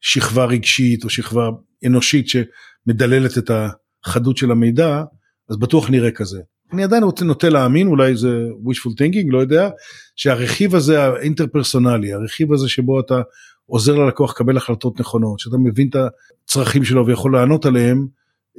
שכבה 0.00 0.44
רגשית 0.44 1.04
או 1.04 1.10
שכבה 1.10 1.50
אנושית 1.86 2.26
מדללת 2.86 3.38
את 3.38 3.50
החדות 4.04 4.36
של 4.36 4.50
המידע, 4.50 5.02
אז 5.50 5.56
בטוח 5.56 5.90
נראה 5.90 6.10
כזה. 6.10 6.40
אני 6.72 6.84
עדיין 6.84 7.02
רוצה 7.02 7.24
נוטה 7.24 7.48
להאמין, 7.48 7.86
אולי 7.86 8.16
זה 8.16 8.46
wishful 8.64 8.90
thinking, 8.90 9.32
לא 9.32 9.38
יודע, 9.38 9.68
שהרכיב 10.16 10.74
הזה 10.74 11.02
האינטרפרסונלי, 11.02 12.12
הרכיב 12.12 12.52
הזה 12.52 12.68
שבו 12.68 13.00
אתה 13.00 13.20
עוזר 13.66 13.94
ללקוח 13.94 14.30
לקבל 14.30 14.56
החלטות 14.56 15.00
נכונות, 15.00 15.38
שאתה 15.38 15.56
מבין 15.56 15.88
את 15.88 15.96
הצרכים 16.46 16.84
שלו 16.84 17.06
ויכול 17.06 17.32
לענות 17.32 17.66
עליהם, 17.66 18.06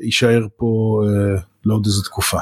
יישאר 0.03 0.47
פה 0.57 1.01
אה, 1.05 1.41
לעוד 1.65 1.85
איזה 1.85 2.03
תקופה. 2.03 2.39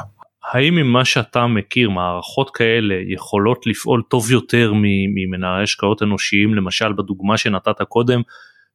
האם 0.52 0.74
ממה 0.74 1.04
שאתה 1.04 1.46
מכיר 1.46 1.90
מערכות 1.90 2.50
כאלה 2.50 2.94
יכולות 3.14 3.66
לפעול 3.66 4.02
טוב 4.08 4.30
יותר 4.30 4.72
ממנהלי 5.14 5.62
השקעות 5.62 6.02
אנושיים 6.02 6.54
למשל 6.54 6.92
בדוגמה 6.92 7.38
שנתת 7.38 7.82
קודם 7.88 8.20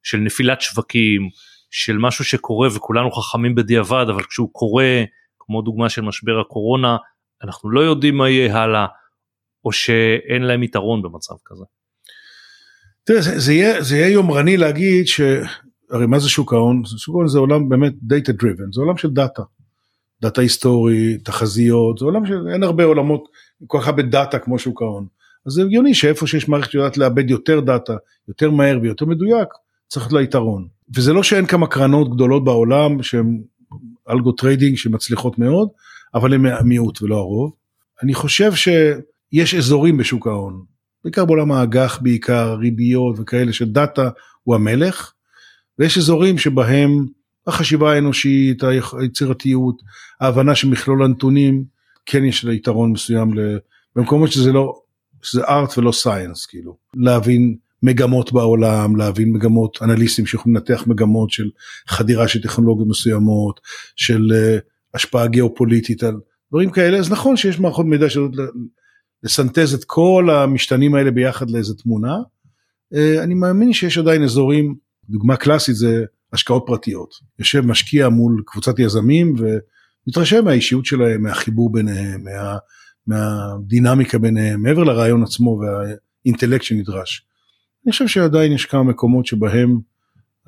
של 0.02 0.18
נפילת 0.18 0.60
שווקים 0.60 1.28
של 1.70 1.98
משהו 1.98 2.24
שקורה 2.24 2.68
וכולנו 2.76 3.10
חכמים 3.10 3.54
בדיעבד 3.54 4.06
אבל 4.08 4.22
כשהוא 4.22 4.48
קורה 4.52 5.04
כמו 5.38 5.62
דוגמה 5.62 5.88
של 5.88 6.02
משבר 6.02 6.40
הקורונה 6.40 6.96
אנחנו 7.44 7.70
לא 7.70 7.80
יודעים 7.80 8.16
מה 8.16 8.30
יהיה 8.30 8.56
הלאה 8.56 8.86
או 9.64 9.72
שאין 9.72 10.42
להם 10.42 10.62
יתרון 10.62 11.02
במצב 11.02 11.34
כזה. 11.44 11.64
תראה, 13.04 13.20
זה, 13.20 13.38
זה, 13.38 13.52
יהיה, 13.52 13.82
זה 13.82 13.96
יהיה 13.96 14.08
יומרני 14.08 14.56
להגיד 14.56 15.06
שהרי 15.06 16.06
מה 16.08 16.18
זה 16.18 16.28
שוק 16.28 16.52
ההון? 16.52 16.82
שוק 16.84 17.14
ההון 17.14 17.28
זה 17.28 17.38
עולם 17.38 17.68
באמת 17.68 17.92
data 17.92 18.32
driven 18.42 18.72
זה 18.72 18.80
עולם 18.80 18.96
של 18.96 19.10
דאטה. 19.10 19.42
דאטה 20.22 20.40
היסטורי, 20.40 21.18
תחזיות, 21.18 21.98
זה 21.98 22.04
עולם 22.04 22.26
שאין 22.26 22.62
הרבה 22.62 22.84
עולמות 22.84 23.28
כל 23.66 23.78
כך 23.80 23.88
הרבה 23.88 24.02
דאטה 24.02 24.38
כמו 24.38 24.58
שוק 24.58 24.82
ההון. 24.82 25.06
אז 25.46 25.52
זה 25.52 25.62
הגיוני 25.62 25.94
שאיפה 25.94 26.26
שיש 26.26 26.48
מערכת 26.48 26.70
שיודעת 26.70 26.96
לעבד 26.96 27.30
יותר 27.30 27.60
דאטה, 27.60 27.96
יותר 28.28 28.50
מהר 28.50 28.78
ויותר 28.82 29.06
מדויק, 29.06 29.48
צריך 29.88 30.12
לה 30.12 30.22
יתרון. 30.22 30.68
וזה 30.96 31.12
לא 31.12 31.22
שאין 31.22 31.46
כמה 31.46 31.66
קרנות 31.66 32.14
גדולות 32.14 32.44
בעולם 32.44 33.02
שהן 33.02 33.42
algo 34.10 34.32
trading 34.32 34.76
שמצליחות 34.76 35.38
מאוד, 35.38 35.68
אבל 36.14 36.34
הן 36.34 36.46
המיעוט 36.46 37.02
ולא 37.02 37.16
הרוב. 37.16 37.52
אני 38.02 38.14
חושב 38.14 38.52
שיש 38.54 39.54
אזורים 39.54 39.96
בשוק 39.96 40.26
ההון, 40.26 40.64
בעיקר 41.04 41.24
בעולם 41.24 41.52
האג"ח 41.52 41.98
בעיקר, 42.02 42.54
ריביות 42.54 43.16
וכאלה 43.18 43.52
שדאטה 43.52 44.10
הוא 44.42 44.54
המלך, 44.54 45.12
ויש 45.78 45.98
אזורים 45.98 46.38
שבהם 46.38 47.06
החשיבה 47.46 47.92
האנושית, 47.92 48.62
היצירתיות, 48.98 49.82
ההבנה 50.20 50.54
של 50.54 50.68
מכלול 50.68 51.04
הנתונים, 51.04 51.64
כן 52.06 52.24
יש 52.24 52.44
לה 52.44 52.52
יתרון 52.52 52.92
מסוים 52.92 53.30
במקומות 53.96 54.32
שזה 54.32 54.52
לא, 54.52 54.80
שזה 55.22 55.44
art 55.44 55.78
ולא 55.78 55.92
science 55.92 56.46
כאילו, 56.46 56.76
להבין 56.94 57.56
מגמות 57.82 58.32
בעולם, 58.32 58.96
להבין 58.96 59.32
מגמות, 59.32 59.78
אנליסטים 59.82 60.26
שיכולים 60.26 60.56
לנתח 60.56 60.84
מגמות 60.86 61.30
של 61.30 61.50
חדירה 61.88 62.28
של 62.28 62.42
טכנולוגיות 62.42 62.88
מסוימות, 62.88 63.60
של 63.96 64.32
uh, 64.32 64.60
השפעה 64.94 65.26
גיאופוליטית 65.26 66.02
על 66.02 66.20
דברים 66.50 66.70
כאלה, 66.70 66.98
אז 66.98 67.12
נכון 67.12 67.36
שיש 67.36 67.60
מערכות 67.60 67.86
מידע 67.86 68.10
שיודעות 68.10 68.50
לסנטז 69.22 69.74
את 69.74 69.84
כל 69.84 70.28
המשתנים 70.30 70.94
האלה 70.94 71.10
ביחד 71.10 71.50
לאיזה 71.50 71.74
תמונה. 71.74 72.16
Uh, 72.94 73.22
אני 73.22 73.34
מאמין 73.34 73.72
שיש 73.72 73.98
עדיין 73.98 74.22
אזורים, 74.22 74.74
דוגמה 75.08 75.36
קלאסית 75.36 75.76
זה 75.76 76.04
השקעות 76.32 76.64
פרטיות. 76.66 77.14
יושב 77.38 77.66
משקיע 77.66 78.08
מול 78.08 78.42
קבוצת 78.46 78.78
יזמים 78.78 79.34
ומתרשם 79.38 80.44
מהאישיות 80.44 80.84
שלהם, 80.84 81.22
מהחיבור 81.22 81.72
ביניהם, 81.72 82.24
מה, 82.24 82.56
מהדינמיקה 83.06 84.18
ביניהם, 84.18 84.62
מעבר 84.62 84.84
לרעיון 84.84 85.22
עצמו 85.22 85.60
והאינטלקט 85.60 86.64
שנדרש. 86.64 87.26
אני 87.86 87.92
חושב 87.92 88.06
שעדיין 88.06 88.52
יש 88.52 88.66
כמה 88.66 88.82
מקומות 88.82 89.26
שבהם 89.26 89.80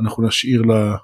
אנחנו 0.01 0.27
נשאיר 0.27 0.63
לה, 0.63 0.97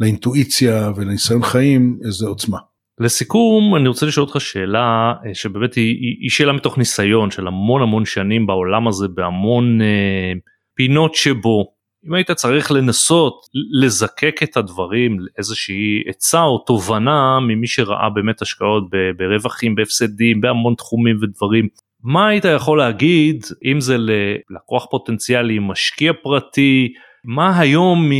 לאינטואיציה 0.00 0.90
ולניסיון 0.96 1.42
חיים 1.42 1.98
איזה 2.04 2.26
עוצמה. 2.26 2.58
לסיכום 2.98 3.76
אני 3.76 3.88
רוצה 3.88 4.06
לשאול 4.06 4.26
אותך 4.26 4.40
שאלה 4.40 5.12
אה, 5.26 5.34
שבאמת 5.34 5.74
היא, 5.74 6.16
היא 6.20 6.30
שאלה 6.30 6.52
מתוך 6.52 6.78
ניסיון 6.78 7.30
של 7.30 7.46
המון 7.46 7.82
המון 7.82 8.04
שנים 8.04 8.46
בעולם 8.46 8.88
הזה 8.88 9.08
בהמון 9.08 9.82
אה, 9.82 10.32
פינות 10.74 11.14
שבו 11.14 11.72
אם 12.06 12.14
היית 12.14 12.30
צריך 12.30 12.70
לנסות 12.72 13.34
לזקק 13.82 14.42
את 14.42 14.56
הדברים 14.56 15.16
לאיזושהי 15.20 16.02
עצה 16.06 16.42
או 16.42 16.58
תובנה 16.58 17.38
ממי 17.40 17.66
שראה 17.66 18.10
באמת 18.10 18.42
השקעות 18.42 18.84
ברווחים 19.16 19.74
בהפסדים 19.74 20.40
בהמון 20.40 20.74
תחומים 20.74 21.16
ודברים 21.22 21.68
מה 22.02 22.28
היית 22.28 22.44
יכול 22.44 22.78
להגיד 22.78 23.44
אם 23.64 23.80
זה 23.80 23.96
ללקוח 23.98 24.86
פוטנציאלי 24.90 25.58
משקיע 25.58 26.12
פרטי 26.22 26.92
מה 27.24 27.60
היום 27.60 28.10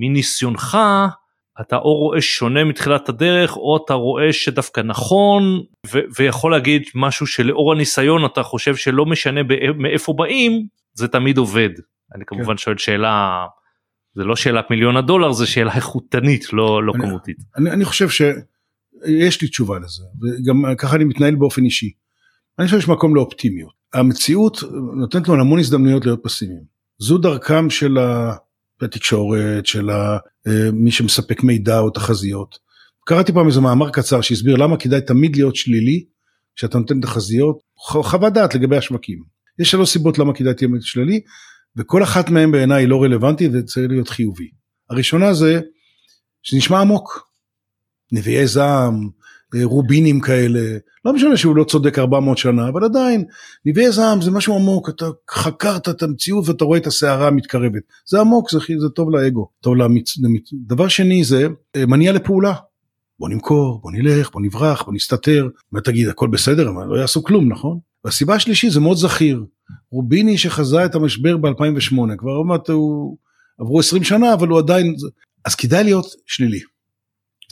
מניסיונך 0.00 0.78
אתה 1.60 1.76
או 1.76 1.94
רואה 1.94 2.20
שונה 2.20 2.64
מתחילת 2.64 3.08
הדרך 3.08 3.56
או 3.56 3.76
אתה 3.84 3.94
רואה 3.94 4.32
שדווקא 4.32 4.80
נכון 4.80 5.42
ו- 5.86 6.00
ויכול 6.18 6.52
להגיד 6.52 6.82
משהו 6.94 7.26
שלאור 7.26 7.72
הניסיון 7.72 8.24
אתה 8.24 8.42
חושב 8.42 8.76
שלא 8.76 9.06
משנה 9.06 9.40
מאיפה 9.76 10.12
באים 10.12 10.66
זה 10.94 11.08
תמיד 11.08 11.38
עובד. 11.38 11.70
אני 12.14 12.24
כמובן 12.26 12.52
כן. 12.52 12.56
שואל 12.56 12.78
שאלה 12.78 13.46
זה 14.14 14.24
לא 14.24 14.36
שאלת 14.36 14.64
מיליון 14.70 14.96
הדולר 14.96 15.32
זה 15.32 15.46
שאלה 15.46 15.74
איכותנית 15.74 16.52
לא 16.52 16.84
לא 16.84 16.92
אני, 16.94 17.02
כמותית. 17.02 17.36
אני, 17.56 17.70
אני 17.70 17.84
חושב 17.84 18.08
שיש 18.08 19.42
לי 19.42 19.48
תשובה 19.48 19.78
לזה 19.78 20.02
וגם 20.20 20.64
ככה 20.78 20.96
אני 20.96 21.04
מתנהל 21.04 21.34
באופן 21.34 21.64
אישי. 21.64 21.90
אני 22.58 22.66
חושב 22.66 22.80
שיש 22.80 22.88
מקום 22.88 23.16
לאופטימיות. 23.16 23.72
המציאות 23.94 24.62
נותנת 24.96 25.28
לנו 25.28 25.40
המון 25.40 25.58
הזדמנויות 25.58 26.04
להיות 26.04 26.20
פסימיים. 26.22 26.62
זו 26.98 27.18
דרכם 27.18 27.70
של 27.70 27.98
התקשורת, 28.82 29.66
של 29.66 29.90
אה, 29.90 30.18
מי 30.72 30.90
שמספק 30.90 31.42
מידע 31.42 31.78
או 31.78 31.90
תחזיות. 31.90 32.58
קראתי 33.06 33.32
פעם 33.32 33.46
איזה 33.46 33.60
מאמר 33.60 33.90
קצר 33.90 34.20
שהסביר 34.20 34.56
למה 34.56 34.76
כדאי 34.76 35.00
תמיד 35.00 35.36
להיות 35.36 35.56
שלילי 35.56 36.04
כשאתה 36.56 36.78
נותן 36.78 37.00
תחזיות, 37.00 37.58
חוות 37.76 38.32
דעת 38.32 38.54
לגבי 38.54 38.76
השווקים. 38.76 39.22
יש 39.58 39.70
שלוש 39.70 39.90
סיבות 39.90 40.18
למה 40.18 40.34
כדאי 40.34 40.54
תהיה 40.54 40.68
שלילי, 40.80 41.20
וכל 41.76 42.02
אחת 42.02 42.30
מהן 42.30 42.52
בעיניי 42.52 42.86
לא 42.86 43.02
רלוונטית 43.02 43.50
וצריך 43.54 43.90
להיות 43.90 44.08
חיובי. 44.08 44.48
הראשונה 44.90 45.34
זה 45.34 45.60
שנשמע 46.42 46.80
עמוק. 46.80 47.30
נביאי 48.12 48.46
זעם, 48.46 49.08
רובינים 49.62 50.20
כאלה, 50.20 50.78
לא 51.04 51.12
משנה 51.12 51.36
שהוא 51.36 51.56
לא 51.56 51.64
צודק 51.64 51.98
400 51.98 52.38
שנה, 52.38 52.68
אבל 52.68 52.84
עדיין, 52.84 53.24
נביאי 53.66 53.92
זעם 53.92 54.20
זה 54.20 54.30
משהו 54.30 54.54
עמוק, 54.54 54.88
אתה 54.88 55.06
חקרת 55.30 55.88
את 55.88 56.02
המציאות 56.02 56.48
ואתה 56.48 56.64
רואה 56.64 56.78
את 56.78 56.86
הסערה 56.86 57.26
המתקרבת. 57.28 57.82
זה 58.06 58.20
עמוק, 58.20 58.50
זה, 58.50 58.58
זה 58.58 58.88
טוב 58.88 59.10
לאגו, 59.10 59.48
טוב 59.60 59.76
למצ... 59.76 60.18
למצ... 60.18 60.50
דבר 60.66 60.88
שני 60.88 61.24
זה 61.24 61.46
אה, 61.76 61.86
מניע 61.86 62.12
לפעולה. 62.12 62.54
בוא 63.18 63.28
נמכור, 63.28 63.80
בוא 63.82 63.92
נלך, 63.92 64.30
בוא 64.32 64.40
נברח, 64.40 64.82
בוא 64.82 64.94
נסתתר. 64.94 65.48
ותגיד, 65.74 66.08
הכל 66.08 66.28
בסדר, 66.28 66.68
אבל 66.68 66.86
לא 66.86 67.00
יעשו 67.00 67.22
כלום, 67.22 67.52
נכון? 67.52 67.78
והסיבה 68.04 68.34
השלישית 68.34 68.72
זה 68.72 68.80
מאוד 68.80 68.96
זכיר. 68.96 69.44
רוביני 69.90 70.38
שחזה 70.38 70.84
את 70.84 70.94
המשבר 70.94 71.36
ב-2008, 71.36 72.16
כבר 72.18 72.30
עוד 72.30 72.46
מעט 72.46 72.70
הוא... 72.70 73.16
עברו 73.58 73.80
20 73.80 74.04
שנה, 74.04 74.34
אבל 74.34 74.48
הוא 74.48 74.58
עדיין... 74.58 74.94
אז 75.44 75.54
כדאי 75.54 75.84
להיות 75.84 76.06
שלילי. 76.26 76.60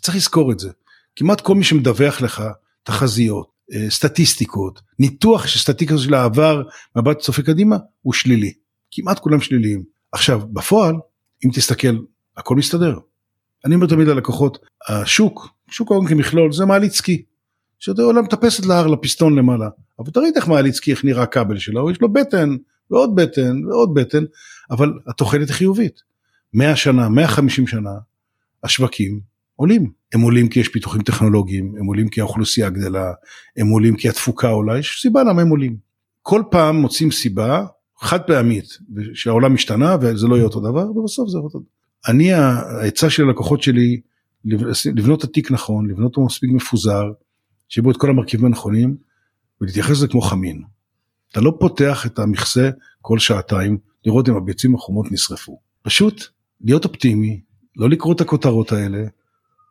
צריך 0.00 0.16
לזכור 0.16 0.52
את 0.52 0.58
זה. 0.58 0.70
כמעט 1.16 1.40
כל 1.40 1.54
מי 1.54 1.64
שמדווח 1.64 2.20
לך 2.20 2.42
תחזיות, 2.82 3.48
אה, 3.74 3.90
סטטיסטיקות, 3.90 4.80
ניתוח 4.98 5.46
של 5.46 5.58
סטטיסטיקות 5.58 6.02
של 6.04 6.14
העבר, 6.14 6.62
מבט 6.96 7.18
צופה 7.18 7.42
קדימה, 7.42 7.76
הוא 8.02 8.12
שלילי. 8.12 8.52
כמעט 8.90 9.18
כולם 9.18 9.40
שליליים. 9.40 9.82
עכשיו, 10.12 10.40
בפועל, 10.52 10.94
אם 11.44 11.50
תסתכל, 11.54 11.96
הכל 12.36 12.56
מסתדר. 12.56 12.98
אני 13.64 13.74
אומר 13.74 13.86
תמיד 13.86 14.08
ללקוחות, 14.08 14.58
השוק, 14.88 15.48
שוק 15.70 15.90
ההון 15.90 16.08
כמכלול, 16.08 16.52
זה 16.52 16.64
מעלית 16.64 16.92
סקי. 16.92 17.22
שאתה 17.78 18.02
עולה 18.02 18.22
מטפסת 18.22 18.66
להר 18.66 18.86
לפיסטון 18.86 19.38
למעלה. 19.38 19.68
אבל 19.98 20.08
אתה 20.08 20.20
ראית 20.20 20.36
איך 20.36 20.48
מעליצקי 20.48 20.90
איך 20.90 21.04
נראה 21.04 21.22
הכבל 21.22 21.58
שלו, 21.58 21.90
יש 21.90 22.00
לו 22.00 22.12
בטן 22.12 22.56
ועוד 22.90 23.14
בטן 23.14 23.64
ועוד 23.64 23.94
בטן, 23.94 24.24
אבל 24.70 24.92
התוחלת 25.06 25.48
היא 25.48 25.54
חיובית. 25.54 26.00
100 26.54 26.76
שנה, 26.76 27.08
150 27.08 27.66
שנה, 27.66 27.90
השווקים 28.64 29.20
עולים. 29.56 29.90
הם 30.12 30.20
עולים 30.20 30.48
כי 30.48 30.60
יש 30.60 30.68
פיתוחים 30.68 31.02
טכנולוגיים, 31.02 31.74
הם 31.78 31.86
עולים 31.86 32.08
כי 32.08 32.20
האוכלוסייה 32.20 32.70
גדלה, 32.70 33.12
הם 33.56 33.68
עולים 33.68 33.96
כי 33.96 34.08
התפוקה 34.08 34.48
עולה, 34.48 34.78
יש 34.78 34.98
סיבה 35.02 35.22
למה 35.24 35.42
הם 35.42 35.48
עולים. 35.48 35.76
כל 36.22 36.42
פעם 36.50 36.76
מוצאים 36.76 37.10
סיבה 37.10 37.66
חד 38.00 38.20
פעמית 38.22 38.78
שהעולם 39.14 39.54
השתנה 39.54 39.96
וזה 40.00 40.26
לא 40.26 40.34
יהיה 40.34 40.44
אותו 40.44 40.60
דבר 40.60 40.90
ובסוף 40.90 41.28
זה 41.28 41.38
אותו 41.38 41.58
דבר. 41.58 41.68
אני 42.08 42.32
העצה 42.32 43.10
של 43.10 43.22
הלקוחות 43.22 43.62
שלי 43.62 44.00
לבנות 44.94 45.18
את 45.18 45.24
התיק 45.24 45.50
נכון, 45.50 45.90
לבנות 45.90 46.10
אותו 46.10 46.24
מספיק 46.26 46.50
מפוזר, 46.50 47.04
שיהיה 47.68 47.82
בו 47.82 47.90
את 47.90 47.96
כל 47.96 48.10
המרכיבים 48.10 48.46
הנכונים 48.46 48.96
ולהתייחס 49.60 49.90
לזה 49.90 50.08
כמו 50.08 50.20
חמין. 50.20 50.62
אתה 51.32 51.40
לא 51.40 51.56
פותח 51.60 52.06
את 52.06 52.18
המכסה 52.18 52.70
כל 53.00 53.18
שעתיים 53.18 53.78
לראות 54.06 54.28
אם 54.28 54.36
הביצים 54.36 54.74
החומות 54.74 55.12
נשרפו. 55.12 55.60
פשוט 55.82 56.24
להיות 56.60 56.84
אופטימי, 56.84 57.40
לא 57.76 57.90
לקרוא 57.90 58.14
את 58.14 58.20
הכותרות 58.20 58.72
האלה, 58.72 59.04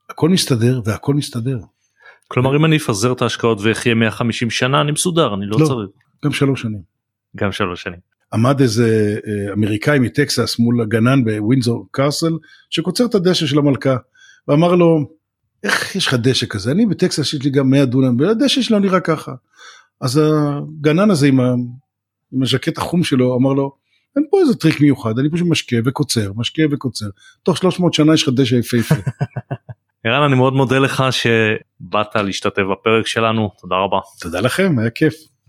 הכל 0.09 0.29
מסתדר 0.29 0.81
והכל 0.85 1.13
מסתדר. 1.13 1.59
כלומר 2.27 2.55
אם 2.57 2.65
אני 2.65 2.77
אפזר 2.77 3.11
את 3.11 3.21
ההשקעות 3.21 3.57
ואחיה 3.61 3.95
150 3.95 4.49
שנה 4.49 4.81
אני 4.81 4.91
מסודר 4.91 5.33
אני 5.33 5.45
לא, 5.45 5.57
לא 5.59 5.65
צריך. 5.65 5.89
גם 6.25 6.31
שלוש 6.31 6.61
שנים. 6.61 6.81
גם 7.35 7.51
שלוש 7.51 7.83
שנים. 7.83 7.99
עמד 8.33 8.61
איזה 8.61 9.19
אה, 9.27 9.53
אמריקאי 9.53 9.99
מטקסס 9.99 10.59
מול 10.59 10.81
הגנן 10.81 11.23
בווינזור 11.23 11.87
קאסל 11.91 12.33
שקוצר 12.69 13.05
את 13.05 13.15
הדשא 13.15 13.45
של 13.45 13.57
המלכה 13.59 13.95
ואמר 14.47 14.75
לו 14.75 15.09
איך 15.63 15.95
יש 15.95 16.07
לך 16.07 16.13
דשא 16.13 16.45
כזה 16.49 16.71
אני 16.71 16.85
בטקסס 16.85 17.33
יש 17.33 17.43
לי 17.43 17.49
גם 17.49 17.69
100 17.69 17.85
דונם 17.85 18.19
והדשא 18.19 18.61
שלו 18.61 18.79
נראה 18.79 18.99
ככה. 18.99 19.31
אז 20.01 20.21
הגנן 20.21 21.11
הזה 21.11 21.27
עם, 21.27 21.39
ה... 21.39 21.53
עם 22.33 22.43
הז'קט 22.43 22.77
החום 22.77 23.03
שלו 23.03 23.35
אמר 23.35 23.53
לו 23.53 23.75
אין 24.15 24.25
פה 24.31 24.39
איזה 24.39 24.55
טריק 24.55 24.81
מיוחד 24.81 25.19
אני 25.19 25.29
פשוט 25.29 25.47
משקה 25.47 25.75
וקוצר 25.85 26.31
משקה 26.35 26.63
וקוצר 26.71 27.05
תוך 27.43 27.57
300 27.57 27.93
שנה 27.93 28.13
יש 28.13 28.23
לך 28.23 28.33
דשא 28.33 28.55
יפהפה. 28.55 28.95
ערן 30.03 30.23
אני 30.23 30.35
מאוד 30.35 30.53
מודה 30.53 30.79
לך 30.79 31.03
שבאת 31.11 32.15
להשתתף 32.15 32.61
בפרק 32.71 33.07
שלנו 33.07 33.51
תודה 33.61 33.75
רבה. 33.75 33.97
תודה 34.19 34.39
לכם 34.41 34.79
היה 34.79 34.89
כיף. 34.89 35.13